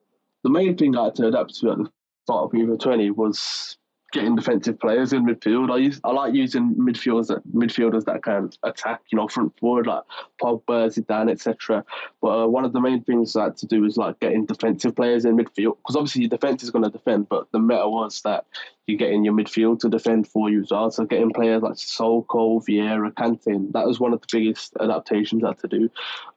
The 0.43 0.49
main 0.49 0.75
thing 0.75 0.97
I 0.97 1.05
had 1.05 1.15
to 1.15 1.27
adapt 1.27 1.55
to 1.59 1.71
at 1.71 1.77
the 1.77 1.89
start 2.23 2.45
of 2.45 2.51
FIFA 2.51 2.79
20 2.79 3.11
was 3.11 3.77
getting 4.13 4.35
defensive 4.35 4.79
players 4.79 5.11
in 5.11 5.25
midfield. 5.25 5.71
I 5.71 5.77
use 5.77 5.99
I 6.03 6.11
like 6.11 6.33
using 6.33 6.75
midfielders 6.75 7.27
that 7.27 7.45
midfielders 7.47 8.05
that 8.05 8.23
can 8.23 8.51
attack, 8.61 9.01
you 9.11 9.17
know, 9.17 9.27
front 9.27 9.57
forward 9.59 9.87
like 9.87 10.03
Pogba, 10.41 10.87
Zidane, 10.87 11.31
etc. 11.31 11.83
But 12.21 12.43
uh, 12.43 12.47
one 12.47 12.63
of 12.63 12.71
the 12.71 12.79
main 12.79 13.03
things 13.03 13.35
I 13.35 13.45
had 13.45 13.57
to 13.57 13.65
do 13.65 13.83
is 13.83 13.97
like 13.97 14.19
getting 14.19 14.45
defensive 14.45 14.95
players 14.95 15.25
in 15.25 15.35
midfield 15.35 15.77
because 15.77 15.95
obviously 15.95 16.21
your 16.21 16.29
defense 16.29 16.63
is 16.63 16.69
going 16.69 16.85
to 16.85 16.91
defend, 16.91 17.27
but 17.27 17.51
the 17.51 17.59
meta 17.59 17.89
was 17.89 18.21
that 18.21 18.45
you 18.85 18.97
get 18.97 19.11
in 19.11 19.23
your 19.23 19.33
midfield 19.33 19.79
to 19.79 19.89
defend 19.89 20.27
for 20.27 20.49
you 20.49 20.61
as 20.61 20.71
well. 20.71 20.91
So 20.91 21.05
getting 21.05 21.33
players 21.33 21.63
like 21.63 21.73
Sissoko, 21.73 22.63
Vieira, 22.63 23.11
Kante, 23.13 23.71
that 23.73 23.87
was 23.87 23.99
one 23.99 24.13
of 24.13 24.21
the 24.21 24.27
biggest 24.31 24.75
adaptations 24.79 25.43
I 25.43 25.49
had 25.49 25.59
to 25.59 25.67
do. 25.67 25.89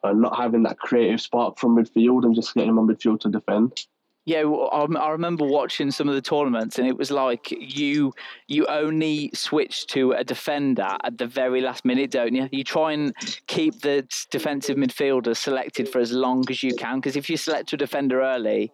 Uh, 0.03 0.13
not 0.13 0.37
having 0.37 0.63
that 0.63 0.79
creative 0.79 1.21
spark 1.21 1.59
from 1.59 1.77
midfield 1.77 2.25
and 2.25 2.35
just 2.35 2.55
getting 2.55 2.75
my 2.75 2.83
midfield 2.83 3.21
to 3.21 3.29
defend. 3.29 3.87
Yeah, 4.27 4.43
I 4.43 5.11
remember 5.11 5.45
watching 5.45 5.93
some 5.93 6.09
of 6.09 6.17
the 6.17 6.21
tournaments, 6.21 6.81
and 6.81 6.89
it 6.89 6.99
was 6.99 7.13
like 7.13 7.49
you 7.53 8.13
you 8.49 8.67
only 8.67 9.31
switch 9.35 9.87
to 9.89 10.13
a 10.13 10.25
defender 10.25 10.97
at 11.05 11.17
the 11.17 11.29
very 11.29 11.61
last 11.61 11.85
minute, 11.85 12.11
don't 12.11 12.35
you? 12.35 12.49
You 12.51 12.65
try 12.65 12.93
and 12.93 13.15
keep 13.47 13.83
the 13.83 14.05
defensive 14.33 14.77
midfielder 14.77 15.37
selected 15.37 15.89
for 15.89 16.01
as 16.01 16.11
long 16.11 16.45
as 16.51 16.65
you 16.65 16.75
can, 16.75 16.97
because 16.99 17.15
if 17.15 17.31
you 17.31 17.37
select 17.37 17.73
a 17.73 17.77
defender 17.77 18.21
early, 18.21 18.73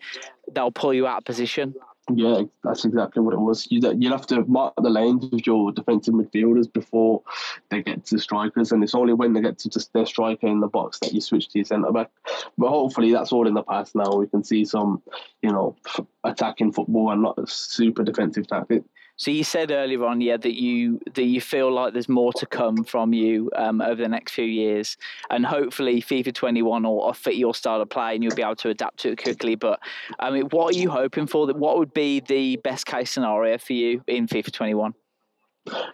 they'll 0.54 0.72
pull 0.72 0.94
you 0.94 1.06
out 1.06 1.18
of 1.18 1.24
position. 1.26 1.74
Yeah, 2.14 2.42
that's 2.62 2.84
exactly 2.84 3.22
what 3.22 3.32
it 3.32 3.40
was. 3.40 3.66
You 3.70 3.80
you 3.98 4.10
have 4.10 4.26
to 4.26 4.44
mark 4.44 4.74
the 4.76 4.90
lanes 4.90 5.30
with 5.30 5.46
your 5.46 5.72
defensive 5.72 6.14
midfielders 6.14 6.70
before 6.70 7.22
they 7.70 7.82
get 7.82 8.04
to 8.06 8.18
strikers, 8.18 8.72
and 8.72 8.82
it's 8.82 8.94
only 8.94 9.14
when 9.14 9.32
they 9.32 9.40
get 9.40 9.58
to 9.60 9.70
just 9.70 9.92
their 9.92 10.04
striker 10.04 10.46
in 10.46 10.60
the 10.60 10.66
box 10.66 10.98
that 10.98 11.14
you 11.14 11.20
switch 11.20 11.48
to 11.50 11.58
your 11.58 11.64
centre 11.64 11.92
back. 11.92 12.10
But 12.58 12.68
hopefully, 12.68 13.12
that's 13.12 13.32
all 13.32 13.46
in 13.46 13.54
the 13.54 13.62
past 13.62 13.94
now. 13.94 14.16
We 14.16 14.26
can 14.26 14.44
see 14.44 14.64
some, 14.64 15.02
you 15.42 15.50
know, 15.50 15.76
attacking 16.24 16.72
football 16.72 17.12
and 17.12 17.22
not 17.22 17.38
a 17.38 17.46
super 17.46 18.02
defensive 18.02 18.46
tactic. 18.46 18.82
So 19.16 19.30
you 19.30 19.44
said 19.44 19.70
earlier 19.70 20.04
on, 20.04 20.20
yeah, 20.20 20.36
that 20.36 20.60
you 20.60 21.00
that 21.14 21.24
you 21.24 21.40
feel 21.40 21.72
like 21.72 21.92
there's 21.92 22.08
more 22.08 22.32
to 22.34 22.46
come 22.46 22.82
from 22.82 23.12
you 23.12 23.50
um, 23.54 23.80
over 23.80 24.02
the 24.02 24.08
next 24.08 24.32
few 24.32 24.44
years, 24.44 24.96
and 25.30 25.44
hopefully 25.44 26.00
FIFA 26.00 26.34
21 26.34 26.82
will, 26.82 26.96
will 26.96 27.12
fit 27.12 27.36
your 27.36 27.54
style 27.54 27.80
of 27.80 27.90
play, 27.90 28.14
and 28.14 28.24
you'll 28.24 28.34
be 28.34 28.42
able 28.42 28.56
to 28.56 28.70
adapt 28.70 29.00
to 29.00 29.12
it 29.12 29.22
quickly. 29.22 29.54
But 29.54 29.80
I 30.18 30.30
mean, 30.30 30.44
what 30.46 30.74
are 30.74 30.78
you 30.78 30.90
hoping 30.90 31.26
for? 31.26 31.46
That 31.46 31.56
what 31.56 31.78
would 31.78 31.94
be 31.94 32.20
the 32.20 32.56
best 32.56 32.86
case 32.86 33.10
scenario 33.10 33.58
for 33.58 33.74
you 33.74 34.02
in 34.06 34.26
FIFA 34.26 34.52
21? 34.52 34.94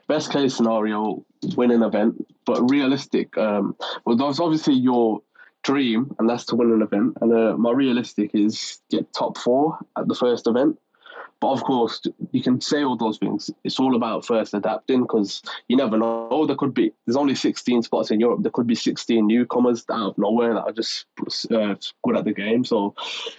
Best 0.06 0.32
case 0.32 0.54
scenario, 0.54 1.24
win 1.56 1.70
an 1.70 1.82
event, 1.82 2.26
but 2.46 2.70
realistic. 2.70 3.36
Um, 3.36 3.76
well, 4.06 4.16
that's 4.16 4.40
obviously 4.40 4.74
your 4.74 5.20
dream, 5.62 6.14
and 6.18 6.30
that's 6.30 6.46
to 6.46 6.56
win 6.56 6.72
an 6.72 6.82
event. 6.82 7.18
And 7.20 7.32
uh, 7.32 7.56
my 7.58 7.72
realistic 7.72 8.30
is 8.32 8.80
get 8.90 9.12
top 9.12 9.36
four 9.36 9.78
at 9.96 10.08
the 10.08 10.14
first 10.14 10.46
event. 10.46 10.78
But 11.40 11.52
of 11.52 11.62
course, 11.62 12.02
you 12.32 12.42
can 12.42 12.60
say 12.60 12.82
all 12.82 12.96
those 12.96 13.18
things. 13.18 13.50
It's 13.62 13.78
all 13.78 13.94
about 13.94 14.26
first 14.26 14.54
adapting 14.54 15.02
because 15.02 15.40
you 15.68 15.76
never 15.76 15.96
know. 15.96 16.28
Oh, 16.30 16.46
there 16.46 16.56
could 16.56 16.74
be, 16.74 16.92
there's 17.06 17.16
only 17.16 17.36
16 17.36 17.82
spots 17.82 18.10
in 18.10 18.18
Europe. 18.18 18.42
There 18.42 18.50
could 18.50 18.66
be 18.66 18.74
16 18.74 19.24
newcomers 19.24 19.84
out 19.90 20.10
of 20.10 20.18
nowhere 20.18 20.54
that 20.54 20.64
are 20.64 20.72
just 20.72 21.06
uh, 21.52 21.76
good 22.02 22.16
at 22.16 22.24
the 22.24 22.32
game. 22.32 22.64
So 22.64 22.94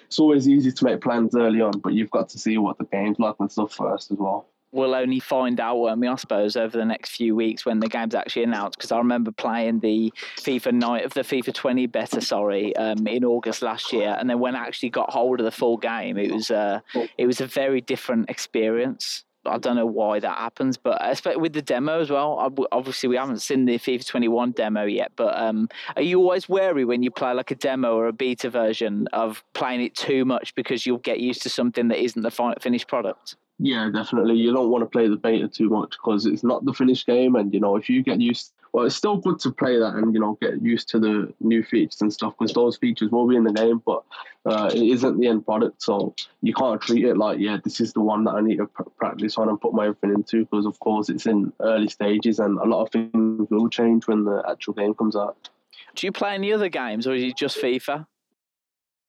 it's 0.05 0.19
always 0.19 0.47
easy 0.47 0.71
to 0.71 0.85
make 0.85 1.01
plans 1.01 1.35
early 1.35 1.59
on, 1.59 1.79
but 1.79 1.93
you've 1.93 2.11
got 2.11 2.29
to 2.29 2.39
see 2.39 2.57
what 2.57 2.77
the 2.77 2.85
game's 2.85 3.19
like 3.19 3.35
and 3.39 3.51
stuff 3.51 3.73
first 3.73 4.11
as 4.11 4.17
well 4.17 4.47
we'll 4.71 4.95
only 4.95 5.19
find 5.19 5.59
out, 5.59 5.87
I 5.87 5.95
mean, 5.95 6.11
I 6.11 6.15
suppose, 6.15 6.55
over 6.55 6.77
the 6.77 6.85
next 6.85 7.11
few 7.11 7.35
weeks 7.35 7.65
when 7.65 7.79
the 7.79 7.87
game's 7.87 8.15
actually 8.15 8.43
announced. 8.43 8.77
Because 8.77 8.91
I 8.91 8.97
remember 8.97 9.31
playing 9.31 9.79
the 9.79 10.13
FIFA 10.37 10.73
night 10.73 11.05
of 11.05 11.13
the 11.13 11.21
FIFA 11.21 11.53
20 11.53 11.87
beta, 11.87 12.21
sorry, 12.21 12.75
um, 12.75 13.07
in 13.07 13.25
August 13.25 13.61
last 13.61 13.91
year, 13.91 14.15
and 14.19 14.29
then 14.29 14.39
when 14.39 14.55
I 14.55 14.59
actually 14.59 14.89
got 14.89 15.11
hold 15.11 15.39
of 15.39 15.45
the 15.45 15.51
full 15.51 15.77
game, 15.77 16.17
it 16.17 16.31
was 16.31 16.51
uh, 16.51 16.79
it 17.17 17.25
was 17.25 17.41
a 17.41 17.47
very 17.47 17.81
different 17.81 18.29
experience. 18.29 19.23
I 19.45 19.57
don't 19.57 19.77
know 19.77 19.85
why 19.85 20.19
that 20.19 20.37
happens, 20.37 20.77
but 20.77 20.97
especially 21.01 21.41
with 21.41 21.53
the 21.53 21.61
demo 21.61 22.01
as 22.01 22.09
well. 22.09 22.53
Obviously, 22.71 23.07
we 23.07 23.15
haven't 23.15 23.41
seen 23.41 23.65
the 23.65 23.77
FIFA 23.77 24.05
21 24.05 24.51
demo 24.51 24.83
yet, 24.83 25.13
but 25.15 25.39
um, 25.39 25.69
are 25.95 26.01
you 26.01 26.19
always 26.19 26.49
wary 26.49 26.83
when 26.83 27.03
you 27.03 27.09
play 27.09 27.33
like 27.33 27.49
a 27.49 27.55
demo 27.55 27.95
or 27.95 28.07
a 28.07 28.13
beta 28.13 28.49
version 28.49 29.07
of 29.13 29.43
playing 29.53 29.81
it 29.81 29.95
too 29.95 30.25
much 30.25 30.53
because 30.55 30.85
you'll 30.85 30.97
get 30.97 31.21
used 31.21 31.41
to 31.43 31.49
something 31.49 31.87
that 31.87 32.03
isn't 32.03 32.21
the 32.21 32.55
finished 32.59 32.87
product? 32.87 33.37
Yeah, 33.61 33.89
definitely. 33.93 34.35
You 34.35 34.53
don't 34.53 34.69
want 34.69 34.83
to 34.83 34.89
play 34.89 35.09
the 35.09 35.17
beta 35.17 35.49
too 35.49 35.69
much 35.69 35.91
because 35.91 36.25
it's 36.25 36.43
not 36.43 36.63
the 36.63 36.73
finished 36.73 37.05
game, 37.05 37.35
and 37.35 37.53
you 37.53 37.59
know 37.59 37.75
if 37.75 37.89
you 37.89 38.01
get 38.01 38.21
used, 38.21 38.53
well, 38.71 38.85
it's 38.85 38.95
still 38.95 39.17
good 39.17 39.37
to 39.39 39.51
play 39.51 39.77
that 39.77 39.95
and 39.95 40.13
you 40.13 40.19
know 40.21 40.37
get 40.41 40.61
used 40.61 40.87
to 40.89 40.99
the 40.99 41.33
new 41.41 41.61
features 41.61 42.01
and 42.01 42.11
stuff 42.11 42.33
because 42.39 42.53
those 42.53 42.77
features 42.77 43.11
will 43.11 43.27
be 43.27 43.35
in 43.35 43.43
the 43.43 43.51
game, 43.51 43.81
but 43.85 44.03
uh, 44.45 44.71
it 44.73 44.81
isn't 44.81 45.19
the 45.19 45.27
end 45.27 45.45
product, 45.45 45.81
so 45.81 46.15
you 46.41 46.53
can't 46.53 46.81
treat 46.81 47.03
it 47.03 47.17
like 47.17 47.39
yeah, 47.39 47.57
this 47.61 47.81
is 47.81 47.91
the 47.91 47.99
one 47.99 48.23
that 48.23 48.31
I 48.31 48.39
need 48.39 48.59
to 48.59 48.67
pr- 48.67 48.83
practice 48.97 49.37
on 49.37 49.49
and 49.49 49.59
put 49.59 49.73
my 49.73 49.87
everything 49.87 50.13
into 50.13 50.45
because 50.45 50.65
of 50.65 50.79
course 50.79 51.09
it's 51.09 51.25
in 51.25 51.51
early 51.59 51.89
stages 51.89 52.39
and 52.39 52.57
a 52.59 52.65
lot 52.65 52.83
of 52.83 52.91
things 52.91 53.49
will 53.49 53.69
change 53.69 54.07
when 54.07 54.23
the 54.23 54.41
actual 54.49 54.73
game 54.73 54.93
comes 54.93 55.17
out. 55.17 55.49
Do 55.95 56.07
you 56.07 56.13
play 56.13 56.33
any 56.33 56.53
other 56.53 56.69
games 56.69 57.07
or 57.07 57.13
is 57.13 57.23
it 57.23 57.35
just 57.35 57.57
FIFA? 57.57 58.05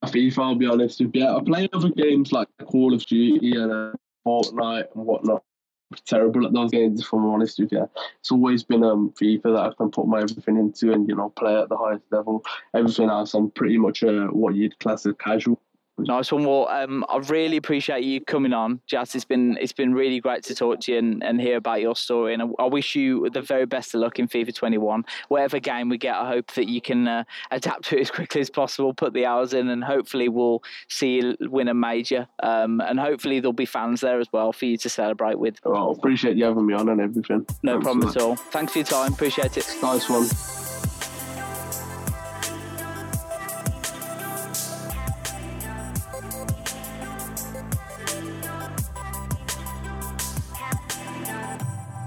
FIFA, 0.06 0.38
I'll 0.38 0.54
be 0.56 0.66
honest 0.66 1.00
with 1.00 1.14
you. 1.14 1.28
I 1.28 1.40
play 1.40 1.68
other 1.72 1.90
games 1.90 2.32
like 2.32 2.48
Call 2.64 2.94
of 2.94 3.06
Duty 3.06 3.52
and 3.52 3.70
uh, 3.70 3.92
Fortnite 4.26 4.94
and 4.94 5.06
whatnot. 5.06 5.42
Terrible 6.06 6.46
at 6.46 6.52
those 6.52 6.70
games, 6.70 7.00
if 7.00 7.12
I'm 7.12 7.26
honest 7.26 7.58
with 7.58 7.72
you. 7.72 7.88
It's 8.20 8.30
always 8.30 8.62
been 8.62 8.84
um, 8.84 9.12
FIFA 9.20 9.42
that 9.42 9.56
I 9.56 9.72
can 9.76 9.90
put 9.90 10.06
my 10.06 10.20
everything 10.20 10.56
into 10.56 10.92
and 10.92 11.08
you 11.08 11.16
know 11.16 11.30
play 11.30 11.60
at 11.60 11.68
the 11.68 11.76
highest 11.76 12.04
level. 12.12 12.44
Everything 12.74 13.10
else, 13.10 13.34
I'm 13.34 13.50
pretty 13.50 13.76
much 13.76 14.04
uh, 14.04 14.26
what 14.26 14.54
you'd 14.54 14.78
class 14.78 15.04
as 15.06 15.14
casual. 15.18 15.60
Nice 16.06 16.32
one. 16.32 16.44
Well, 16.44 16.68
um, 16.68 17.04
I 17.08 17.18
really 17.18 17.56
appreciate 17.56 18.04
you 18.04 18.20
coming 18.20 18.52
on, 18.52 18.80
Jazz. 18.86 19.14
It's 19.14 19.24
been 19.24 19.56
it's 19.60 19.72
been 19.72 19.94
really 19.94 20.20
great 20.20 20.42
to 20.44 20.54
talk 20.54 20.80
to 20.80 20.92
you 20.92 20.98
and, 20.98 21.22
and 21.22 21.40
hear 21.40 21.56
about 21.56 21.80
your 21.80 21.96
story. 21.96 22.34
And 22.34 22.42
I, 22.42 22.46
I 22.58 22.66
wish 22.66 22.94
you 22.94 23.28
the 23.30 23.42
very 23.42 23.66
best 23.66 23.94
of 23.94 24.00
luck 24.00 24.18
in 24.18 24.28
FIFA 24.28 24.54
21. 24.54 25.04
Whatever 25.28 25.58
game 25.58 25.88
we 25.88 25.98
get, 25.98 26.14
I 26.14 26.28
hope 26.28 26.52
that 26.52 26.68
you 26.68 26.80
can 26.80 27.08
uh, 27.08 27.24
adapt 27.50 27.84
to 27.86 27.98
it 27.98 28.02
as 28.02 28.10
quickly 28.20 28.40
as 28.40 28.50
possible, 28.50 28.94
put 28.94 29.12
the 29.12 29.26
hours 29.26 29.54
in, 29.54 29.68
and 29.68 29.84
hopefully 29.84 30.28
we'll 30.28 30.62
see 30.88 31.16
you 31.16 31.36
win 31.40 31.68
a 31.68 31.74
major. 31.74 32.28
Um, 32.42 32.80
and 32.80 32.98
hopefully 32.98 33.40
there'll 33.40 33.52
be 33.52 33.66
fans 33.66 34.00
there 34.00 34.20
as 34.20 34.28
well 34.32 34.52
for 34.52 34.66
you 34.66 34.76
to 34.78 34.88
celebrate 34.88 35.38
with. 35.38 35.58
Well, 35.64 35.90
appreciate 35.90 36.36
you 36.36 36.44
having 36.44 36.66
me 36.66 36.74
on 36.74 36.88
and 36.88 37.00
everything. 37.00 37.46
No 37.62 37.72
Thanks 37.72 37.84
problem 37.84 38.08
at 38.08 38.16
all. 38.16 38.36
Thanks 38.36 38.72
for 38.72 38.78
your 38.78 38.86
time. 38.86 39.12
Appreciate 39.12 39.56
it. 39.56 39.76
Nice 39.82 40.08
one. 40.08 40.69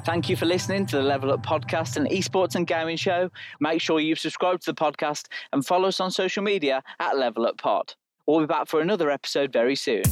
Thank 0.05 0.27
you 0.27 0.35
for 0.35 0.45
listening 0.45 0.85
to 0.87 0.97
the 0.97 1.01
Level 1.01 1.31
Up 1.31 1.45
podcast 1.45 1.95
and 1.95 2.09
esports 2.09 2.55
and 2.55 2.67
gaming 2.67 2.97
show. 2.97 3.29
Make 3.61 3.79
sure 3.79 4.01
you 4.01 4.15
subscribe 4.15 4.59
to 4.61 4.73
the 4.73 4.75
podcast 4.75 5.27
and 5.53 5.65
follow 5.65 5.87
us 5.87 6.01
on 6.01 6.11
social 6.11 6.43
media 6.43 6.83
at 6.99 7.17
Level 7.17 7.45
Up 7.45 7.57
Pod. 7.57 7.93
We'll 8.27 8.41
be 8.41 8.45
back 8.45 8.67
for 8.67 8.81
another 8.81 9.09
episode 9.09 9.53
very 9.53 9.75
soon. 9.75 10.03